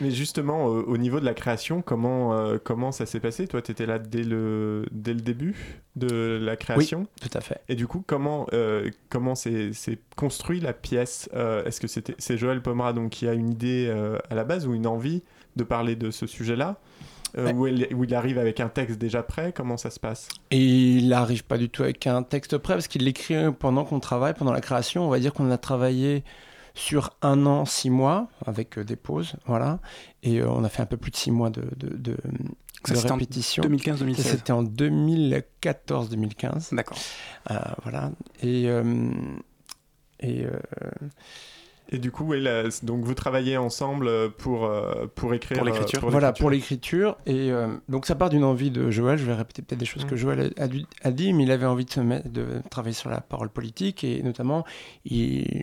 Mais 0.00 0.10
justement, 0.10 0.68
euh, 0.68 0.82
au 0.82 0.98
niveau 0.98 1.20
de 1.20 1.24
la 1.24 1.34
création, 1.34 1.82
comment, 1.82 2.34
euh, 2.34 2.58
comment 2.62 2.92
ça 2.92 3.06
s'est 3.06 3.20
passé? 3.20 3.46
Toi, 3.46 3.62
tu 3.62 3.72
étais 3.72 3.86
là 3.86 3.98
dès 3.98 4.22
le, 4.22 4.86
dès 4.92 5.14
le 5.14 5.20
début 5.20 5.82
de 5.96 6.38
la 6.40 6.56
création? 6.56 7.06
tout 7.20 7.30
à 7.32 7.40
fait. 7.40 7.60
Et 7.68 7.74
du 7.74 7.86
coup, 7.86 8.02
comment 8.06 8.46
euh, 8.52 8.90
comment 9.08 9.34
c'est 9.34 9.72
construit 10.16 10.60
la 10.60 10.72
pièce? 10.72 11.28
Est-ce 11.32 11.80
que 11.80 11.86
c'était 11.86 12.14
c'est 12.18 12.36
Joël 12.36 12.62
Pomera 12.62 12.92
donc 12.92 13.10
qui 13.10 13.26
a 13.26 13.32
une 13.32 13.50
idée 13.50 13.92
à 14.30 14.34
la 14.34 14.44
base 14.44 14.66
ou 14.66 14.74
une 14.74 14.86
envie 14.86 15.22
de 15.56 15.64
parler 15.64 15.96
de 15.96 16.10
ce 16.10 16.26
sujet-là? 16.26 16.78
Euh, 17.38 17.52
où, 17.52 18.04
il 18.04 18.14
arrive 18.14 18.38
avec 18.38 18.60
un 18.60 18.68
texte 18.68 18.98
déjà 18.98 19.22
prêt? 19.22 19.52
Comment 19.54 19.76
ça 19.76 19.90
se 19.90 20.00
passe? 20.00 20.28
Et 20.50 20.62
il 20.62 21.08
n'arrive 21.08 21.44
pas 21.44 21.58
du 21.58 21.68
tout 21.68 21.82
avec 21.82 22.06
un 22.06 22.22
texte 22.22 22.56
prêt 22.56 22.74
parce 22.74 22.88
qu'il 22.88 23.04
l'écrit 23.04 23.52
pendant 23.58 23.84
qu'on 23.84 24.00
travaille, 24.00 24.34
pendant 24.34 24.52
la 24.52 24.60
création. 24.60 25.04
On 25.06 25.10
va 25.10 25.18
dire 25.18 25.32
qu'on 25.34 25.50
a 25.50 25.58
travaillé 25.58 26.24
sur 26.76 27.10
un 27.22 27.46
an, 27.46 27.64
six 27.64 27.90
mois, 27.90 28.28
avec 28.44 28.78
euh, 28.78 28.84
des 28.84 28.96
pauses, 28.96 29.34
voilà. 29.46 29.80
Et 30.22 30.40
euh, 30.40 30.50
on 30.50 30.62
a 30.62 30.68
fait 30.68 30.82
un 30.82 30.86
peu 30.86 30.98
plus 30.98 31.10
de 31.10 31.16
six 31.16 31.30
mois 31.30 31.48
de, 31.50 31.62
de, 31.76 31.88
de, 31.88 32.12
de 32.12 32.16
c'était 32.84 33.10
en 33.10 33.14
répétition. 33.14 33.62
2015-2016. 33.64 34.16
Ça, 34.16 34.30
C'était 34.30 34.52
en 34.52 34.62
2014-2015. 34.62 36.74
D'accord. 36.74 36.98
Euh, 37.50 37.58
voilà. 37.82 38.12
Et. 38.42 38.64
et 40.20 40.44
euh, 40.44 40.60
Et 41.88 41.98
du 41.98 42.10
coup, 42.10 42.32
donc 42.82 43.04
vous 43.04 43.14
travaillez 43.14 43.56
ensemble 43.56 44.08
euh, 44.08 44.28
pour, 44.28 44.64
euh, 44.64 45.06
pour 45.14 45.32
écrire. 45.34 45.58
Pour 45.58 45.66
euh, 45.68 45.70
l'écriture. 45.70 46.10
voilà, 46.10 46.32
pour 46.32 46.50
l'écriture. 46.50 47.16
Et 47.26 47.52
euh, 47.52 47.76
donc, 47.88 48.06
ça 48.06 48.16
part 48.16 48.28
d'une 48.28 48.42
envie 48.42 48.72
de 48.72 48.90
Joël. 48.90 49.18
Je 49.18 49.24
vais 49.24 49.34
répéter 49.34 49.62
peut-être 49.62 49.78
des 49.78 49.84
choses 49.86 50.04
Mm. 50.04 50.08
que 50.08 50.16
Joël 50.16 50.52
a, 50.58 50.62
a 50.64 50.66
dû- 50.68 50.84
a 51.04 51.10
dit, 51.12 51.32
mais 51.32 51.44
il 51.44 51.50
avait 51.52 51.64
envie 51.66 51.84
de, 51.84 51.90
se 51.90 52.00
mettre, 52.00 52.28
de 52.28 52.60
travailler 52.70 52.92
sur 52.94 53.08
la 53.08 53.20
parole 53.20 53.50
politique. 53.50 54.02
Et 54.02 54.22
notamment, 54.24 54.64
il, 55.04 55.62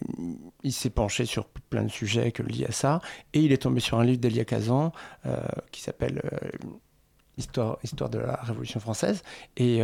il 0.64 0.72
s'est 0.72 0.90
penché 0.90 1.26
sur 1.26 1.46
plein 1.46 1.84
de 1.84 1.90
sujets 1.92 2.32
que 2.32 2.42
liés 2.42 2.68
à 2.70 2.72
ça. 2.72 3.02
Et 3.34 3.42
il 3.42 3.52
est 3.52 3.62
tombé 3.64 3.82
sur 3.82 4.00
un 4.00 4.06
livre 4.06 4.20
d'Elia 4.20 4.46
Kazan 4.46 4.94
euh, 5.26 5.38
qui 5.72 5.82
s'appelle 5.82 6.22
euh, 6.32 6.38
Histoire, 7.38 7.80
Histoire 7.84 8.10
de 8.10 8.20
la 8.20 8.36
Révolution 8.44 8.80
française. 8.80 9.24
Et. 9.58 9.82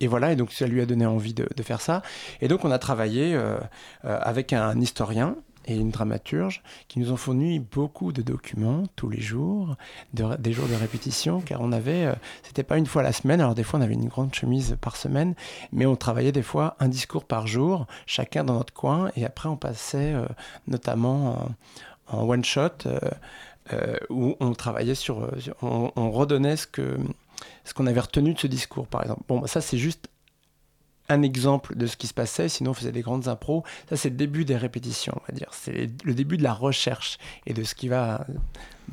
Et 0.00 0.06
voilà, 0.06 0.32
et 0.32 0.36
donc 0.36 0.52
ça 0.52 0.66
lui 0.66 0.80
a 0.80 0.86
donné 0.86 1.06
envie 1.06 1.34
de, 1.34 1.46
faire 1.62 1.80
ça. 1.80 2.02
Et 2.40 2.48
donc 2.48 2.64
on 2.64 2.70
a 2.70 2.78
travaillé 2.78 3.34
euh, 3.34 3.58
euh, 4.06 4.18
avec 4.22 4.54
un 4.54 4.80
historien 4.80 5.36
et 5.66 5.76
une 5.76 5.90
dramaturge 5.90 6.62
qui 6.88 6.98
nous 7.00 7.12
ont 7.12 7.18
fourni 7.18 7.58
beaucoup 7.58 8.12
de 8.12 8.22
documents 8.22 8.84
tous 8.96 9.10
les 9.10 9.20
jours, 9.20 9.76
de- 10.14 10.36
des 10.36 10.52
jours 10.52 10.66
de 10.68 10.74
répétition, 10.74 11.42
car 11.42 11.60
on 11.60 11.70
avait, 11.70 12.06
euh, 12.06 12.14
c'était 12.42 12.62
pas 12.62 12.78
une 12.78 12.86
fois 12.86 13.02
la 13.02 13.12
semaine, 13.12 13.42
alors 13.42 13.54
des 13.54 13.62
fois 13.62 13.78
on 13.78 13.82
avait 13.82 13.94
une 13.94 14.08
grande 14.08 14.34
chemise 14.34 14.78
par 14.80 14.96
semaine, 14.96 15.34
mais 15.70 15.84
on 15.84 15.96
travaillait 15.96 16.32
des 16.32 16.42
fois 16.42 16.76
un 16.80 16.88
discours 16.88 17.24
par 17.24 17.46
jour, 17.46 17.86
chacun 18.06 18.42
dans 18.42 18.54
notre 18.54 18.72
coin, 18.72 19.10
et 19.16 19.26
après 19.26 19.50
on 19.50 19.56
passait 19.56 20.14
euh, 20.14 20.26
notamment 20.66 21.50
en, 22.08 22.22
one 22.26 22.44
shot. 22.44 22.88
où 24.08 24.34
on 24.40 24.52
travaillait 24.54 24.96
sur, 24.96 25.30
on 25.62 26.10
redonnait 26.10 26.56
ce 26.56 26.66
que 26.66 26.98
ce 27.64 27.74
qu'on 27.74 27.86
avait 27.86 28.00
retenu 28.00 28.34
de 28.34 28.38
ce 28.38 28.46
discours, 28.46 28.86
par 28.86 29.02
exemple. 29.02 29.22
Bon, 29.28 29.40
bah, 29.40 29.46
ça 29.46 29.60
c'est 29.60 29.78
juste 29.78 30.08
un 31.10 31.22
exemple 31.22 31.76
de 31.76 31.86
ce 31.86 31.96
qui 31.96 32.06
se 32.06 32.14
passait, 32.14 32.48
sinon 32.48 32.70
on 32.70 32.74
faisait 32.74 32.92
des 32.92 33.02
grandes 33.02 33.28
impros. 33.28 33.64
Ça, 33.88 33.96
c'est 33.96 34.10
le 34.10 34.16
début 34.16 34.44
des 34.44 34.56
répétitions, 34.56 35.14
on 35.16 35.32
va 35.32 35.36
dire. 35.36 35.48
C'est 35.52 35.88
le 36.04 36.14
début 36.14 36.36
de 36.36 36.42
la 36.42 36.54
recherche 36.54 37.18
et 37.46 37.52
de 37.52 37.64
ce 37.64 37.74
qui 37.74 37.88
va, 37.88 38.24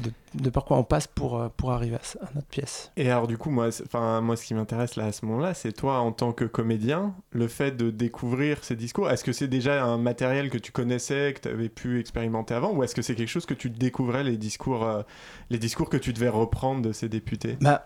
de, 0.01 0.11
de 0.33 0.49
par 0.49 0.65
quoi 0.65 0.77
on 0.77 0.83
passe 0.83 1.05
pour, 1.05 1.39
euh, 1.39 1.49
pour 1.55 1.71
arriver 1.71 1.95
à, 1.95 2.29
notre 2.33 2.47
pièce. 2.47 2.91
Et 2.97 3.09
alors 3.11 3.27
du 3.27 3.37
coup, 3.37 3.51
moi, 3.51 3.69
enfin 3.85 4.21
moi, 4.21 4.35
ce 4.35 4.45
qui 4.45 4.55
m'intéresse 4.55 4.95
là 4.95 5.05
à 5.05 5.11
ce 5.11 5.25
moment-là, 5.25 5.53
c'est 5.53 5.71
toi 5.71 5.99
en 5.99 6.11
tant 6.11 6.33
que 6.33 6.45
comédien, 6.45 7.13
le 7.31 7.47
fait 7.47 7.77
de 7.77 7.91
découvrir 7.91 8.63
ces 8.63 8.75
discours. 8.75 9.09
Est-ce 9.11 9.23
que 9.23 9.31
c'est 9.31 9.47
déjà 9.47 9.83
un 9.83 9.97
matériel 9.97 10.49
que 10.49 10.57
tu 10.57 10.71
connaissais, 10.71 11.33
que 11.33 11.41
tu 11.41 11.49
avais 11.49 11.69
pu 11.69 11.99
expérimenter 11.99 12.55
avant, 12.55 12.73
ou 12.73 12.83
est-ce 12.83 12.95
que 12.95 13.03
c'est 13.03 13.15
quelque 13.15 13.29
chose 13.29 13.45
que 13.45 13.53
tu 13.53 13.69
découvrais 13.69 14.23
les 14.23 14.37
discours, 14.37 14.85
euh, 14.85 15.03
les 15.51 15.59
discours 15.59 15.89
que 15.89 15.97
tu 15.97 16.13
devais 16.13 16.29
reprendre 16.29 16.81
de 16.81 16.91
ces 16.93 17.09
députés? 17.09 17.57
Bah, 17.61 17.85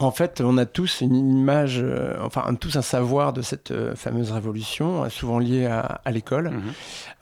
en 0.00 0.10
fait, 0.10 0.40
on 0.40 0.56
a 0.56 0.64
tous 0.64 1.02
une 1.02 1.14
image, 1.14 1.78
euh, 1.80 2.16
enfin 2.22 2.54
tous 2.54 2.76
un 2.76 2.82
savoir 2.82 3.32
de 3.34 3.42
cette 3.42 3.70
euh, 3.70 3.94
fameuse 3.94 4.32
révolution, 4.32 5.04
euh, 5.04 5.08
souvent 5.10 5.38
liée 5.38 5.66
à, 5.66 5.80
à 6.04 6.10
l'école. 6.10 6.50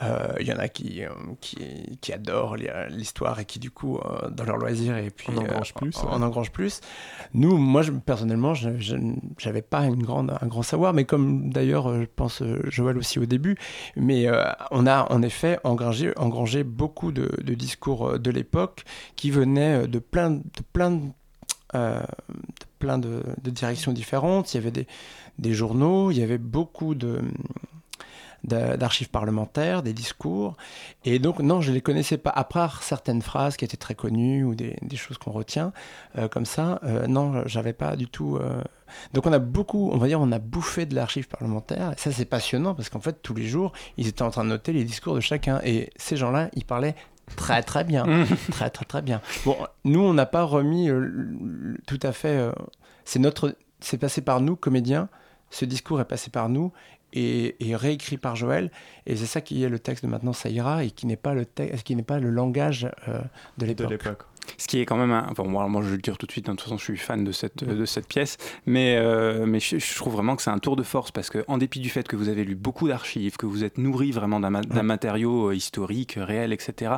Euh, 0.00 0.28
Il 0.38 0.46
y 0.46 0.52
en 0.52 0.58
a 0.58 0.68
qui, 0.68 1.02
euh, 1.04 1.08
qui, 1.40 1.58
qui 2.00 2.12
adorent 2.12 2.56
l'histoire 2.88 3.40
et 3.40 3.44
qui, 3.44 3.58
du 3.58 3.72
coup, 3.72 3.98
euh, 3.98 4.30
dans 4.30 4.44
leur 4.44 4.56
loisir, 4.58 4.96
et 4.96 5.10
puis 5.10 5.26
En 5.32 5.38
engrangent 5.38 5.74
euh, 5.76 5.80
plus, 5.80 5.96
en, 5.98 6.02
ouais. 6.06 6.12
en 6.12 6.22
engrangent 6.22 6.52
plus. 6.52 6.80
Nous, 7.34 7.58
moi, 7.58 7.82
je, 7.82 7.90
personnellement, 7.90 8.54
je 8.54 8.94
n'avais 9.44 9.62
pas 9.62 9.84
une 9.84 10.02
grande, 10.04 10.36
un 10.40 10.46
grand 10.46 10.62
savoir, 10.62 10.94
mais 10.94 11.04
comme 11.04 11.50
d'ailleurs, 11.50 11.92
je 12.00 12.06
pense, 12.14 12.42
Joël 12.68 12.96
aussi 12.96 13.18
au 13.18 13.26
début, 13.26 13.56
mais 13.96 14.28
euh, 14.28 14.44
on 14.70 14.86
a 14.86 15.12
en 15.12 15.22
effet 15.22 15.58
engrangé, 15.64 16.12
engrangé 16.16 16.62
beaucoup 16.62 17.10
de, 17.10 17.28
de 17.42 17.54
discours 17.54 18.20
de 18.20 18.30
l'époque 18.30 18.84
qui 19.16 19.32
venaient 19.32 19.88
de 19.88 19.98
plein 19.98 20.30
de, 20.30 20.42
plein 20.72 21.00
euh, 21.74 22.00
de 22.00 22.66
plein 22.78 22.98
de, 22.98 23.22
directions 23.42 23.92
différentes. 23.92 24.54
Il 24.54 24.58
y 24.58 24.60
avait 24.60 24.86
des, 25.38 25.52
journaux, 25.52 26.10
il 26.10 26.18
y 26.18 26.22
avait 26.22 26.38
beaucoup 26.38 26.94
d'archives 28.44 29.10
parlementaires, 29.10 29.82
des 29.82 29.92
discours. 29.92 30.56
Et 31.04 31.18
donc, 31.18 31.40
non, 31.40 31.60
je 31.60 31.70
ne 31.70 31.74
les 31.74 31.80
connaissais 31.80 32.18
pas. 32.18 32.30
À 32.30 32.44
part 32.44 32.82
certaines 32.82 33.22
phrases 33.22 33.56
qui 33.56 33.64
étaient 33.64 33.76
très 33.76 33.94
connues 33.94 34.44
ou 34.44 34.54
des, 34.54 34.76
des 34.82 34.96
choses 34.96 35.18
qu'on 35.18 35.32
retient, 35.32 35.72
euh, 36.16 36.28
comme 36.28 36.46
ça, 36.46 36.80
euh, 36.84 37.06
non, 37.06 37.42
j'avais 37.46 37.72
pas 37.72 37.96
du 37.96 38.06
tout. 38.08 38.36
euh, 38.36 38.62
Donc, 39.14 39.26
on 39.26 39.32
a 39.32 39.38
beaucoup, 39.38 39.90
on 39.92 39.98
va 39.98 40.06
dire, 40.06 40.20
on 40.20 40.32
a 40.32 40.38
bouffé 40.38 40.86
de 40.86 40.94
l'archive 40.94 41.28
parlementaire. 41.28 41.92
Et 41.92 41.98
ça, 41.98 42.12
c'est 42.12 42.24
passionnant 42.24 42.74
parce 42.74 42.88
qu'en 42.88 43.00
fait, 43.00 43.22
tous 43.22 43.34
les 43.34 43.46
jours, 43.46 43.72
ils 43.96 44.06
étaient 44.08 44.22
en 44.22 44.30
train 44.30 44.44
de 44.44 44.50
noter 44.50 44.72
les 44.72 44.84
discours 44.84 45.14
de 45.14 45.20
chacun. 45.20 45.60
Et 45.64 45.90
ces 45.96 46.16
gens-là, 46.16 46.48
ils 46.54 46.64
parlaient 46.64 46.94
très 47.36 47.62
très 47.62 47.84
bien, 47.84 48.04
très 48.50 48.70
très 48.70 48.84
très 48.84 49.02
bien. 49.02 49.20
Bon, 49.44 49.56
nous 49.84 50.00
on 50.00 50.14
n'a 50.14 50.26
pas 50.26 50.42
remis 50.44 50.90
euh, 50.90 51.76
tout 51.86 52.00
à 52.02 52.12
fait. 52.12 52.36
euh, 52.36 52.52
c'est 53.04 53.18
notre, 53.18 53.56
c'est 53.80 53.98
passé 53.98 54.20
par 54.20 54.40
nous 54.40 54.56
comédiens. 54.56 55.08
Ce 55.50 55.64
discours 55.64 56.00
est 56.00 56.04
passé 56.04 56.30
par 56.30 56.48
nous 56.48 56.72
et, 57.14 57.56
et 57.66 57.74
réécrit 57.74 58.18
par 58.18 58.36
Joël. 58.36 58.70
Et 59.06 59.16
c'est 59.16 59.26
ça 59.26 59.40
qui 59.40 59.62
est 59.64 59.68
le 59.68 59.78
texte 59.78 60.04
de 60.04 60.10
maintenant 60.10 60.34
ça 60.34 60.50
ira 60.50 60.84
et 60.84 60.90
qui 60.90 61.06
n'est 61.06 61.16
pas 61.16 61.32
le 61.34 61.46
texte, 61.46 61.84
qui 61.84 61.96
n'est 61.96 62.02
pas 62.02 62.18
le 62.18 62.28
langage 62.30 62.90
euh, 63.08 63.20
de 63.56 63.66
l'époque. 63.66 63.88
Ce 64.56 64.66
qui 64.66 64.80
est 64.80 64.86
quand 64.86 64.96
même 64.96 65.12
un... 65.12 65.26
Enfin, 65.30 65.42
bon, 65.44 65.58
alors 65.58 65.68
moi, 65.68 65.82
je 65.82 65.88
vais 65.88 65.96
le 65.96 66.02
dire 66.02 66.16
tout 66.18 66.26
de 66.26 66.32
suite, 66.32 66.48
hein, 66.48 66.52
de 66.52 66.56
toute 66.56 66.64
façon, 66.64 66.78
je 66.78 66.84
suis 66.84 66.96
fan 66.96 67.22
de 67.24 67.32
cette, 67.32 67.64
de 67.64 67.84
cette 67.84 68.08
pièce, 68.08 68.36
mais, 68.66 68.96
euh, 68.96 69.46
mais 69.46 69.60
je, 69.60 69.78
je 69.78 69.94
trouve 69.94 70.14
vraiment 70.14 70.36
que 70.36 70.42
c'est 70.42 70.50
un 70.50 70.58
tour 70.58 70.76
de 70.76 70.82
force, 70.82 71.10
parce 71.10 71.30
que 71.30 71.44
en 71.48 71.58
dépit 71.58 71.80
du 71.80 71.90
fait 71.90 72.08
que 72.08 72.16
vous 72.16 72.28
avez 72.28 72.44
lu 72.44 72.54
beaucoup 72.54 72.88
d'archives, 72.88 73.36
que 73.36 73.46
vous 73.46 73.64
êtes 73.64 73.78
nourri 73.78 74.10
vraiment 74.10 74.40
d'un 74.40 74.50
ma- 74.50 74.82
matériau 74.82 75.50
euh, 75.50 75.54
historique, 75.54 76.14
réel, 76.16 76.52
etc., 76.52 76.94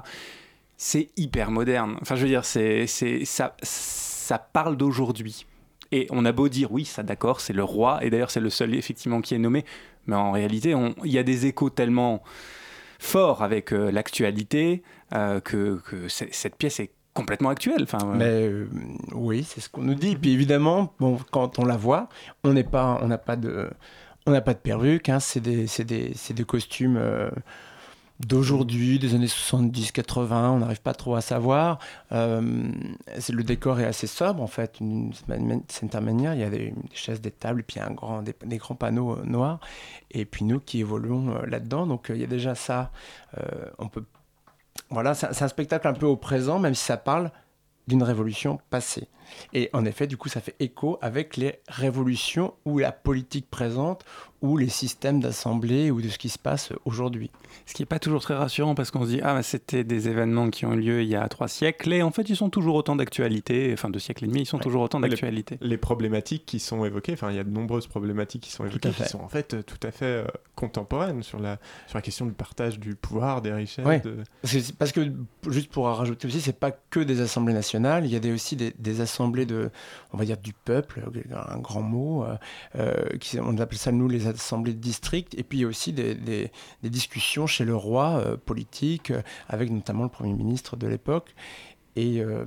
c'est 0.76 1.10
hyper 1.16 1.50
moderne. 1.50 1.96
Enfin, 2.00 2.16
je 2.16 2.22
veux 2.22 2.28
dire, 2.28 2.44
c'est, 2.44 2.86
c'est, 2.86 3.24
ça, 3.24 3.54
ça 3.62 4.38
parle 4.38 4.76
d'aujourd'hui. 4.76 5.44
Et 5.92 6.06
on 6.10 6.24
a 6.24 6.32
beau 6.32 6.48
dire, 6.48 6.70
oui, 6.72 6.84
ça 6.84 7.02
d'accord, 7.02 7.40
c'est 7.40 7.52
le 7.52 7.64
roi, 7.64 7.98
et 8.04 8.10
d'ailleurs 8.10 8.30
c'est 8.30 8.40
le 8.40 8.48
seul 8.48 8.74
effectivement 8.76 9.20
qui 9.20 9.34
est 9.34 9.38
nommé, 9.38 9.64
mais 10.06 10.14
en 10.16 10.30
réalité, 10.30 10.74
il 11.04 11.10
y 11.12 11.18
a 11.18 11.24
des 11.24 11.46
échos 11.46 11.68
tellement 11.68 12.22
forts 13.00 13.42
avec 13.42 13.72
euh, 13.72 13.90
l'actualité 13.90 14.82
euh, 15.14 15.40
que, 15.40 15.80
que 15.84 16.06
cette 16.08 16.54
pièce 16.56 16.78
est 16.80 16.92
complètement 17.20 17.50
actuelle. 17.50 17.82
Enfin, 17.82 17.98
Mais 18.16 18.48
euh, 18.48 18.68
oui, 19.12 19.44
c'est 19.44 19.60
ce 19.60 19.68
qu'on 19.68 19.82
nous 19.82 19.94
dit. 19.94 20.16
Puis 20.16 20.30
évidemment, 20.30 20.92
bon, 20.98 21.18
quand 21.30 21.58
on 21.58 21.64
la 21.64 21.76
voit, 21.76 22.08
on 22.44 22.52
n'est 22.52 22.64
pas, 22.64 22.98
on 23.02 23.08
n'a 23.08 23.18
pas 23.18 23.36
de, 23.36 23.70
on 24.26 24.30
n'a 24.32 24.40
pas 24.40 24.54
de 24.54 24.58
perruque. 24.58 25.08
Hein, 25.08 25.20
c'est 25.20 25.40
des, 25.40 25.66
des, 25.84 26.14
des 26.30 26.44
costumes 26.44 26.96
euh, 26.96 27.30
d'aujourd'hui, 28.20 28.98
des 28.98 29.14
années 29.14 29.26
70-80. 29.26 30.32
On 30.32 30.58
n'arrive 30.58 30.80
pas 30.80 30.94
trop 30.94 31.14
à 31.14 31.20
savoir. 31.20 31.78
Euh, 32.12 32.70
le 33.28 33.42
décor 33.42 33.80
est 33.80 33.86
assez 33.86 34.06
sobre 34.06 34.42
en 34.42 34.46
fait. 34.46 34.76
D'une 34.80 35.12
certaine 35.12 36.04
manière, 36.04 36.34
il 36.34 36.40
y 36.40 36.44
a 36.44 36.50
des, 36.50 36.74
chaises, 36.94 37.20
des 37.20 37.30
tables, 37.30 37.60
et 37.60 37.64
puis 37.64 37.80
un 37.80 37.90
grand, 37.90 38.22
des, 38.22 38.56
grands 38.56 38.74
panneaux 38.74 39.12
euh, 39.12 39.24
noirs. 39.24 39.60
Et 40.10 40.24
puis 40.24 40.44
nous 40.44 40.60
qui 40.60 40.80
évoluons 40.80 41.42
là-dedans, 41.42 41.86
donc 41.86 42.10
il 42.10 42.20
y 42.20 42.24
a 42.24 42.28
déjà 42.28 42.54
ça. 42.54 42.90
On 43.78 43.88
peut 43.88 44.04
voilà, 44.90 45.14
c'est 45.14 45.42
un- 45.42 45.48
spectacle 45.48 45.86
un 45.88 45.92
peu 45.92 46.06
au 46.06 46.16
présent, 46.16 46.58
même 46.58 46.74
si 46.74 46.84
ça 46.84 46.96
parle 46.96 47.30
d'une 47.86 48.02
révolution 48.02 48.58
passée. 48.70 49.08
Et 49.52 49.70
en 49.72 49.84
effet, 49.84 50.06
du 50.06 50.16
coup, 50.16 50.28
ça 50.28 50.40
fait 50.40 50.54
écho 50.60 50.98
avec 51.00 51.36
les 51.36 51.60
révolutions 51.68 52.54
ou 52.64 52.78
la 52.78 52.92
politique 52.92 53.48
présente 53.50 54.04
ou 54.42 54.56
les 54.56 54.68
systèmes 54.68 55.20
d'assemblée 55.20 55.90
ou 55.90 56.00
de 56.00 56.08
ce 56.08 56.18
qui 56.18 56.28
se 56.28 56.38
passe 56.38 56.72
aujourd'hui. 56.84 57.30
Ce 57.66 57.74
qui 57.74 57.82
n'est 57.82 57.86
pas 57.86 57.98
toujours 57.98 58.20
très 58.22 58.34
rassurant 58.34 58.74
parce 58.74 58.90
qu'on 58.90 59.04
se 59.04 59.10
dit, 59.10 59.20
ah, 59.22 59.34
bah, 59.34 59.42
c'était 59.42 59.84
des 59.84 60.08
événements 60.08 60.50
qui 60.50 60.66
ont 60.66 60.72
eu 60.72 60.80
lieu 60.80 61.02
il 61.02 61.08
y 61.08 61.16
a 61.16 61.28
trois 61.28 61.48
siècles 61.48 61.92
et 61.92 62.02
en 62.02 62.10
fait, 62.10 62.28
ils 62.28 62.36
sont 62.36 62.50
toujours 62.50 62.74
autant 62.74 62.96
d'actualité, 62.96 63.70
enfin 63.72 63.90
deux 63.90 63.98
siècles 63.98 64.24
et 64.24 64.28
demi, 64.28 64.40
ils 64.42 64.46
sont 64.46 64.58
toujours 64.58 64.82
autant 64.82 65.00
d'actualité. 65.00 65.58
Les, 65.60 65.76
problématiques 65.78 66.44
qui 66.46 66.60
sont 66.60 66.84
évoquées, 66.84 67.12
enfin, 67.14 67.30
il 67.30 67.36
y 67.36 67.38
a 67.38 67.44
de 67.44 67.50
nombreuses 67.50 67.86
problématiques 67.86 68.42
qui 68.42 68.50
sont 68.52 68.64
évoquées, 68.64 68.90
qui 68.90 69.08
sont 69.08 69.20
en 69.20 69.28
fait 69.28 69.64
tout 69.64 69.86
à 69.86 69.90
fait 69.90 70.04
euh, 70.04 70.24
contemporaines 70.54 71.22
sur 71.22 71.38
la, 71.40 71.58
sur 71.86 71.96
la 71.96 72.02
question 72.02 72.26
du 72.26 72.32
partage 72.32 72.78
du 72.78 72.94
pouvoir, 72.94 73.40
des 73.42 73.52
richesses. 73.52 73.84
Ouais. 73.86 74.00
de- 74.00 74.18
Parce, 74.42 74.52
que, 74.54 74.72
parce 74.78 74.92
que, 74.92 75.12
juste 75.48 75.70
pour 75.70 75.86
rajouter 75.86 76.26
aussi, 76.28 76.40
c'est 76.40 76.58
pas 76.58 76.70
que 76.70 77.00
des 77.00 77.20
assemblées 77.20 77.54
nationales, 77.54 78.04
il 78.04 78.12
y 78.12 78.16
a 78.16 78.20
des, 78.20 78.32
aussi 78.32 78.56
des, 78.56 78.74
des 78.78 79.00
assemblées 79.00 79.46
de, 79.46 79.70
on 80.12 80.16
va 80.18 80.24
dire, 80.24 80.36
du 80.36 80.52
peuple, 80.52 81.02
un 81.34 81.58
grand 81.58 81.82
mot, 81.82 82.24
euh, 82.24 82.36
euh, 82.76 83.16
qui, 83.18 83.38
on 83.40 83.56
appelle 83.58 83.78
ça 83.78 83.92
nous 83.92 84.08
les 84.08 84.26
assemblées 84.26 84.74
de 84.74 84.78
district, 84.80 85.34
et 85.38 85.42
puis 85.42 85.58
il 85.58 85.62
y 85.62 85.64
a 85.64 85.68
aussi 85.68 85.92
des, 85.92 86.14
des- 86.14 86.50
des 86.82 86.88
discussions 87.40 87.46
chez 87.46 87.64
le 87.64 87.74
roi 87.76 88.18
euh, 88.24 88.36
politique, 88.36 89.10
euh, 89.10 89.22
avec 89.48 89.70
notamment 89.70 90.04
le 90.04 90.10
Premier 90.10 90.34
ministre 90.34 90.76
de 90.76 90.86
l'époque. 90.86 91.34
Et, 91.96 92.20
euh, 92.20 92.44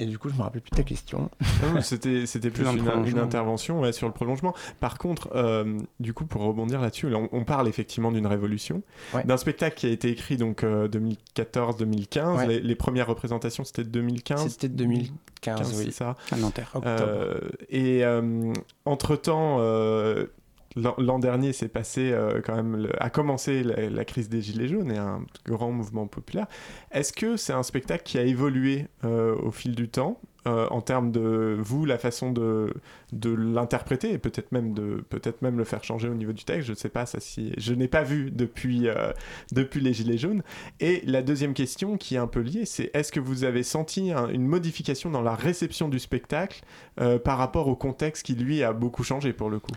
et 0.00 0.06
du 0.06 0.18
coup, 0.18 0.28
je 0.28 0.34
me 0.34 0.42
rappelle 0.42 0.60
plus 0.60 0.70
de 0.72 0.76
ta 0.76 0.82
question. 0.82 1.30
Non, 1.62 1.80
C'était 1.80 2.24
plus 2.50 2.64
une, 2.66 3.18
intervention 3.18 3.80
ouais, 3.80 3.92
sur 3.92 4.08
le 4.08 4.12
prolongement. 4.12 4.52
Par 4.80 4.98
contre, 4.98 5.30
euh, 5.36 5.78
du 6.00 6.12
coup, 6.12 6.26
pour 6.26 6.42
rebondir 6.42 6.80
là-dessus, 6.80 7.08
là, 7.08 7.18
on, 7.18 7.28
on 7.30 7.44
parle 7.44 7.68
effectivement 7.68 8.10
d'une 8.10 8.26
révolution, 8.26 8.82
Ouais. 9.14 9.22
d'un 9.24 9.36
spectacle 9.36 9.76
qui 9.76 9.86
a 9.86 9.90
été 9.90 10.08
écrit 10.10 10.36
donc 10.36 10.64
euh, 10.64 10.88
2014-2015. 10.88 12.36
Ouais. 12.36 12.46
Les, 12.48 12.60
les 12.60 12.74
premières 12.74 13.06
représentations, 13.06 13.62
c'était 13.62 13.84
2015. 13.84 14.48
C'était 14.48 14.68
2015, 14.68 15.74
oui. 15.78 15.84
c'est 15.86 15.90
ça. 15.92 16.16
À 16.32 16.36
Nanterre. 16.36 16.72
Euh, 16.84 17.38
et 17.70 18.02
entre-temps, 18.84 19.58
euh, 19.60 20.26
l'an 20.76 21.18
dernier, 21.18 21.52
s'est 21.52 21.68
passé 21.68 22.10
euh, 22.12 22.40
quand 22.44 22.54
même, 22.54 22.76
le- 22.76 23.02
a 23.02 23.10
commencé 23.10 23.62
la, 23.62 24.04
crise 24.04 24.28
des 24.28 24.40
Gilets 24.40 24.68
jaunes 24.68 24.90
et 24.90 24.98
un 24.98 25.24
grand 25.46 25.70
mouvement 25.70 26.06
populaire. 26.06 26.46
Est-ce 26.90 27.12
que 27.12 27.36
c'est 27.36 27.52
un 27.52 27.62
spectacle 27.62 28.02
qui 28.04 28.18
a 28.18 28.22
évolué 28.22 28.88
euh, 29.04 29.36
au 29.36 29.50
fil 29.50 29.74
du 29.74 29.88
temps 29.88 30.20
euh, 30.46 30.66
en 30.70 30.82
termes 30.82 31.10
de 31.10 31.56
vous, 31.58 31.86
la 31.86 31.96
façon 31.96 32.30
de, 32.30 32.74
de 33.12 33.30
l'interpréter 33.30 34.12
et 34.12 34.18
peut-être 34.18 34.52
même 34.52 34.74
de 34.74 35.02
peut-être 35.08 35.40
même 35.40 35.56
le 35.56 35.64
faire 35.64 35.82
changer 35.84 36.08
au 36.08 36.14
niveau 36.14 36.32
du 36.32 36.44
texte? 36.44 36.66
Je 36.66 36.72
ne 36.72 36.76
sais 36.76 36.90
pas 36.90 37.06
ça 37.06 37.18
si 37.18 37.52
je 37.56 37.72
n'ai 37.72 37.88
pas 37.88 38.02
vu 38.02 38.30
depuis 38.30 38.88
depuis 39.52 39.80
les 39.80 39.94
gilets 39.94 40.18
jaunes. 40.18 40.42
Et 40.80 41.02
la 41.06 41.22
deuxième 41.22 41.54
question 41.54 41.96
qui 41.96 42.16
est 42.16 42.18
un 42.18 42.26
peu 42.26 42.40
liée, 42.40 42.66
c'est 42.66 42.90
est-ce 42.94 43.10
que 43.10 43.20
vous 43.20 43.44
avez 43.44 43.62
senti 43.62 44.12
un- 44.12 44.28
une 44.28 44.46
modification 44.46 45.10
dans 45.10 45.22
la 45.22 45.34
réception 45.34 45.88
du 45.88 45.98
spectacle 45.98 46.62
par 47.24 47.38
rapport 47.38 47.68
au 47.68 47.76
contexte 47.76 48.26
qui 48.26 48.34
lui 48.34 48.62
a 48.62 48.72
beaucoup 48.74 49.02
changé 49.04 49.32
pour 49.32 49.48
le 49.48 49.60
coup? 49.60 49.72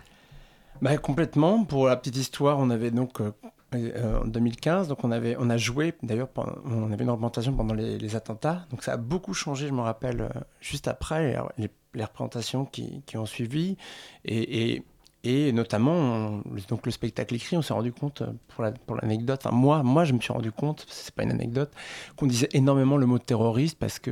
Bah, 0.80 0.96
complètement. 0.96 1.64
Pour 1.64 1.86
la 1.86 1.96
petite 1.96 2.16
histoire, 2.16 2.58
on 2.58 2.70
avait 2.70 2.90
donc 2.90 3.20
euh, 3.20 3.32
euh, 3.74 4.20
en 4.20 4.26
2015, 4.26 4.88
donc 4.88 5.02
on 5.04 5.10
avait, 5.10 5.36
on 5.38 5.50
a 5.50 5.56
joué. 5.56 5.94
D'ailleurs, 6.02 6.28
on 6.64 6.92
avait 6.92 7.04
une 7.04 7.10
représentation 7.10 7.52
pendant 7.54 7.74
les, 7.74 8.16
attentats. 8.16 8.66
Donc 8.70 8.82
ça 8.82 8.92
a 8.92 8.96
beaucoup 8.96 9.34
changé. 9.34 9.66
Je 9.68 9.72
me 9.72 9.80
rappelle 9.80 10.20
euh, 10.20 10.28
juste 10.60 10.88
après 10.88 11.36
les, 11.56 12.02
représentations 12.02 12.64
qui, 12.64 13.02
ont 13.16 13.26
suivi 13.26 13.76
et, 14.24 14.82
et 15.24 15.52
notamment 15.52 15.92
on- 15.92 16.42
donc 16.68 16.86
le 16.86 16.92
spectacle 16.92 17.34
écrit. 17.34 17.56
On 17.56 17.62
s'est 17.62 17.74
rendu 17.74 17.92
compte 17.92 18.22
euh, 18.22 18.26
pour 18.48 18.62
la- 18.62 18.70
pour 18.72 18.96
l'anecdote. 18.96 19.40
enfin, 19.44 19.54
moi, 19.54 19.82
moi, 19.82 20.04
je 20.04 20.12
me 20.12 20.20
suis 20.20 20.32
rendu 20.32 20.52
compte. 20.52 20.86
C'est 20.88 21.14
pas 21.14 21.24
une 21.24 21.32
anecdote 21.32 21.72
qu'on 22.16 22.26
disait 22.26 22.48
énormément 22.52 22.96
le 22.96 23.06
mot 23.06 23.18
terroriste 23.18 23.78
parce 23.78 23.98
que 23.98 24.10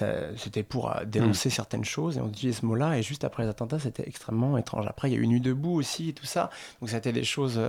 euh, 0.00 0.32
c'était 0.36 0.62
pour 0.62 0.90
euh, 0.90 1.04
dénoncer 1.04 1.50
certaines 1.50 1.84
choses 1.84 2.16
et 2.16 2.20
on 2.20 2.28
utilisait 2.28 2.60
ce 2.60 2.66
mot-là 2.66 2.96
et 2.98 3.02
juste 3.02 3.24
après 3.24 3.42
les 3.44 3.48
attentats 3.50 3.78
c'était 3.78 4.04
extrêmement 4.08 4.56
étrange. 4.56 4.86
Après 4.88 5.10
il 5.10 5.14
y 5.14 5.16
a 5.16 5.20
eu 5.20 5.26
Nuit 5.26 5.40
debout 5.40 5.74
aussi 5.74 6.10
et 6.10 6.12
tout 6.12 6.26
ça, 6.26 6.50
donc 6.80 6.88
c'était 6.90 7.12
des 7.12 7.24
choses 7.24 7.60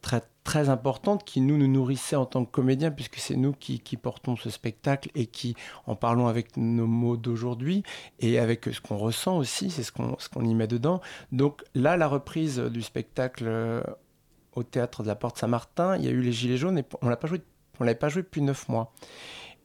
très, 0.00 0.22
très 0.44 0.68
importante 0.68 1.24
qui 1.24 1.40
nous, 1.40 1.58
nous 1.58 1.68
nourrissait 1.68 2.16
en 2.16 2.24
tant 2.24 2.44
que 2.44 2.50
comédiens, 2.50 2.90
puisque 2.90 3.16
c'est 3.16 3.36
nous 3.36 3.52
qui, 3.52 3.80
qui 3.80 3.96
portons 3.96 4.36
ce 4.36 4.50
spectacle 4.50 5.10
et 5.14 5.26
qui 5.26 5.54
en 5.86 5.94
parlons 5.94 6.26
avec 6.26 6.56
nos 6.56 6.86
mots 6.86 7.16
d'aujourd'hui 7.16 7.82
et 8.20 8.38
avec 8.38 8.64
ce 8.64 8.80
qu'on 8.80 8.96
ressent 8.96 9.36
aussi, 9.36 9.70
c'est 9.70 9.82
ce 9.82 9.92
qu'on 9.92 10.16
ce 10.18 10.28
qu'on 10.28 10.44
y 10.44 10.54
met 10.54 10.66
dedans. 10.66 11.00
Donc 11.32 11.64
là, 11.74 11.96
la 11.96 12.08
reprise 12.08 12.58
du 12.58 12.82
spectacle 12.82 13.44
euh, 13.46 13.82
au 14.54 14.62
théâtre 14.62 15.02
de 15.02 15.08
la 15.08 15.14
Porte 15.14 15.38
Saint-Martin, 15.38 15.96
il 15.96 16.04
y 16.04 16.08
a 16.08 16.10
eu 16.10 16.20
les 16.20 16.32
Gilets 16.32 16.56
jaunes 16.56 16.78
et 16.78 16.84
on 17.02 17.08
l'a 17.08 17.16
pas 17.16 17.28
joué, 17.28 17.40
on 17.80 17.84
l'avait 17.84 17.98
pas 17.98 18.08
joué 18.08 18.22
depuis 18.22 18.42
neuf 18.42 18.68
mois. 18.68 18.92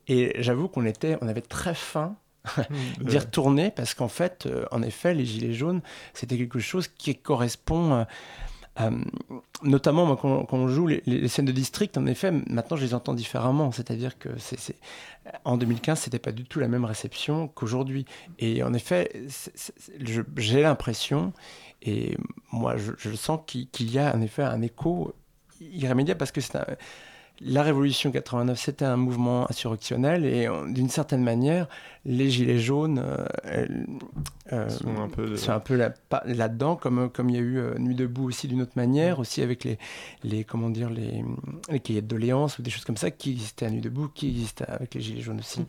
Et 0.08 0.34
j'avoue 0.40 0.68
qu'on 0.68 0.86
était, 0.86 1.18
on 1.22 1.28
avait 1.28 1.42
très 1.42 1.76
faim 1.76 2.18
d'y 3.00 3.18
retourner 3.18 3.72
parce 3.72 3.94
qu'en 3.94 4.10
fait, 4.10 4.48
euh, 4.48 4.66
en 4.72 4.82
effet, 4.82 5.14
les 5.14 5.26
gilets 5.26 5.54
jaunes, 5.54 5.82
c'était 6.14 6.38
quelque 6.38 6.60
chose 6.60 6.88
qui 6.88 7.16
correspond. 7.16 8.06
Euh, 8.82 8.90
notamment 9.62 10.16
quand, 10.16 10.48
on 10.52 10.68
joue 10.68 10.88
les, 10.88 11.28
scènes 11.28 11.46
de 11.46 11.52
district, 11.52 11.98
en 11.98 12.06
effet, 12.06 12.32
maintenant 12.32 12.76
je 12.76 12.84
les 12.84 12.94
entends 12.94 13.14
différemment. 13.14 13.72
C'est-à-dire 13.72 14.18
que 14.18 14.30
c'est, 14.38 14.76
en 15.46 15.58
2015, 15.58 16.00
c'était 16.00 16.20
pas 16.20 16.32
du 16.32 16.44
tout 16.44 16.60
la 16.60 16.68
même 16.68 16.86
réception 16.86 17.48
qu'aujourd'hui. 17.48 18.06
Et 18.40 18.64
en 18.64 18.74
effet, 18.74 19.12
j'ai 20.38 20.62
l'impression, 20.62 21.34
et 21.82 22.18
moi 22.52 22.76
je, 22.78 23.16
sens 23.16 23.40
qu'il, 23.46 23.70
qu'il 23.70 23.92
y 23.92 24.00
a 24.00 24.16
en 24.16 24.22
effet 24.22 24.44
un 24.44 24.62
écho 24.62 25.14
irrémédiable 25.62 26.18
parce 26.18 26.32
que 26.32 26.42
c'est 26.42 26.56
un- 26.58 26.66
la 27.46 27.64
Révolution 27.64 28.12
89, 28.12 28.60
c'était 28.60 28.86
un 28.86 28.98
mouvement 28.98 29.50
insurrectionnel 29.50 30.26
et 30.26 30.48
euh, 30.48 30.72
d'une 30.72 30.90
certaine 30.90 31.24
manière, 31.24 31.68
les 32.06 32.30
Gilets 32.30 32.60
jaunes 32.60 33.00
euh, 33.04 33.68
euh, 34.52 34.70
Sont 34.70 35.02
un 35.02 35.08
peu 35.10 35.30
de- 35.32 35.36
sont 35.36 35.52
un 35.52 35.60
peu 35.60 35.76
là- 35.76 35.90
pas- 36.10 36.24
là-dedans, 36.26 36.76
comme, 36.76 37.10
comme 37.10 37.30
il 37.30 37.36
y 37.36 37.40
a 37.40 37.42
eu 37.42 37.58
euh, 37.58 37.78
Nuit 37.80 37.96
debout 37.96 38.26
aussi 38.26 38.48
d'une 38.48 38.62
autre 38.62 38.74
manière, 38.76 39.20
aussi 39.20 39.42
avec 39.42 39.64
les, 39.64 39.78
les, 40.24 40.44
comment 40.44 40.70
dire, 40.70 40.90
les, 40.90 41.24
les 41.70 41.80
cahiers 41.80 42.02
de 42.02 42.08
doléances 42.08 42.60
ou 42.60 42.62
des 42.62 42.70
choses 42.70 42.86
comme 42.86 42.98
ça 42.98 43.12
qui 43.12 43.32
existaient 43.32 43.66
à 43.66 43.70
Nuit 43.70 43.82
debout, 43.82 44.10
qui 44.14 44.28
existaient 44.30 44.66
avec 44.68 44.94
les 44.96 45.02
Gilets 45.02 45.22
jaunes 45.22 45.40
aussi. 45.40 45.66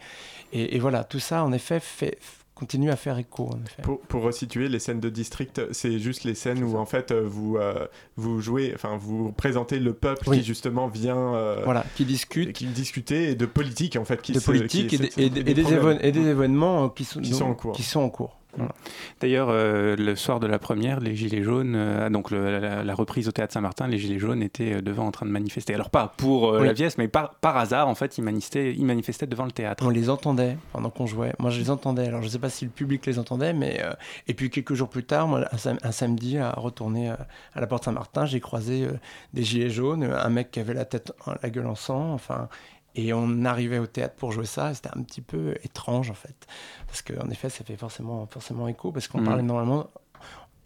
Et, 0.53 0.77
et 0.77 0.79
voilà, 0.79 1.05
tout 1.05 1.21
ça, 1.21 1.45
en 1.45 1.53
effet, 1.53 1.81
fait, 1.81 2.19
continue 2.55 2.91
à 2.91 2.97
faire 2.97 3.19
écho. 3.19 3.45
En 3.53 3.61
effet. 3.67 3.83
Pour, 3.83 4.01
pour 4.01 4.23
resituer, 4.23 4.69
les 4.69 4.79
scènes 4.79 5.01
de 5.01 5.11
district, 5.11 5.61
c'est 5.73 5.99
juste 5.99 6.25
les 6.25 6.35
scènes 6.35 6.63
où 6.63 6.77
en 6.77 6.87
fait 6.87 7.13
vous, 7.13 7.57
euh, 7.57 7.87
vous 8.17 8.41
jouez, 8.41 8.73
enfin 8.75 8.97
vous 8.97 9.33
présentez 9.33 9.79
le 9.81 9.93
peuple 9.93 10.29
Oui. 10.29 10.39
qui 10.39 10.45
justement 10.45 10.87
vient. 10.87 11.35
euh, 11.35 11.63
Voilà, 11.65 11.85
qui 11.97 12.05
discute. 12.05 12.53
Qui 12.53 12.67
discuter 12.67 13.31
et 13.31 13.35
de 13.35 13.47
politique 13.47 13.97
en 13.97 14.05
fait. 14.05 14.23
Qui 14.23 14.33
de 14.33 14.41
politique 14.41 14.89
qui 14.89 14.97
et, 14.97 15.23
et 15.23 15.27
et 15.27 15.31
des, 15.31 15.51
et 15.51 16.13
des 16.13 16.27
événements 16.29 16.89
qui 16.89 17.05
sont, 17.05 17.21
Qui 17.21 17.33
sont 17.35 17.45
en 17.47 17.55
cours. 17.55 17.73
Qui 17.73 17.83
sont 17.83 18.01
en 18.01 18.09
cours. 18.11 18.39
Voilà. 18.57 18.73
D'ailleurs, 19.21 19.49
euh, 19.51 19.97
le 19.97 20.17
soir 20.17 20.41
de 20.41 20.47
la 20.47 20.59
première, 20.59 21.01
les 21.01 21.15
Gilets 21.17 21.43
jaunes, 21.43 21.75
euh, 21.77 22.09
donc 22.11 22.31
le- 22.31 22.59
la, 22.61 22.85
la 22.85 22.95
reprise 22.95 23.29
au 23.29 23.33
théâtre 23.33 23.53
Saint-Martin, 23.53 23.87
les 23.89 23.99
Gilets 23.99 24.19
jaunes 24.19 24.43
étaient 24.43 24.75
euh, 24.75 24.81
devant 24.83 25.07
en 25.07 25.11
train 25.11 25.27
de 25.27 25.31
manifester. 25.31 25.75
Alors 25.75 25.91
pas 25.91 26.13
pour 26.17 26.51
euh, 26.53 26.61
Oui. 26.61 26.67
la 26.67 26.75
pièce, 26.75 26.99
mais 26.99 27.09
par, 27.09 27.35
par 27.37 27.57
hasard, 27.57 27.89
en 27.89 27.95
fait, 27.95 28.19
ils 28.19 28.23
manifestaient, 28.23 28.73
ils 28.75 28.85
manifestaient 28.87 29.27
devant 29.27 29.45
le 29.45 29.53
théâtre. 29.53 29.85
On 29.87 29.91
les 29.91 30.11
entendait 30.11 30.57
pendant 30.73 30.91
qu'on 30.91 31.07
jouait. 31.07 31.33
Moi, 31.39 31.51
je 31.51 31.59
les 31.61 31.71
entendais. 31.71 32.07
Alors, 32.07 32.21
je 32.21 32.27
ne 32.27 32.31
sais 32.33 32.39
pas 32.39 32.51
si 32.51 32.65
le 32.65 32.71
public 32.71 33.05
les 33.07 33.19
entendait, 33.19 33.53
mais 33.53 33.83
et 34.29 34.35
puis 34.35 34.51
quelques 34.51 34.75
jours 34.75 34.89
plus 34.89 35.05
tard, 35.05 35.27
moi, 35.29 35.45
un, 35.53 35.57
sam- 35.59 35.79
un 35.83 35.93
samedi, 35.93 36.39
à 36.39 36.51
retourner 36.53 37.09
à 37.11 37.61
la 37.61 37.67
Porte 37.67 37.85
Saint-Martin, 37.85 38.27
j'ai 38.27 38.41
croisé 38.41 38.87
des 39.33 39.43
gilets 39.43 39.71
jaunes, 39.71 40.05
un 40.05 40.29
mec 40.31 40.51
qui 40.51 40.61
avait 40.61 40.75
la 40.75 40.85
tête, 40.85 41.13
la 41.43 41.51
gueule 41.51 41.67
en 41.67 41.75
sang, 41.75 42.13
enfin. 42.13 42.49
Et 42.97 43.13
on 43.13 43.45
arrivait 43.45 43.79
au 43.79 43.87
théâtre 43.87 44.15
pour 44.17 44.31
jouer 44.33 44.47
ça, 44.47 44.73
c'était 44.75 44.91
un 44.97 45.03
petit 45.03 45.21
peu 45.21 45.55
étrange 45.65 46.11
en 46.11 46.15
fait, 46.15 46.47
parce 46.87 47.03
qu'en 47.03 47.29
effet, 47.31 47.49
ça 47.51 47.65
fait 47.65 47.77
forcément, 47.77 48.27
forcément 48.27 48.69
écho, 48.69 48.93
parce 48.93 49.09
qu'on 49.09 49.19
Mhm. 49.19 49.25
parle 49.27 49.41
énormément, 49.41 49.91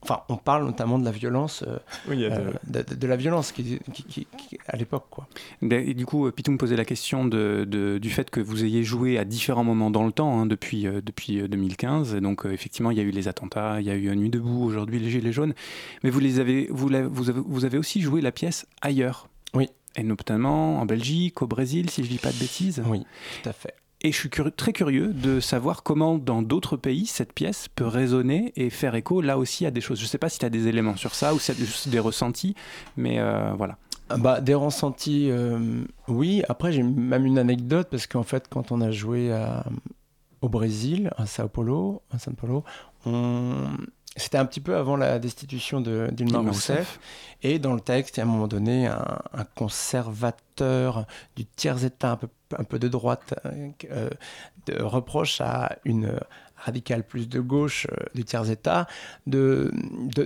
enfin, 0.02 0.20
on 0.28 0.36
parle 0.36 0.64
notamment 0.66 0.98
de 0.98 1.04
la 1.06 1.10
violence, 1.10 1.64
euh, 1.66 1.78
Oui, 2.06 2.18
de- 2.18 2.24
euh, 2.30 2.52
de, 2.94 3.06
la 3.06 3.16
violence 3.16 3.50
qui, 3.50 3.78
qui- 3.92 4.02
qui- 4.04 4.26
qui- 4.36 4.58
à 4.68 4.76
l'époque, 4.76 5.06
quoi. 5.10 5.26
Et 5.62 5.94
du 5.94 6.04
coup, 6.06 6.30
Pitou 6.30 6.52
me 6.52 6.58
posait 6.58 6.76
la 6.76 6.84
question 6.84 7.24
de, 7.24 7.98
du 8.00 8.10
fait 8.10 8.28
que 8.30 8.40
vous 8.40 8.62
ayez 8.62 8.84
joué 8.84 9.18
à 9.18 9.24
différents 9.24 9.64
moments 9.64 9.90
dans 9.90 10.04
le 10.04 10.12
temps, 10.12 10.38
hein, 10.38 10.44
depuis, 10.46 10.86
euh, 10.86 11.00
depuis 11.02 11.40
euh, 11.40 11.48
2015. 11.48 12.14
Et 12.14 12.20
donc, 12.20 12.44
effectivement, 12.44 12.90
il 12.90 12.98
y 12.98 13.00
a 13.00 13.04
eu 13.04 13.10
les 13.10 13.26
attentats, 13.26 13.80
il 13.80 13.86
y 13.86 13.90
a 13.90 13.94
eu 13.96 14.14
Nuit 14.14 14.30
debout, 14.30 14.62
aujourd'hui 14.64 14.98
les 15.00 15.08
Gilets 15.10 15.32
jaunes. 15.32 15.54
Mais 16.04 16.10
vous, 16.10 16.20
les 16.20 16.40
avez, 16.40 16.68
vous, 16.70 16.88
l'avez- 16.90 17.08
vous, 17.08 17.30
avez, 17.30 17.40
vous 17.44 17.64
avez 17.64 17.78
aussi 17.78 18.00
joué 18.02 18.20
la 18.20 18.32
pièce 18.32 18.66
ailleurs. 18.82 19.28
Oui. 19.54 19.68
Et 19.96 20.02
notamment 20.02 20.78
en 20.80 20.86
Belgique, 20.86 21.42
au 21.42 21.46
Brésil, 21.46 21.90
si 21.90 22.04
je 22.04 22.08
dis 22.08 22.18
pas 22.18 22.30
de 22.32 22.38
bêtises. 22.38 22.82
Oui, 22.86 23.04
tout 23.42 23.48
à 23.48 23.52
fait. 23.52 23.74
Et 24.00 24.12
je 24.12 24.16
suis 24.16 24.30
curieux- 24.30 24.52
très 24.52 24.72
curieux 24.72 25.08
de 25.12 25.40
savoir 25.40 25.82
comment, 25.82 26.18
dans 26.18 26.40
d'autres 26.40 26.76
pays, 26.76 27.04
cette 27.06 27.32
pièce 27.32 27.66
peut 27.74 27.86
résonner 27.86 28.52
et 28.54 28.70
faire 28.70 28.94
écho 28.94 29.20
là 29.20 29.38
aussi 29.38 29.66
à 29.66 29.72
des 29.72 29.80
choses. 29.80 29.98
Je 29.98 30.04
ne 30.04 30.08
sais 30.08 30.18
pas 30.18 30.28
si 30.28 30.38
tu 30.38 30.44
as 30.46 30.50
des 30.50 30.68
éléments 30.68 30.94
sur 30.94 31.16
ça 31.16 31.34
ou 31.34 31.40
si 31.40 31.52
juste 31.54 31.88
des 31.88 31.98
ressentis, 31.98 32.54
mais 32.96 33.18
euh, 33.18 33.52
voilà. 33.54 33.76
Ah 34.08 34.16
Bah, 34.16 34.40
des 34.40 34.54
ressentis, 34.54 35.30
euh, 35.30 35.82
oui. 36.06 36.42
Après, 36.48 36.70
j'ai 36.72 36.84
même 36.84 37.26
une 37.26 37.38
anecdote 37.38 37.88
parce 37.90 38.06
qu'en 38.06 38.22
fait, 38.22 38.46
quand 38.48 38.70
on 38.70 38.80
a 38.80 38.92
joué 38.92 39.32
à- 39.32 39.64
au 40.42 40.48
Brésil, 40.48 41.10
à 41.16 41.26
Sao 41.26 41.48
Paulo, 41.48 42.00
à 42.12 42.18
São 42.18 42.34
Paulo, 42.36 42.62
on... 43.04 43.64
c'était 44.18 44.38
un 44.38 44.46
petit 44.46 44.60
peu 44.60 44.76
avant 44.76 44.96
la 44.96 45.18
destitution 45.18 45.80
de 45.80 46.08
Dilma 46.12 46.38
Rousseff. 46.40 46.98
Et 47.42 47.58
dans 47.58 47.74
le 47.74 47.80
texte, 47.80 48.16
il 48.16 48.20
y 48.20 48.22
a 48.22 48.26
à 48.26 48.28
un 48.28 48.30
moment 48.30 48.48
donné, 48.48 48.86
un, 48.86 49.18
un 49.32 49.44
conservateur 49.54 51.06
du 51.36 51.46
tiers-État, 51.46 52.12
un 52.12 52.16
peu, 52.16 52.28
un 52.56 52.64
peu 52.64 52.78
de 52.78 52.88
droite, 52.88 53.34
euh, 53.46 53.70
euh, 53.90 54.10
de, 54.66 54.82
reproche 54.82 55.40
à 55.40 55.76
une 55.84 56.18
radicale 56.64 57.04
plus 57.04 57.28
de 57.28 57.40
gauche 57.40 57.86
euh, 57.92 58.04
du 58.14 58.24
tiers-État 58.24 58.86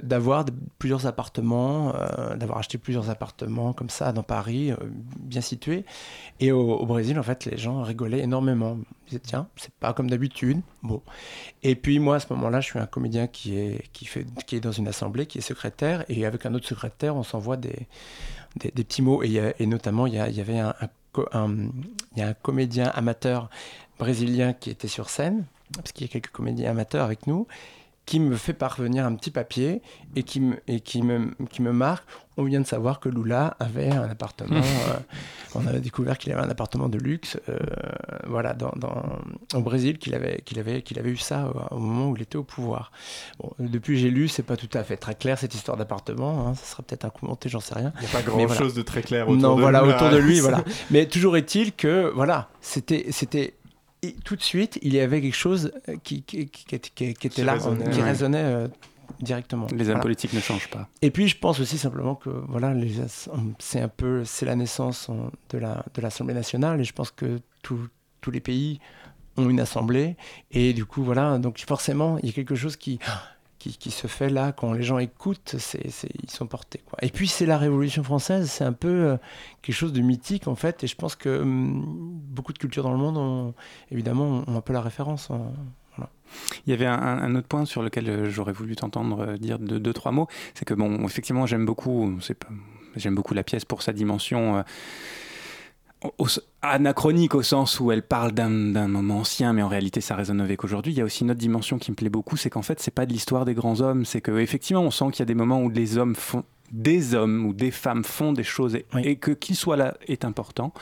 d'avoir 0.02 0.44
de- 0.44 0.52
plusieurs 0.78 1.06
appartements, 1.06 1.94
euh, 1.94 2.36
d'avoir 2.36 2.58
acheté 2.58 2.78
plusieurs 2.78 3.10
appartements 3.10 3.72
comme 3.72 3.90
ça 3.90 4.12
dans 4.12 4.22
Paris, 4.22 4.72
euh, 4.72 4.76
bien 5.18 5.40
situés. 5.40 5.84
Et 6.40 6.52
au, 6.52 6.84
Brésil, 6.86 7.18
en 7.18 7.22
fait, 7.22 7.44
les 7.44 7.56
gens 7.58 7.82
rigolaient 7.82 8.20
énormément. 8.20 8.78
Ils 9.06 9.10
disaient, 9.10 9.20
tiens, 9.24 9.48
c'est 9.56 9.72
pas 9.74 9.92
comme 9.92 10.08
d'habitude. 10.10 10.60
Bon. 10.82 11.02
Et 11.62 11.74
puis 11.76 11.98
moi, 11.98 12.16
à 12.16 12.20
ce 12.20 12.26
moment-là, 12.32 12.60
je 12.60 12.66
suis 12.70 12.78
un 12.78 12.86
comédien 12.86 13.26
qui 13.26 13.56
est, 13.58 13.88
qui, 13.92 14.06
fait, 14.06 14.26
qui 14.46 14.56
est 14.56 14.60
dans 14.60 14.72
une 14.72 14.88
assemblée, 14.88 15.26
qui 15.26 15.38
est 15.38 15.42
secrétaire, 15.42 16.04
et 16.08 16.24
avec 16.26 16.46
un 16.46 16.54
autre 16.54 16.66
secrétaire, 16.66 17.14
on 17.16 17.22
s'envoie 17.22 17.56
des, 17.56 17.86
des, 18.56 18.70
petits 18.70 19.02
mots. 19.02 19.22
Et, 19.22 19.66
notamment, 19.66 20.06
il 20.06 20.14
y, 20.14 20.16
y 20.16 20.40
avait 20.40 20.58
un- 20.58 20.74
il 21.34 22.18
y 22.18 22.22
a 22.22 22.28
un 22.28 22.34
comédien 22.34 22.86
amateur 22.94 23.50
brésilien 23.98 24.54
qui 24.54 24.70
était 24.70 24.88
sur 24.88 25.10
scène, 25.10 25.44
parce 25.76 25.92
qu'il 25.92 26.06
y 26.06 26.10
a 26.10 26.12
quelques 26.12 26.30
comédiens 26.30 26.70
amateurs 26.70 27.04
avec 27.04 27.26
nous, 27.26 27.46
qui 28.04 28.18
me 28.18 28.34
fait 28.36 28.52
parvenir 28.52 29.06
un 29.06 29.14
petit 29.14 29.30
papier 29.30 29.80
et 30.16 30.24
qui 30.24 30.40
me, 30.40 30.56
et 30.66 30.80
qui 30.80 31.02
me, 31.02 31.30
qui 31.50 31.62
me 31.62 31.72
marque. 31.72 32.04
On 32.36 32.42
vient 32.42 32.60
de 32.60 32.66
savoir 32.66 32.98
que 32.98 33.08
Lula 33.08 33.56
avait 33.60 33.90
un 33.92 34.08
appartement. 34.10 34.56
euh, 34.88 34.98
on 35.54 35.64
a 35.68 35.72
découvert 35.74 36.18
qu'il 36.18 36.32
avait 36.32 36.40
un 36.42 36.50
appartement 36.50 36.88
de 36.88 36.98
luxe, 36.98 37.38
euh, 37.48 37.58
voilà, 38.26 38.54
dans, 38.54 38.72
dans- 38.74 39.04
au 39.54 39.60
Brésil, 39.60 39.98
qu'il 39.98 40.14
avait, 40.16 40.40
qu'il 40.44 40.58
avait, 40.58 40.82
qu'il 40.82 40.98
avait 40.98 41.10
eu 41.10 41.16
ça 41.16 41.46
au, 41.70 41.76
au 41.76 41.78
moment 41.78 42.08
où 42.10 42.16
il 42.16 42.22
était 42.22 42.36
au 42.38 42.42
pouvoir. 42.42 42.90
Bon, 43.38 43.52
depuis 43.60 43.98
j'ai 44.00 44.10
lu, 44.10 44.26
c'est 44.26 44.42
pas 44.42 44.56
tout 44.56 44.70
à 44.72 44.82
fait 44.82 44.96
très 44.96 45.14
clair 45.14 45.38
cette 45.38 45.54
histoire 45.54 45.76
d'appartement. 45.76 46.48
hein, 46.48 46.54
ça 46.56 46.64
sera 46.64 46.82
peut-être 46.82 47.04
un 47.04 47.10
coup 47.10 47.26
monté, 47.26 47.48
j'en 47.50 47.60
sais 47.60 47.74
rien. 47.74 47.92
Il 48.00 48.04
y 48.04 48.06
a 48.06 48.10
pas 48.10 48.22
grand-chose 48.22 48.74
de 48.74 48.82
très 48.82 49.02
clair 49.02 49.28
autour 49.28 49.40
non, 49.50 49.54
de 49.56 49.60
voilà, 49.60 49.82
Lula. 49.82 49.94
autour 49.96 50.10
de 50.10 50.16
lui, 50.16 50.40
voilà. 50.46 50.64
Mais 50.90 51.06
toujours 51.06 51.36
est-il 51.36 51.72
que, 51.72 52.10
voilà, 52.16 52.48
c'était, 52.60 53.06
c'était 53.10 53.54
et 54.02 54.14
tout 54.24 54.36
de 54.36 54.42
suite, 54.42 54.78
il 54.82 54.92
y 54.94 55.00
avait 55.00 55.20
quelque 55.20 55.36
chose 55.36 55.72
qui, 56.02 56.22
qui, 56.22 56.46
qui- 56.48 56.64
qui- 56.64 56.78
qui- 56.80 57.14
qui 57.14 57.26
était 57.26 57.44
là, 57.44 57.54
résonnait, 57.54 57.90
qui 57.90 57.98
ouais. 57.98 58.04
résonnait 58.04 58.38
euh, 58.42 58.68
directement. 59.20 59.66
Les 59.70 59.80
hommes 59.84 59.86
Voilà. 59.86 60.00
politiques 60.00 60.32
ne 60.32 60.40
changent 60.40 60.68
pas. 60.70 60.88
Et 61.02 61.10
puis, 61.10 61.28
je 61.28 61.38
pense 61.38 61.60
aussi 61.60 61.78
simplement 61.78 62.14
que 62.14 62.30
voilà, 62.30 62.74
c'est 63.58 63.80
un 63.80 63.88
peu, 63.88 64.24
c'est 64.24 64.46
la 64.46 64.56
naissance 64.56 65.08
on, 65.08 65.30
de 65.50 65.58
la 65.58 65.84
de 65.94 66.00
l'Assemblée 66.02 66.34
nationale, 66.34 66.80
et 66.80 66.84
je 66.84 66.92
pense 66.92 67.10
que 67.10 67.40
tous 67.62 67.88
tous 68.20 68.30
les 68.30 68.40
pays 68.40 68.80
ont 69.36 69.48
une 69.48 69.60
assemblée, 69.60 70.16
et 70.50 70.72
du 70.74 70.84
coup, 70.84 71.02
voilà, 71.02 71.38
donc 71.38 71.58
forcément, 71.60 72.18
il 72.18 72.26
y 72.26 72.28
a 72.28 72.32
quelque 72.32 72.54
chose 72.54 72.76
qui 72.76 72.98
qui, 73.70 73.90
se 73.90 74.06
fait 74.06 74.28
là 74.28 74.52
quand 74.52 74.72
les 74.72 74.82
gens 74.82 74.98
écoutent, 74.98 75.56
ils 75.74 76.30
sont 76.30 76.46
portés. 76.46 76.80
Et 77.00 77.10
puis 77.10 77.28
c'est 77.28 77.46
la 77.46 77.58
Révolution 77.58 78.02
française, 78.02 78.50
c'est 78.50 78.64
un 78.64 78.72
peu 78.72 78.88
euh, 78.88 79.16
quelque 79.62 79.74
chose 79.74 79.92
de 79.92 80.00
mythique 80.00 80.48
en 80.48 80.54
fait, 80.54 80.82
et 80.82 80.86
je 80.86 80.96
pense 80.96 81.14
que 81.14 81.40
hum, 81.40 81.84
beaucoup 81.86 82.52
de 82.52 82.58
cultures 82.58 82.82
dans 82.82 82.92
le 82.92 82.98
monde 82.98 83.16
ont 83.16 83.54
évidemment 83.90 84.44
ont 84.46 84.56
un 84.56 84.60
peu 84.60 84.72
la 84.72 84.80
référence. 84.80 85.30
en- 85.30 85.52
voilà. 85.96 86.10
Il 86.66 86.70
y 86.70 86.72
avait 86.72 86.86
un, 86.86 87.34
autre 87.34 87.46
point 87.46 87.64
sur 87.64 87.82
lequel 87.82 88.08
euh, 88.08 88.30
j'aurais 88.30 88.52
voulu 88.52 88.74
t'entendre 88.76 89.20
euh, 89.20 89.36
dire 89.36 89.58
deux, 89.58 89.92
trois 89.92 90.12
mots. 90.12 90.26
C'est 90.54 90.64
que, 90.64 90.74
bon, 90.74 91.04
effectivement, 91.04 91.46
j'aime 91.46 91.66
beaucoup, 91.66 92.18
beaucoup 93.06 93.34
la 93.34 93.44
pièce 93.44 93.64
pour 93.64 93.82
sa 93.82 93.92
dimension 93.92 94.64
anachronique 96.62 97.34
au 97.34 97.42
sens 97.42 97.80
où 97.80 97.92
elle 97.92 98.02
parle 98.02 98.32
d'un 98.32 98.50
d'un 98.50 98.88
moment 98.88 99.18
ancien, 99.18 99.52
mais 99.52 99.62
en 99.62 99.68
réalité 99.68 100.00
ça 100.00 100.16
résonne 100.16 100.40
avec 100.40 100.64
aujourd'hui. 100.64 100.92
Il 100.92 100.98
y 100.98 101.00
a 101.00 101.04
aussi 101.04 101.24
une 101.24 101.30
autre 101.30 101.40
dimension 101.40 101.78
qui 101.78 101.90
me 101.90 101.96
plaît 101.96 102.08
beaucoup, 102.08 102.36
c'est 102.36 102.50
qu'en 102.50 102.62
fait 102.62 102.80
c'est 102.80 102.94
pas 102.94 103.06
de 103.06 103.12
l'histoire 103.12 103.44
des 103.44 103.54
grands 103.54 103.80
hommes, 103.80 104.04
c'est 104.04 104.20
que 104.20 104.38
effectivement 104.38 104.82
on 104.82 104.90
sent 104.90 105.06
qu'il 105.12 105.20
y 105.20 105.22
a 105.22 105.26
des 105.26 105.34
moments 105.34 105.62
où 105.62 105.70
les 105.70 105.98
hommes 105.98 106.14
font 106.14 106.44
des 106.72 107.14
hommes 107.14 107.46
ou 107.46 107.52
des 107.52 107.70
femmes 107.70 108.02
font 108.02 108.32
des 108.32 108.42
choses 108.42 108.74
et, 108.74 108.86
et 109.04 109.16
que 109.16 109.30
qu'ils 109.30 109.56
soient 109.56 109.76
là 109.76 109.94
est 110.08 110.24
important. 110.24 110.72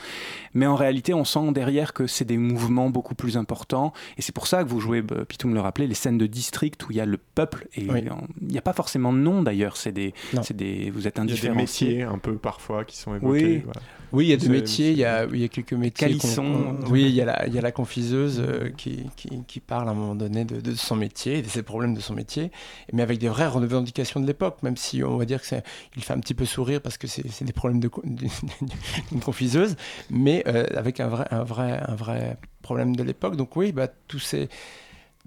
Mais 0.53 0.65
en 0.65 0.75
réalité, 0.75 1.13
on 1.13 1.25
sent 1.25 1.51
derrière 1.51 1.93
que 1.93 2.07
c'est 2.07 2.25
des 2.25 2.37
mouvements 2.37 2.89
beaucoup 2.89 3.15
plus 3.15 3.37
importants. 3.37 3.93
Et 4.17 4.21
c'est 4.21 4.31
pour 4.33 4.47
ça 4.47 4.63
que 4.63 4.69
vous 4.69 4.79
jouez, 4.79 5.01
bah, 5.01 5.25
Pitou 5.27 5.47
me 5.47 5.53
le 5.53 5.61
rappelait, 5.61 5.87
les 5.87 5.93
scènes 5.93 6.17
de 6.17 6.27
district 6.27 6.87
où 6.87 6.91
il 6.91 6.97
y 6.97 7.01
a 7.01 7.05
le 7.05 7.17
peuple. 7.17 7.67
Et 7.75 7.85
Oui. 7.89 8.03
il 8.41 8.47
n'y 8.47 8.57
a 8.57 8.61
pas 8.61 8.73
forcément 8.73 9.11
de 9.13 9.17
nom 9.19 9.43
d'ailleurs. 9.43 9.77
C'est 9.77 9.91
des, 9.91 10.13
c'est 10.41 10.55
des, 10.55 10.89
vous 10.91 11.07
êtes 11.07 11.19
Il 11.23 11.29
y 11.29 11.37
a 11.37 11.49
des 11.49 11.55
métiers 11.55 12.03
un 12.03 12.17
peu 12.17 12.35
parfois 12.35 12.85
qui 12.85 12.97
sont 12.97 13.15
évoqués. 13.15 13.43
Oui. 13.43 13.61
voilà. 13.63 13.81
Oui, 14.13 14.25
il 14.25 14.29
y 14.29 14.33
a 14.33 14.37
des 14.37 14.49
métiers, 14.49 14.91
il 14.91 14.97
y 14.97 15.05
a, 15.05 15.25
il 15.25 15.39
y 15.39 15.45
a 15.45 15.47
quelques 15.47 15.71
métiers. 15.71 16.07
Calisson. 16.07 16.77
Oui, 16.89 17.03
il 17.03 17.11
y, 17.15 17.21
a 17.21 17.25
la, 17.25 17.47
il 17.47 17.53
y 17.53 17.57
a 17.57 17.61
la 17.61 17.71
confiseuse 17.71 18.43
euh, 18.45 18.69
qui, 18.75 19.05
qui, 19.15 19.29
qui 19.47 19.59
parle 19.61 19.87
à 19.87 19.91
un 19.91 19.93
moment 19.93 20.15
donné 20.15 20.43
de, 20.43 20.59
de 20.59 20.75
son 20.75 20.97
métier, 20.97 21.37
et 21.37 21.41
de 21.41 21.47
ses 21.47 21.63
problèmes 21.63 21.93
de 21.93 22.01
son 22.01 22.13
métier, 22.13 22.51
mais 22.91 23.03
avec 23.03 23.19
des 23.19 23.29
vraies 23.29 23.47
revendications 23.47 24.19
de 24.19 24.27
l'époque, 24.27 24.63
même 24.63 24.75
si 24.75 25.01
on 25.01 25.15
va 25.15 25.23
dire 25.23 25.39
que 25.39 25.47
c'est, 25.47 25.63
il 25.95 26.03
fait 26.03 26.13
un 26.13 26.19
petit 26.19 26.33
peu 26.33 26.45
sourire 26.45 26.81
parce 26.81 26.97
que 26.97 27.07
c'est, 27.07 27.43
des 27.43 27.53
problèmes 27.53 27.79
de, 27.79 27.89
d'une 28.03 29.19
confiseuse, 29.21 29.75
mais 30.09 30.43
euh, 30.47 30.65
avec 30.75 30.99
un 30.99 31.07
vrai, 31.07 31.27
un, 31.31 31.43
vrai, 31.43 31.81
un 31.85 31.95
vrai 31.95 32.37
problème 32.61 32.95
de 32.95 33.03
l'époque. 33.03 33.35
Donc 33.35 33.55
oui, 33.55 33.71
bah, 33.71 33.87
tous 34.07 34.19
ces... 34.19 34.49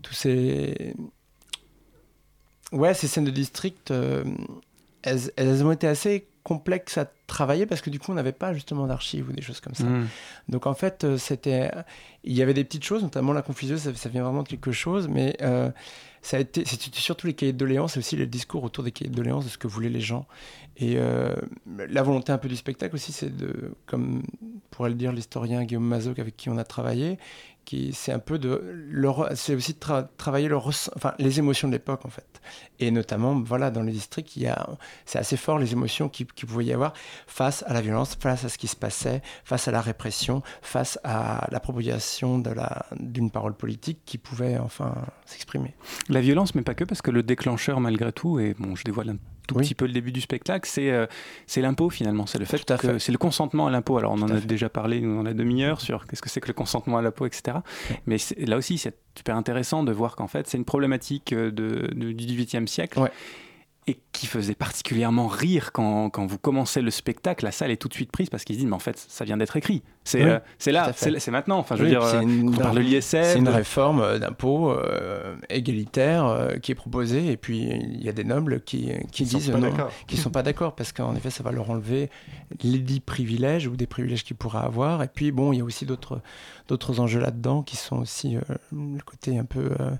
Tous 0.03 0.15
ces... 0.15 0.95
Ouais, 2.73 2.95
ces 2.95 3.07
scènes 3.07 3.25
de 3.25 3.31
district, 3.31 3.91
euh, 3.91 4.25
elles, 5.03 5.31
elles 5.37 5.65
ont 5.65 5.71
été 5.71 5.87
assez 5.87 6.27
complexes 6.45 6.99
à 6.99 7.11
travailler 7.27 7.67
parce 7.67 7.81
que 7.81 7.91
du 7.91 7.99
coup, 7.99 8.13
on 8.13 8.15
n'avait 8.15 8.33
pas 8.33 8.53
justement 8.53 8.87
d'archives 8.87 9.29
ou 9.31 9.33
des 9.33 9.43
choses 9.43 9.61
comme 9.61 9.75
ça. 9.75 9.85
Mm. 9.85 10.07
Donc 10.51 10.67
en 10.67 10.75
fait, 10.75 11.03
euh, 11.03 11.17
c'était, 11.17 11.71
il 12.23 12.35
y 12.35 12.43
avait 12.43 12.55
des 12.55 12.65
petites 12.65 12.85
choses, 12.85 13.03
notamment 13.03 13.33
la 13.33 13.43
confuseuse, 13.43 13.81
ça, 13.81 13.95
ça 13.95 14.09
vient 14.11 14.23
vraiment 14.23 14.43
de 14.43 14.49
quelque 14.49 14.71
chose, 14.71 15.09
mais 15.09 15.37
euh, 15.41 15.71
ça 16.25 16.39
a 16.39 16.41
été, 16.41 16.65
c'était 16.65 16.99
surtout 16.99 17.27
les 17.27 17.35
cahiers 17.35 17.53
de 17.53 17.59
doléances 17.59 17.97
et 17.97 17.99
aussi 17.99 18.17
le 18.17 18.27
discours 18.27 18.65
autour 18.65 18.83
des 18.83 18.93
cahiers 18.93 19.11
de 19.11 19.15
doléances 19.15 19.45
de 19.45 19.51
ce 19.51 19.59
que 19.59 19.69
voulaient 19.69 19.91
les 19.91 20.01
gens. 20.01 20.27
Et 20.79 20.95
euh, 20.97 21.35
la 21.67 22.03
volonté 22.03 22.33
un 22.33 22.39
peu 22.39 22.49
du 22.49 22.57
spectacle 22.57 22.95
aussi, 22.95 23.13
c'est 23.13 23.37
de, 23.37 23.75
comme 23.85 24.23
pourrait 24.71 24.89
le 24.89 24.95
dire 24.95 25.13
l'historien 25.13 25.65
Guillaume 25.65 25.85
Mazoc 25.85 26.19
avec 26.19 26.35
qui 26.35 26.49
on 26.49 26.57
a 26.57 26.65
travaillé, 26.65 27.19
c'est 27.93 28.13
un 28.13 28.19
peu 28.19 28.39
de 28.39 28.63
c'est 29.35 29.55
aussi 29.55 29.75
de 29.75 29.79
tra- 29.79 30.07
travailler 30.17 30.49
les 31.19 31.39
émotions 31.39 31.69
de 31.69 31.73
l'époque 31.73 32.05
en 32.05 32.11
fait. 32.11 32.41
Et 32.79 32.91
notamment, 32.91 33.41
voilà, 33.41 33.71
dans 33.71 33.83
y 34.43 34.47
a, 34.47 34.69
c'est 35.07 35.19
assez 35.19 35.37
fort 35.37 35.59
les 35.59 35.73
émotions 35.73 36.09
qui, 36.09 36.27
qui 36.27 36.45
pouvait 36.45 36.67
y 36.67 36.73
avoir 36.73 36.93
face 37.27 37.65
à 37.67 37.73
la 37.73 37.81
violence, 37.81 38.17
face 38.21 38.45
à 38.45 38.49
ce 38.49 38.59
qui 38.59 38.67
se 38.67 38.77
passait, 38.77 39.23
face 39.45 39.69
à 39.69 39.71
la 39.71 39.81
répression, 39.81 40.43
face 40.61 40.99
à 41.05 41.47
l'appropriation 41.51 42.39
de 42.39 42.51
d'une 42.99 43.31
parole 43.31 43.55
politique 43.55 44.01
qui 44.05 44.19
pouvait 44.19 44.59
enfin 44.59 44.95
s'exprimer. 45.25 45.75
La 46.09 46.21
violence, 46.21 46.55
mais 46.55 46.63
pas 46.63 46.75
que, 46.75 46.85
parce 46.85 47.03
que 47.03 47.11
le 47.11 47.23
déclencheur, 47.23 47.81
malgré 47.81 48.13
tout, 48.13 48.39
et 48.39 48.55
bon, 48.59 48.77
je 48.77 48.85
dévoile 48.85 49.11
un 49.11 49.17
tout 49.47 49.55
petit 49.63 49.75
peu 49.75 49.87
le 49.87 49.93
début 49.93 50.13
du 50.13 50.21
spectacle, 50.21 50.69
c'est 50.71 50.91
euh, 50.91 51.07
c'est 51.47 51.61
l'impôt 51.61 51.91
finalement. 51.91 52.27
C'est 52.27 52.39
le 52.39 52.45
fait 52.45 52.59
que 52.81 52.99
c'est 52.99 53.13
le 53.13 53.19
consentement 53.19 53.67
à 53.67 53.71
l'impôt. 53.71 53.99
Alors 53.99 54.13
on 54.13 54.23
en 54.23 54.29
a 54.29 54.41
déjà 54.41 54.69
parlé 54.69 55.01
dans 55.01 55.23
la 55.23 55.35
demi-heure 55.35 55.81
sur 55.81 56.07
qu'est-ce 56.07 56.23
que 56.23 56.31
c'est 56.31 56.41
que 56.41 56.49
le 56.49 56.55
consentement 56.55 56.99
à 56.99 57.03
l'impôt, 57.03 57.27
etc. 57.27 57.59
Mais 58.07 58.17
là 58.39 58.57
aussi, 58.57 58.79
c'est 58.79 58.97
super 59.17 59.37
intéressant 59.37 59.83
de 59.85 59.93
voir 59.93 60.17
qu'en 60.17 60.29
fait, 60.29 60.47
c'est 60.49 60.57
une 60.59 60.65
problématique 60.65 61.33
euh, 61.33 61.51
de, 61.51 61.91
de- 61.95 62.13
du 62.13 62.25
XVIIIe 62.27 62.67
siècle. 62.69 62.99
Et 63.87 64.01
qui 64.13 64.27
faisait 64.27 64.55
particulièrement 64.55 65.27
rire 65.27 65.71
quand, 65.73 66.09
quand 66.09 66.25
vous 66.25 66.39
commencez 66.39 66.81
le 66.81 66.91
spectacle, 66.91 67.45
la 67.45 67.53
salle 67.53 67.71
est 67.71 67.77
tout 67.77 67.89
de 67.89 67.93
suite 67.93 68.11
prise 68.11 68.31
parce 68.31 68.43
qu'ils 68.45 68.57
se 68.57 68.61
disent 68.61 68.69
mais 68.69 68.75
en 68.75 68.79
fait 68.79 68.97
ça 68.97 69.27
vient 69.27 69.37
d'être 69.37 69.59
écrit, 69.59 69.83
c'est 70.05 70.25
Oui, 70.25 70.31
euh, 70.31 70.39
là, 70.73 70.93
c'est 70.95 71.31
maintenant. 71.31 71.59
Enfin 71.59 71.77
je 71.77 71.83
veux 71.83 71.91
dire, 71.91 72.03
euh, 72.03 72.21
une- 72.23 72.49
on 72.49 72.53
parle 72.57 72.77
de 72.77 72.81
l'ISF, 72.81 73.11
C'est 73.33 73.37
une 73.39 73.45
de- 73.45 73.51
réforme 73.51 74.01
euh, 74.01 74.19
d'impôt 74.19 74.71
euh, 74.71 75.37
égalitaire 75.51 76.25
euh, 76.25 76.57
qui 76.57 76.73
est 76.73 76.75
proposée, 76.75 77.31
et 77.31 77.37
puis 77.37 77.59
il 77.59 78.03
y 78.03 78.09
a 78.09 78.13
des 78.13 78.25
nobles 78.25 78.63
qui, 78.63 78.91
qui 79.13 79.25
disent 79.25 79.51
non, 79.51 79.71
qui 80.07 80.17
sont 80.17 80.31
pas 80.31 80.43
d'accord 80.43 80.75
parce 80.75 80.93
qu'en 80.93 81.15
effet 81.15 81.29
ça 81.29 81.43
va 81.43 81.53
leur 81.53 81.69
enlever 81.69 82.09
les 82.63 82.79
dix 82.79 83.01
privilèges 83.01 83.67
ou 83.67 83.77
des 83.77 83.87
privilèges 83.87 84.25
qu'ils 84.25 84.37
pourraient 84.37 84.65
avoir. 84.65 85.03
Et 85.03 85.09
puis 85.09 85.31
bon, 85.31 85.53
il 85.53 85.59
y 85.59 85.61
a 85.61 85.65
aussi 85.65 85.85
d'autres 85.85 86.23
d'autres 86.69 87.01
enjeux 87.01 87.21
là-dedans 87.21 87.63
qui 87.63 87.77
sont 87.77 87.97
aussi 87.99 88.37
euh, 88.39 88.41
le 88.73 89.03
côté 89.05 89.39
un 89.39 89.45
peu 89.45 89.73
euh, 89.79 89.91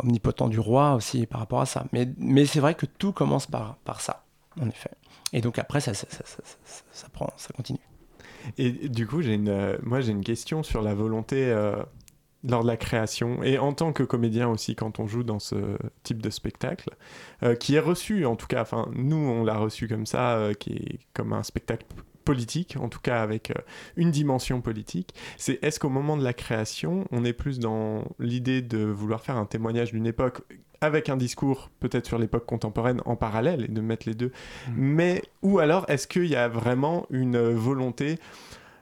omnipotent 0.00 0.48
du 0.48 0.60
roi 0.60 0.94
aussi 0.94 1.26
par 1.26 1.40
rapport 1.40 1.60
à 1.60 1.66
ça. 1.66 1.86
Mais, 1.92 2.08
mais 2.18 2.46
c'est 2.46 2.60
vrai 2.60 2.74
que 2.74 2.86
tout 2.86 3.12
commence 3.12 3.46
par, 3.46 3.76
par 3.84 4.00
ça, 4.00 4.24
en 4.60 4.68
effet. 4.68 4.90
Et 5.32 5.40
donc 5.40 5.58
après, 5.58 5.80
ça, 5.80 5.94
ça, 5.94 6.06
ça, 6.10 6.24
ça, 6.92 7.08
prend, 7.08 7.32
ça 7.36 7.52
continue. 7.52 7.78
Et 8.58 8.70
du 8.88 9.06
coup, 9.06 9.22
j'ai 9.22 9.34
une, 9.34 9.48
euh, 9.48 9.76
moi 9.82 10.00
j'ai 10.00 10.12
une 10.12 10.24
question 10.24 10.62
sur 10.62 10.82
la 10.82 10.94
volonté 10.94 11.50
euh, 11.50 11.76
lors 12.44 12.62
de 12.62 12.66
la 12.66 12.76
création 12.76 13.42
et 13.42 13.58
en 13.58 13.72
tant 13.72 13.92
que 13.92 14.02
comédien 14.02 14.48
aussi 14.48 14.74
quand 14.74 14.98
on 14.98 15.06
joue 15.06 15.22
dans 15.22 15.38
ce 15.38 15.76
type 16.02 16.22
de 16.22 16.30
spectacle, 16.30 16.90
euh, 17.42 17.54
qui 17.54 17.74
est 17.74 17.80
reçu 17.80 18.24
en 18.24 18.36
tout 18.36 18.46
cas, 18.46 18.62
enfin 18.62 18.88
nous 18.94 19.16
on 19.16 19.44
l'a 19.44 19.58
reçu 19.58 19.88
comme 19.88 20.06
ça, 20.06 20.36
euh, 20.36 20.54
qui 20.54 20.72
est 20.72 20.98
comme 21.12 21.32
un 21.32 21.42
spectacle 21.42 21.86
politique, 22.30 22.76
en 22.78 22.88
tout 22.88 23.00
cas 23.00 23.22
avec 23.22 23.50
euh, 23.50 23.60
une 23.96 24.12
dimension 24.12 24.60
politique, 24.60 25.16
c'est 25.36 25.58
est-ce 25.64 25.80
qu'au 25.80 25.88
moment 25.88 26.16
de 26.16 26.22
la 26.22 26.32
création, 26.32 27.08
on 27.10 27.24
est 27.24 27.32
plus 27.32 27.58
dans 27.58 28.04
l'idée 28.20 28.62
de 28.62 28.78
vouloir 28.78 29.20
faire 29.20 29.36
un 29.36 29.46
témoignage 29.46 29.90
d'une 29.90 30.06
époque 30.06 30.42
avec 30.80 31.08
un 31.08 31.16
discours 31.16 31.70
peut-être 31.80 32.06
sur 32.06 32.20
l'époque 32.20 32.46
contemporaine 32.46 33.00
en 33.04 33.16
parallèle 33.16 33.64
et 33.64 33.68
de 33.68 33.80
mettre 33.80 34.08
les 34.08 34.14
deux, 34.14 34.30
mais 34.76 35.22
ou 35.42 35.58
alors 35.58 35.86
est-ce 35.88 36.06
qu'il 36.06 36.26
y 36.26 36.36
a 36.36 36.46
vraiment 36.46 37.06
une 37.10 37.34
euh, 37.34 37.52
volonté 37.52 38.20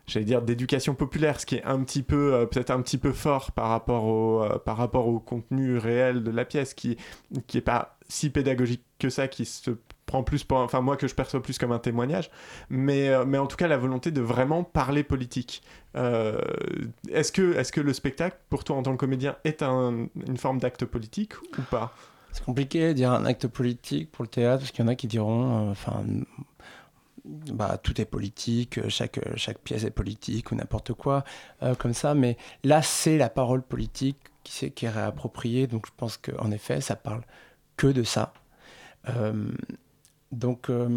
j'allais 0.06 0.26
dire 0.26 0.42
d'éducation 0.42 0.94
populaire, 0.94 1.40
ce 1.40 1.46
qui 1.46 1.56
est 1.56 1.64
un 1.64 1.82
petit 1.84 2.02
peu 2.02 2.34
euh, 2.34 2.44
peut-être 2.44 2.70
un 2.70 2.82
petit 2.82 2.98
peu 2.98 3.12
fort 3.12 3.52
par 3.52 3.68
rapport 3.68 4.04
au 4.04 4.42
euh, 4.42 4.58
par 4.58 4.76
rapport 4.76 5.08
au 5.08 5.20
contenu 5.20 5.78
réel 5.78 6.22
de 6.22 6.30
la 6.30 6.44
pièce, 6.44 6.74
qui 6.74 6.98
qui 7.46 7.56
est 7.56 7.62
pas 7.62 7.98
si 8.08 8.28
pédagogique 8.28 8.84
que 8.98 9.10
ça, 9.10 9.26
qui 9.26 9.44
se 9.44 9.70
prend 10.08 10.24
plus 10.24 10.42
pour, 10.42 10.58
enfin 10.58 10.80
moi 10.80 10.96
que 10.96 11.06
je 11.06 11.14
perçois 11.14 11.40
plus 11.42 11.56
comme 11.58 11.70
un 11.72 11.78
témoignage, 11.78 12.30
mais 12.70 13.08
euh, 13.10 13.24
mais 13.24 13.38
en 13.38 13.46
tout 13.46 13.56
cas 13.56 13.68
la 13.68 13.76
volonté 13.78 14.10
de 14.10 14.20
vraiment 14.20 14.64
parler 14.64 15.04
politique. 15.04 15.62
Euh, 15.94 16.40
est-ce 17.10 17.30
que 17.30 17.54
est-ce 17.56 17.70
que 17.70 17.80
le 17.80 17.92
spectacle 17.92 18.36
pour 18.50 18.64
toi 18.64 18.76
en 18.76 18.82
tant 18.82 18.92
que 18.92 18.98
comédien 18.98 19.36
est 19.44 19.62
un- 19.62 20.08
une 20.26 20.36
forme 20.36 20.58
d'acte 20.58 20.84
politique 20.84 21.34
ou 21.58 21.62
pas? 21.70 21.94
C'est 22.32 22.44
compliqué 22.44 22.88
de 22.88 22.92
dire 22.94 23.12
un 23.12 23.24
acte 23.24 23.46
politique 23.48 24.10
pour 24.12 24.22
le 24.24 24.28
théâtre, 24.28 24.60
parce 24.60 24.70
qu'il 24.72 24.84
y 24.84 24.86
en 24.88 24.88
a 24.88 24.94
qui 24.94 25.06
diront, 25.06 25.68
euh, 25.68 25.70
enfin, 25.70 26.04
bah, 27.24 27.78
tout 27.82 28.00
est 28.00 28.04
politique, 28.04 28.80
chaque, 28.88 29.20
chaque 29.36 29.58
pièce 29.58 29.84
est 29.84 29.90
politique 29.90 30.50
ou 30.52 30.54
n'importe 30.54 30.92
quoi 30.94 31.24
comme 31.78 31.94
ça. 31.94 32.14
Mais 32.14 32.36
là, 32.64 32.80
c'est 32.82 33.18
la 33.18 33.28
parole 33.28 33.62
politique 33.62 34.18
qui, 34.44 34.70
qui 34.72 34.86
est 34.86 34.90
réappropriée. 34.90 35.66
Donc 35.66 35.86
je 35.86 35.92
pense 35.96 36.16
qu'en 36.16 36.50
effet, 36.50 36.80
ça 36.80 36.96
parle 36.96 37.22
que 37.76 37.86
de 37.88 38.02
ça. 38.04 38.32
Donc. 40.32 40.68
euh, 40.70 40.88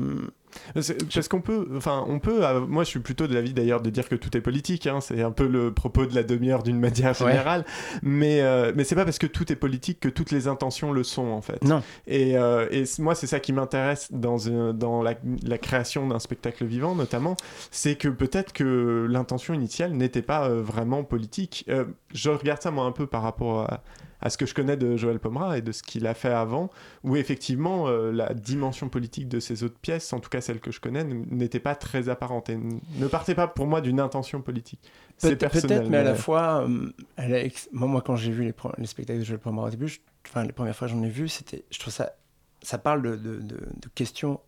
Parce 0.73 1.27
qu'on 1.29 1.39
peut, 1.41 1.67
enfin, 1.77 2.03
on 2.07 2.19
peut. 2.19 2.45
euh, 2.45 2.59
moi, 2.67 2.83
je 2.83 2.89
suis 2.89 2.99
plutôt 2.99 3.25
de 3.27 3.33
l'avis 3.33 3.53
d'ailleurs 3.53 3.81
de 3.81 3.89
dire 3.89 4.09
que 4.09 4.15
tout 4.15 4.35
est 4.35 4.41
politique. 4.41 4.85
hein, 4.87 4.99
c'est 5.01 5.21
un 5.21 5.31
peu 5.31 5.47
le 5.47 5.73
propos 5.73 6.05
de 6.05 6.13
la 6.13 6.23
demi-heure 6.23 6.63
d'une 6.63 6.79
manière 6.79 7.11
Ouais. 7.21 7.31
générale. 7.31 7.65
Mais, 8.01 8.41
euh, 8.41 8.73
mais 8.75 8.83
c'est 8.83 8.95
pas 8.95 9.05
parce 9.05 9.17
que 9.19 9.27
tout 9.27 9.49
est 9.51 9.55
politique 9.55 9.99
que 10.01 10.09
toutes 10.09 10.31
les 10.31 10.47
intentions 10.47 10.91
le 10.91 11.03
sont 11.03 11.27
en 11.27 11.41
fait. 11.41 11.63
Non. 11.63 11.81
Et, 12.07 12.37
euh, 12.37 12.67
et 12.71 12.83
moi, 12.99 13.15
c'est 13.15 13.27
ça 13.27 13.39
qui 13.39 13.53
m'intéresse 13.53 14.11
dans, 14.11 14.37
dans 14.73 15.01
la, 15.01 15.15
la 15.43 15.57
création 15.57 16.07
d'un 16.07 16.19
spectacle 16.19 16.65
vivant, 16.65 16.95
notamment, 16.95 17.37
c'est 17.71 17.95
que 17.95 18.09
peut-être 18.09 18.51
que 18.53 19.07
l'intention 19.09 19.53
initiale 19.53 19.93
n'était 19.93 20.21
pas 20.21 20.49
vraiment 20.49 21.03
politique. 21.03 21.65
Je 22.13 22.29
regarde 22.29 22.61
ça 22.61 22.71
moi 22.71 22.85
un 22.85 22.91
peu 22.91 23.07
par 23.07 23.21
rapport 23.23 23.61
à, 23.61 23.83
à 24.21 24.29
ce 24.29 24.37
que 24.37 24.45
je 24.45 24.53
connais 24.53 24.77
de 24.77 24.95
Joël 24.97 25.19
Pomera 25.19 25.57
et 25.57 25.61
de 25.61 25.71
ce 25.71 25.81
qu'il 25.83 26.05
a 26.07 26.13
fait 26.13 26.29
avant, 26.31 26.69
où 27.03 27.15
effectivement 27.15 27.87
euh, 27.87 28.11
la 28.11 28.33
dimension 28.33 28.87
politique 28.89 29.27
de 29.27 29.39
ses 29.39 29.63
autres 29.63 29.77
pièces, 29.79 30.13
en 30.13 30.19
tout 30.19 30.29
cas 30.29 30.41
celles 30.41 30.59
que 30.59 30.71
je 30.71 30.79
connais, 30.79 31.03
n'était 31.03 31.59
pas 31.59 31.75
très 31.75 32.07
apparente 32.09 32.49
et 32.49 32.53
n- 32.53 32.79
ne 32.97 33.07
partait 33.07 33.35
pas 33.35 33.47
pour 33.47 33.65
moi 33.67 33.81
d'une 33.81 33.99
intention 33.99 34.41
politique. 34.41 34.79
C'est 35.17 35.31
Peut- 35.31 35.37
personnel. 35.49 35.79
Peut-être, 35.79 35.89
mais 35.91 35.97
à 35.97 36.03
la 36.03 36.15
fois, 36.15 36.67
euh, 36.69 36.91
elle 37.17 37.33
est 37.33 37.45
ex- 37.45 37.69
moi, 37.71 37.87
moi, 37.87 38.01
quand 38.01 38.15
j'ai 38.15 38.31
vu 38.31 38.43
les, 38.43 38.85
spectacles 38.87 39.19
de 39.19 39.23
Joël 39.25 39.39
Pomera 39.39 39.67
au 39.67 39.69
début, 39.71 39.87
je- 39.87 39.99
enfin, 40.27 40.43
les 40.45 40.51
premières 40.53 40.75
fois 40.75 40.87
que 40.87 40.93
j'en 40.93 41.03
ai 41.03 41.09
vu, 41.09 41.27
c'était, 41.27 41.65
je 41.71 41.79
trouve 41.79 41.93
ça, 41.93 42.13
ça 42.61 42.77
parle 42.77 43.01
de, 43.01 43.15
de- 43.15 43.39
de- 43.39 43.55
de 43.57 43.89
questions 43.95 44.39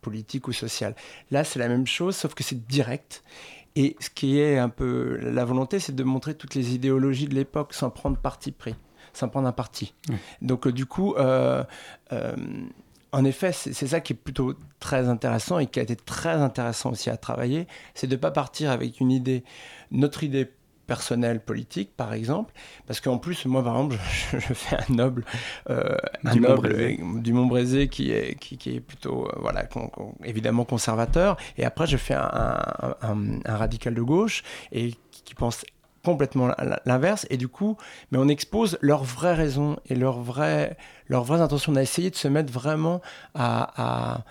politiques 0.00 0.48
ou 0.48 0.52
sociales. 0.52 0.96
Là, 1.30 1.44
c'est 1.44 1.58
la 1.60 1.68
même 1.68 1.86
chose, 1.86 2.16
sauf 2.16 2.34
que 2.34 2.42
c'est 2.42 2.66
direct. 2.66 3.22
Et 3.76 3.96
ce 4.00 4.10
qui 4.10 4.38
est 4.38 4.58
un 4.58 4.68
peu 4.68 5.16
la 5.22 5.44
volonté, 5.44 5.78
c'est 5.78 5.94
de 5.94 6.02
montrer 6.04 6.34
toutes 6.34 6.54
les 6.54 6.74
idéologies 6.74 7.26
de 7.28 7.34
l'époque 7.34 7.72
sans 7.72 7.88
prendre 7.88 8.18
parti 8.18 8.52
pris, 8.52 8.74
sans 9.12 9.28
prendre 9.28 9.48
un 9.48 9.52
parti. 9.52 9.94
Donc, 10.40 10.66
euh, 10.66 10.72
du 10.72 10.86
coup, 10.86 11.14
euh, 11.14 11.64
euh, 12.12 12.34
en 13.12 13.24
effet, 13.24 13.52
c'est 13.52 13.86
ça 13.86 14.00
qui 14.00 14.14
est 14.14 14.16
plutôt 14.16 14.54
très 14.80 15.08
intéressant 15.08 15.58
et 15.58 15.66
qui 15.66 15.78
a 15.78 15.82
été 15.82 15.96
très 15.96 16.32
intéressant 16.34 16.92
aussi 16.92 17.10
à 17.10 17.16
travailler, 17.16 17.66
c'est 17.94 18.06
de 18.06 18.14
ne 18.16 18.20
pas 18.20 18.30
partir 18.30 18.70
avec 18.70 19.00
une 19.00 19.10
idée, 19.10 19.44
notre 19.90 20.24
idée 20.24 20.50
personnelle 20.86 21.40
politique, 21.40 21.94
par 21.96 22.12
exemple, 22.12 22.52
parce 22.86 23.00
qu'en 23.00 23.16
plus, 23.18 23.44
moi, 23.46 23.62
par 23.62 23.74
exemple, 23.76 23.96
je, 24.32 24.38
je 24.40 24.52
fais 24.54 24.76
un 24.76 24.94
noble, 24.94 25.24
euh, 25.70 25.96
un 26.24 26.32
Du 26.32 26.40
noble 26.40 26.68
Montbrésé. 26.70 27.00
euh, 27.00 27.20
du 27.20 27.32
Montbrésé 27.32 27.88
qui 27.88 28.10
est, 28.12 28.34
qui, 28.38 28.56
qui 28.58 28.76
est 28.76 28.80
plutôt, 28.80 29.26
euh, 29.28 29.32
voilà, 29.40 29.64
con- 29.64 29.88
con- 29.88 30.14
évidemment 30.24 30.64
conservateur, 30.64 31.36
et 31.56 31.64
après, 31.64 31.86
je 31.86 31.96
fais 31.98 32.14
un, 32.14 32.22
un- 32.32 32.96
un- 33.02 33.40
un 33.44 33.56
radical 33.56 33.94
de 33.94 34.02
gauche 34.02 34.42
et 34.72 34.92
qui, 35.10 35.22
qui 35.22 35.34
pense 35.34 35.64
complètement 36.04 36.48
l'inverse. 36.84 37.26
Et 37.30 37.36
du 37.36 37.48
coup, 37.48 37.76
mais 38.10 38.18
on 38.18 38.28
expose 38.28 38.78
leurs 38.80 39.04
vraies 39.04 39.34
raisons 39.34 39.76
et 39.88 39.94
leurs 39.94 40.20
vraies, 40.20 40.76
leurs 41.08 41.24
vraies 41.24 41.40
intentions. 41.40 41.72
On 41.72 41.76
a 41.76 41.82
essayé 41.82 42.10
de 42.10 42.16
se 42.16 42.28
mettre 42.28 42.52
vraiment 42.52 43.00
à, 43.34 44.24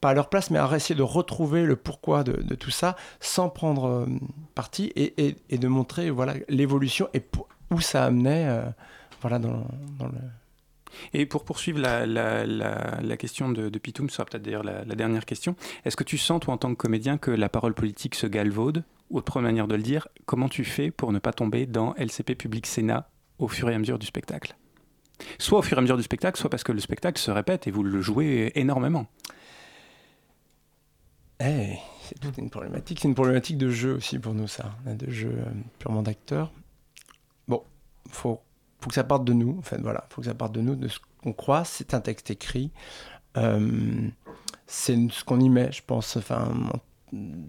pas 0.00 0.10
à 0.10 0.14
leur 0.14 0.28
place, 0.28 0.50
mais 0.50 0.58
à 0.58 0.70
essayer 0.74 0.94
de 0.94 1.02
retrouver 1.02 1.64
le 1.64 1.76
pourquoi 1.76 2.24
de, 2.24 2.54
tout 2.54 2.70
ça 2.70 2.96
sans 3.20 3.48
prendre 3.48 3.86
euh, 3.86 4.06
parti 4.54 4.92
et, 4.94 5.36
et, 5.48 5.58
de 5.58 5.68
montrer 5.68 6.10
voilà 6.10 6.34
l'évolution 6.48 7.08
et 7.14 7.22
où 7.70 7.80
ça 7.80 8.04
amenait 8.04 8.46
euh, 8.46 8.62
voilà 9.20 9.38
dans, 9.38 9.66
dans 9.98 10.06
le 10.06 10.18
et 11.12 11.26
pour 11.26 11.44
poursuivre 11.44 11.80
la, 11.80 13.16
question 13.16 13.50
de, 13.50 13.68
de 13.68 13.78
Pitoum, 13.78 14.08
ce 14.08 14.16
sera 14.16 14.24
peut-être 14.24 14.42
d'ailleurs 14.42 14.64
la, 14.64 14.84
dernière 14.84 15.24
question, 15.24 15.56
est-ce 15.84 15.96
que 15.96 16.04
tu 16.04 16.18
sens, 16.18 16.40
toi, 16.40 16.54
en 16.54 16.58
tant 16.58 16.70
que 16.70 16.76
comédien, 16.78 17.18
que 17.18 17.30
la 17.30 17.48
parole 17.48 17.74
politique 17.74 18.14
se 18.14 18.26
galvaude? 18.26 18.84
Autre 19.10 19.40
manière 19.40 19.68
de 19.68 19.74
le 19.74 19.82
dire, 19.82 20.08
comment 20.26 20.48
tu 20.48 20.64
fais 20.64 20.90
pour 20.90 21.12
ne 21.12 21.18
pas 21.18 21.32
tomber 21.32 21.66
dans 21.66 21.94
LCP 21.94 22.34
Public 22.34 22.66
Sénat 22.66 23.08
au 23.38 23.48
fur 23.48 23.68
et 23.70 23.74
à 23.74 23.78
mesure 23.78 23.98
du 23.98 24.06
spectacle? 24.06 24.56
Soit 25.38 25.58
au 25.58 25.62
fur 25.62 25.76
et 25.76 25.80
à 25.80 25.82
mesure 25.82 25.96
du 25.96 26.02
spectacle, 26.02 26.38
soit 26.38 26.50
parce 26.50 26.64
que 26.64 26.72
le 26.72 26.80
spectacle 26.80 27.20
se 27.20 27.30
répète 27.30 27.66
et 27.66 27.70
vous 27.70 27.82
le 27.82 28.00
jouez 28.00 28.52
énormément. 28.54 29.06
Eh, 31.40 31.74
c'est 32.02 32.18
toute 32.18 32.38
une 32.38 32.50
problématique. 32.50 32.98
C'est 33.00 33.08
une 33.08 33.14
problématique 33.14 33.58
de 33.58 33.70
jeu 33.70 33.94
aussi 33.94 34.18
pour 34.18 34.34
nous, 34.34 34.48
ça, 34.48 34.74
de 34.86 35.10
jeu 35.10 35.32
euh, 35.36 35.50
purement 35.78 36.02
d'acteur. 36.02 36.52
Bon, 37.48 37.62
faut 38.08 38.40
faut 38.84 38.90
que 38.90 38.94
ça 38.94 39.04
parte 39.04 39.24
de 39.24 39.32
nous. 39.32 39.56
En 39.58 39.62
fait, 39.62 39.80
voilà, 39.80 40.04
faut 40.10 40.20
que 40.20 40.26
ça 40.26 40.34
parte 40.34 40.52
de 40.52 40.60
nous, 40.60 40.76
de 40.76 40.88
ce 40.88 40.98
qu'on 41.22 41.32
croit. 41.32 41.64
C'est 41.64 41.94
un 41.94 42.00
texte 42.00 42.30
écrit. 42.30 42.70
Euh, 43.38 44.10
c'est 44.66 44.94
ce 45.10 45.24
qu'on 45.24 45.40
y 45.40 45.48
met, 45.48 45.72
je 45.72 45.80
pense. 45.86 46.18
Enfin, 46.18 46.52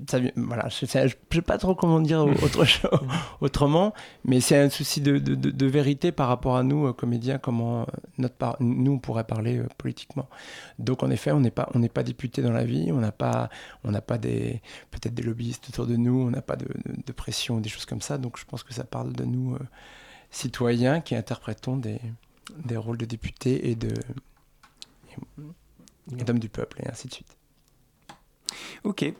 ça, 0.09 0.19
voilà, 0.38 0.69
je 0.69 0.86
ne 0.86 1.09
sais 1.09 1.41
pas 1.41 1.57
trop 1.57 1.75
comment 1.75 1.99
dire 1.99 2.25
autre 2.43 2.63
chose, 2.63 2.89
autrement, 3.41 3.93
mais 4.23 4.39
c'est 4.39 4.57
un 4.57 4.69
souci 4.69 5.01
de, 5.01 5.17
de, 5.17 5.36
de, 5.36 5.65
vérité 5.65 6.13
par 6.13 6.29
rapport 6.29 6.55
à 6.55 6.63
nous, 6.63 6.88
euh, 6.88 6.93
comédiens, 6.93 7.38
comment 7.38 7.81
euh, 7.81 7.86
notre 8.17 8.55
nous, 8.61 8.93
on 8.93 8.99
pourrait 8.99 9.25
parler 9.25 9.61
politiquement. 9.77 10.29
Donc, 10.79 11.03
en 11.03 11.09
effet, 11.09 11.31
on 11.31 11.41
n'est 11.41 11.51
pas, 11.51 11.67
on 11.73 11.79
n'est 11.79 11.89
pas 11.89 12.03
député 12.03 12.43
dans 12.43 12.53
la 12.53 12.63
vie, 12.63 12.93
on 12.93 12.99
n'a 13.01 13.11
pas, 13.11 13.49
on 13.83 13.91
n'a 13.91 14.01
pas 14.01 14.17
des, 14.17 14.61
peut-être 14.89 15.13
des 15.13 15.23
lobbyistes 15.23 15.67
autour 15.67 15.86
de 15.86 15.97
nous, 15.97 16.17
on 16.21 16.29
n'a 16.29 16.41
pas 16.41 16.55
de, 16.55 17.11
pression, 17.11 17.59
des 17.59 17.67
choses 17.67 17.86
comme 17.86 18.01
ça. 18.01 18.17
Donc, 18.17 18.39
je 18.39 18.45
pense 18.45 18.63
que 18.63 18.73
ça 18.73 18.86
parle 18.86 19.11
de 19.11 19.25
nous 19.25 19.57
citoyens 20.36 21.01
qui 21.01 21.15
interprétons 21.15 21.77
des, 21.77 21.99
des 22.63 22.77
rôles 22.77 22.97
de 22.97 23.05
députés 23.05 23.69
et 23.69 23.75
de 23.75 23.93
d'hommes 26.07 26.39
du 26.39 26.49
peuple 26.49 26.81
et 26.83 26.89
ainsi 26.89 27.07
de 27.07 27.13
suite. 27.13 27.38
Ok. 28.83 29.11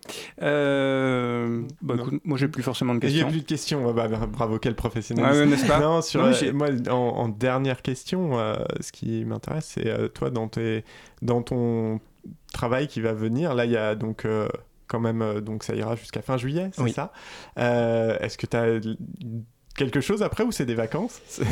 Euh, 0.42 1.64
bah, 1.82 1.96
écoute, 1.98 2.22
moi, 2.26 2.38
j'ai 2.38 2.48
plus 2.48 2.62
forcément 2.62 2.94
de 2.94 3.00
questions. 3.00 3.18
Il 3.20 3.24
n'y 3.24 3.28
a 3.28 3.32
plus 3.32 3.42
de 3.42 3.46
questions. 3.46 3.94
Bah, 3.94 4.08
bravo, 4.08 4.60
quel 4.60 4.76
professionnel. 4.76 5.26
Ah 5.28 5.46
n'est-ce 5.46 5.66
pas 5.66 5.80
non, 5.82 6.02
sur, 6.02 6.24
euh, 6.24 6.54
moi, 6.54 6.68
en, 6.90 7.30
dernière 7.30 7.82
question, 7.82 8.38
euh, 8.38 8.56
ce 8.82 8.92
qui 8.92 9.26
m'intéresse, 9.26 9.74
c'est 9.74 10.14
toi, 10.14 10.30
dans, 10.30 10.48
tes, 10.48 10.84
dans 11.22 11.42
ton 11.42 12.00
travail 12.54 12.88
qui 12.88 13.02
va 13.02 13.14
venir, 13.14 13.56
là, 13.56 13.66
il 13.66 13.72
y 13.72 13.78
a 13.78 13.96
donc 13.96 14.28
quand 14.88 15.00
même, 15.00 15.42
donc 15.42 15.64
ça 15.64 15.74
ira 15.76 15.96
jusqu'à 15.96 16.22
fin 16.22 16.38
juillet, 16.38 16.70
c'est 16.74 16.90
ça? 16.90 17.12
Est-ce 17.56 18.38
que 18.38 18.46
tu 18.46 18.58
as 18.58 18.80
quelque 19.76 20.02
chose 20.02 20.24
après 20.24 20.44
ou 20.44 20.52
c'est 20.52 20.66
des 20.66 20.76
vacances 20.76 21.22
C'est 21.28 21.44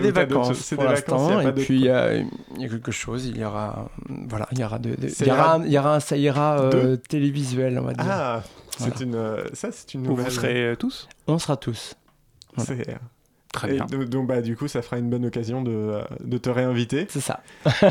des 0.00 0.10
vacances. 0.10 0.58
C'est 0.58 0.76
des 0.76 0.84
vacances. 0.84 1.44
et 1.44 1.52
puis 1.52 1.76
il 1.76 1.84
y, 1.84 1.90
a 1.90 2.22
quelque 2.58 2.92
chose. 2.92 3.26
Il 3.26 3.38
y 3.38 3.44
aura, 3.44 3.90
voilà, 4.28 4.48
il 4.52 4.58
y 4.58 4.64
aura 4.64 4.78
de, 4.78 4.96
il 5.00 5.26
y 5.26 5.30
aura, 5.30 5.60
il 5.64 5.72
y 5.72 5.78
aura 5.78 5.96
un 5.96 6.00
ça 6.00 6.16
ira 6.16 6.60
euh, 6.60 6.96
télévisuel, 6.96 7.78
on 7.78 7.82
va 7.82 7.94
dire. 7.94 8.04
Ah, 8.08 8.42
c'est 8.78 9.00
une, 9.00 9.14
euh, 9.14 9.44
ça 9.52 9.70
c'est 9.72 9.94
une 9.94 10.02
nouvelle. 10.02 10.26
Vous 10.26 10.30
serez 10.30 10.68
euh, 10.68 10.76
tous? 10.76 11.08
On 11.26 11.38
sera 11.38 11.56
tous. 11.56 11.94
C'est 12.58 12.98
Très 13.52 13.72
bien. 13.72 13.86
donc, 13.86 14.26
bah, 14.26 14.42
du 14.42 14.56
coup, 14.56 14.68
ça 14.68 14.82
fera 14.82 14.98
une 14.98 15.08
bonne 15.08 15.24
occasion 15.24 15.62
de, 15.62 16.00
de 16.22 16.38
te 16.38 16.50
réinviter. 16.50 17.06
C'est 17.08 17.20
ça. 17.20 17.40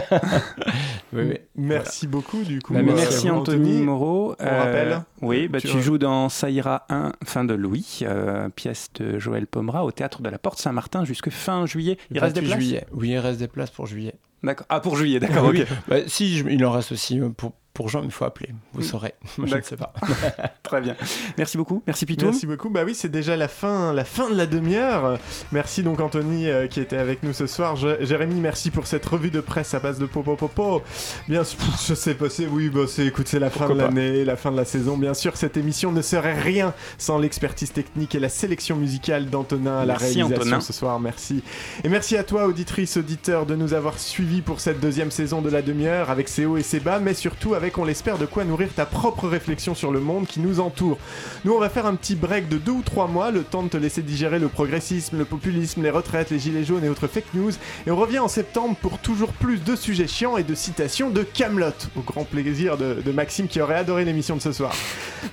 Merci 1.55 2.07
beaucoup, 2.07 2.43
du 2.43 2.61
coup. 2.61 2.73
Bah, 2.73 2.81
merci, 2.83 3.29
Anthony, 3.29 3.81
Moreau. 3.81 4.35
On 4.39 4.45
rappelle 4.45 5.01
Oui, 5.21 5.47
bah, 5.47 5.59
tu, 5.59 5.81
joues 5.81 5.97
dans 5.97 6.29
Saïra 6.29 6.85
1, 6.89 7.13
fin 7.25 7.43
de 7.43 7.53
Louis, 7.53 7.99
euh, 8.03 8.49
pièce 8.49 8.89
de 8.95 9.17
Joël 9.17 9.47
Pomera 9.47 9.83
au 9.83 9.91
théâtre 9.91 10.21
de 10.21 10.29
la 10.29 10.37
Porte 10.37 10.59
Saint-Martin 10.59 11.05
jusque 11.05 11.29
fin 11.29 11.65
juillet. 11.65 11.97
Il 12.11 12.19
reste 12.19 12.35
des 12.35 12.41
places? 12.41 12.59
juillet. 12.59 12.85
Oui, 12.91 13.09
il 13.09 13.17
reste 13.17 13.39
des 13.39 13.47
places 13.47 13.71
pour 13.71 13.87
juillet. 13.87 14.15
D'accord. 14.43 14.67
Ah, 14.69 14.79
pour 14.79 14.95
juillet, 14.95 15.19
d'accord. 15.19 15.51
oui. 15.89 16.03
si, 16.07 16.39
il 16.39 16.63
en 16.65 16.71
reste 16.71 16.91
aussi 16.91 17.19
euh, 17.19 17.29
pour, 17.29 17.53
pour 17.77 17.89
Jean, 17.89 18.01
il 18.03 18.09
faut 18.09 18.25
appeler. 18.25 18.49
Vous 18.73 18.81
saurez. 18.81 19.13
je 19.37 19.55
ne 19.55 19.61
sais 19.61 19.77
pas. 19.77 19.93
Très 20.63 20.81
bien. 20.81 20.95
Merci 21.37 21.57
beaucoup. 21.57 21.83
Merci 21.85 22.07
Pitou. 22.07 22.25
Merci 22.25 22.47
beaucoup. 22.47 22.71
Bah 22.71 22.81
oui, 22.83 22.95
c'est 22.95 23.07
déjà 23.07 23.37
la 23.37 23.47
fin, 23.47 23.93
la 23.93 24.03
fin 24.03 24.31
de 24.31 24.35
la 24.35 24.47
demi-heure. 24.47 25.19
Merci 25.51 25.83
donc 25.83 25.99
Anthony 25.99 26.47
euh, 26.49 26.65
qui 26.65 26.79
était 26.79 26.97
avec 26.97 27.21
nous 27.21 27.33
ce 27.33 27.45
soir. 27.45 27.75
Jérémy, 27.75 28.39
merci 28.39 28.71
pour 28.71 28.87
cette 28.87 29.05
revue 29.05 29.29
de 29.29 29.41
presse 29.41 29.75
à 29.75 29.79
base 29.79 29.99
de 29.99 30.07
popo 30.07 30.35
popo. 30.35 30.81
Bien 31.29 31.43
sûr, 31.43 31.59
je 31.87 31.93
sais 31.93 32.15
pas, 32.15 32.31
c'est 32.31 32.47
oui, 32.47 32.69
bah 32.69 32.85
c'est 32.87 33.05
écoute, 33.05 33.27
c'est 33.27 33.37
la 33.37 33.51
fin 33.51 33.69
de 33.69 33.75
l'année, 33.75 34.25
la 34.25 34.37
fin 34.37 34.51
de 34.51 34.57
la 34.57 34.65
saison. 34.65 34.97
Bien 34.97 35.13
sûr, 35.13 35.37
cette 35.37 35.55
émission 35.55 35.91
ne 35.91 36.01
serait 36.01 36.41
rien 36.41 36.73
sans 36.97 37.19
l'expertise 37.19 37.73
technique 37.73 38.15
et 38.15 38.19
la 38.19 38.29
sélection 38.29 38.75
musicale 38.75 39.29
d'Antonin 39.29 39.81
à 39.81 39.85
la 39.85 39.97
réalisation 39.97 40.61
ce 40.61 40.73
soir. 40.73 40.99
Merci. 40.99 41.43
Et 41.83 41.89
merci 41.89 42.17
à 42.17 42.23
toi, 42.23 42.47
auditrice, 42.47 42.97
auditeur, 42.97 43.45
de 43.45 43.55
nous 43.55 43.75
avoir 43.75 43.99
suivis 43.99 44.41
pour 44.41 44.61
cette 44.61 44.79
deuxième 44.79 45.11
saison 45.11 45.43
de 45.43 45.51
la 45.51 45.61
demi-heure 45.61 46.09
avec 46.09 46.27
ses 46.27 46.47
hauts 46.47 46.57
et 46.57 46.63
ses 46.63 46.79
bas, 46.79 46.97
mais 46.97 47.13
surtout 47.13 47.53
avec 47.53 47.66
on 47.77 47.85
l'espère, 47.85 48.17
de 48.17 48.25
quoi 48.25 48.43
nourrir 48.43 48.69
ta 48.75 48.85
propre 48.85 49.27
réflexion 49.27 49.75
sur 49.75 49.91
le 49.91 49.99
monde 49.99 50.27
qui 50.27 50.39
nous 50.39 50.59
entoure. 50.59 50.97
Nous, 51.43 51.53
on 51.53 51.59
va 51.59 51.69
faire 51.69 51.85
un 51.85 51.95
petit 51.95 52.15
break 52.15 52.49
de 52.49 52.57
deux 52.57 52.71
ou 52.71 52.81
trois 52.81 53.07
mois, 53.07 53.31
le 53.31 53.43
temps 53.43 53.63
de 53.63 53.69
te 53.69 53.77
laisser 53.77 54.01
digérer 54.01 54.39
le 54.39 54.47
progressisme, 54.47 55.17
le 55.17 55.25
populisme, 55.25 55.83
les 55.83 55.89
retraites, 55.89 56.29
les 56.29 56.39
gilets 56.39 56.63
jaunes 56.63 56.83
et 56.83 56.89
autres 56.89 57.07
fake 57.07 57.33
news. 57.33 57.51
Et 57.85 57.91
on 57.91 57.95
revient 57.95 58.19
en 58.19 58.27
septembre 58.27 58.75
pour 58.81 58.99
toujours 58.99 59.33
plus 59.33 59.63
de 59.63 59.75
sujets 59.75 60.07
chiants 60.07 60.37
et 60.37 60.43
de 60.43 60.55
citations 60.55 61.09
de 61.09 61.23
Camelot, 61.23 61.67
au 61.95 62.01
grand 62.01 62.23
plaisir 62.23 62.77
de, 62.77 63.11
Maxime 63.11 63.47
qui 63.47 63.59
aurait 63.61 63.75
adoré 63.75 64.05
l'émission 64.05 64.35
de 64.35 64.41
ce 64.41 64.51
soir. 64.51 64.73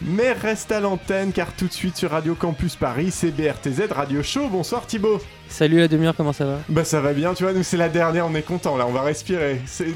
Mais 0.01 0.33
reste 0.33 0.73
à 0.73 0.81
l'antenne 0.81 1.33
car 1.33 1.53
tout 1.53 1.67
de 1.67 1.73
suite 1.73 1.97
sur 1.97 2.11
Radio 2.11 2.35
Campus 2.35 2.77
Paris, 2.77 3.11
c'est 3.11 3.31
BRTZ 3.31 3.93
Radio 3.93 4.23
Show. 4.23 4.49
Bonsoir 4.49 4.87
Thibaut. 4.87 5.21
Salut 5.49 5.79
la 5.79 5.89
demi-heure, 5.89 6.15
comment 6.17 6.33
ça 6.33 6.47
va? 6.47 6.59
Bah 6.69 6.85
ça 6.85 7.01
va 7.01 7.13
bien, 7.13 7.35
tu 7.35 7.45
vois, 7.45 7.53
nous 7.53 7.63
c'est 7.63 7.77
la 7.77 7.91
dernière, 7.91 8.27
on 8.27 8.35
est 8.35 8.43
content 8.43 8.77
là, 8.77 8.87
on 8.87 8.93
va 8.93 9.03
respirer. 9.03 9.61
C'est 9.67 9.93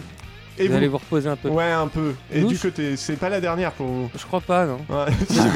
vous, 0.67 0.75
allez 0.75 0.89
vous 0.89 0.99
reposer 0.99 1.29
un 1.29 1.37
peu. 1.37 1.49
Ouais, 1.49 1.71
un 1.71 1.89
peu. 1.89 2.15
Et 2.33 2.43
du 2.43 2.59
côté, 2.59 2.97
c'est 2.97 3.17
pas 3.17 3.29
la 3.29 3.41
dernière 3.41 3.73
pour 3.73 3.87
vous. 3.87 4.11
Je 4.17 4.25
crois 4.25 4.41
pas, 4.41 4.67
non. 4.67 4.79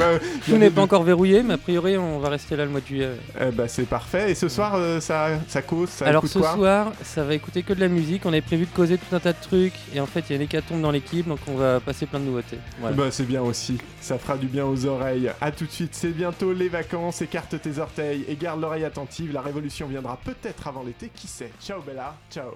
Tout 0.47 0.57
n'est 0.57 0.71
pas 0.71 0.83
encore 0.83 1.03
verrouillé, 1.03 1.43
mais 1.43 1.55
a 1.55 1.59
priori, 1.59 1.97
on 1.97 2.19
va 2.19 2.29
rester 2.29 2.57
là 2.57 2.65
le 2.65 2.71
mois 2.71 2.81
de 2.81 2.87
juillet. 2.87 3.11
Eh 3.41 3.51
bah, 3.51 3.69
c'est 3.69 3.87
parfait. 3.87 4.31
Et 4.31 4.35
ce 4.35 4.49
soir, 4.49 4.75
euh, 4.77 5.01
ça, 5.01 5.31
ça 5.49 5.63
cause 5.63 5.89
ça 5.89 6.07
Alors, 6.07 6.27
ce 6.27 6.41
soir, 6.41 6.93
ça 7.03 7.25
va 7.25 7.35
écouter 7.35 7.63
que 7.63 7.73
de 7.73 7.81
la 7.81 7.89
musique. 7.89 8.27
On 8.27 8.31
avait 8.31 8.41
prévu 8.41 8.67
de 8.67 8.75
causer 8.75 8.99
tout 8.99 9.15
un 9.15 9.21
tas 9.21 9.33
de 9.33 9.41
trucs. 9.41 9.75
Et 9.95 10.01
en 10.01 10.07
fait, 10.07 10.25
il 10.29 10.31
y 10.31 10.33
a 10.35 10.37
une 10.37 10.43
hécatombe 10.43 10.81
dans 10.81 10.91
l'équipe, 10.91 11.27
donc 11.27 11.41
on 11.49 11.57
va 11.57 11.81
passer 11.81 12.07
plein 12.07 12.21
de 12.21 12.25
nouveautés. 12.25 12.59
Bah, 12.81 12.93
c'est 13.11 13.27
bien 13.27 13.43
aussi. 13.43 13.79
Ça 14.01 14.19
fera 14.19 14.37
du 14.37 14.47
bien 14.47 14.67
aux 14.67 14.87
oreilles. 14.87 15.31
A 15.41 15.51
tout 15.51 15.67
de 15.67 15.71
suite, 15.71 15.95
c'est 15.95 16.11
bientôt 16.11 16.53
les 16.53 16.69
vacances. 16.69 17.23
Écarte 17.23 17.61
tes 17.61 17.79
orteils 17.79 18.25
et 18.29 18.37
garde 18.37 18.61
l'oreille 18.61 18.85
attentive. 18.85 19.33
La 19.33 19.41
révolution 19.43 19.87
viendra 19.87 20.19
peut-être 20.25 20.69
avant 20.69 20.83
l'été. 20.83 21.11
Qui 21.15 21.27
sait? 21.27 21.51
Ciao, 21.61 21.81
Bella. 21.83 22.15
Ciao. 22.31 22.53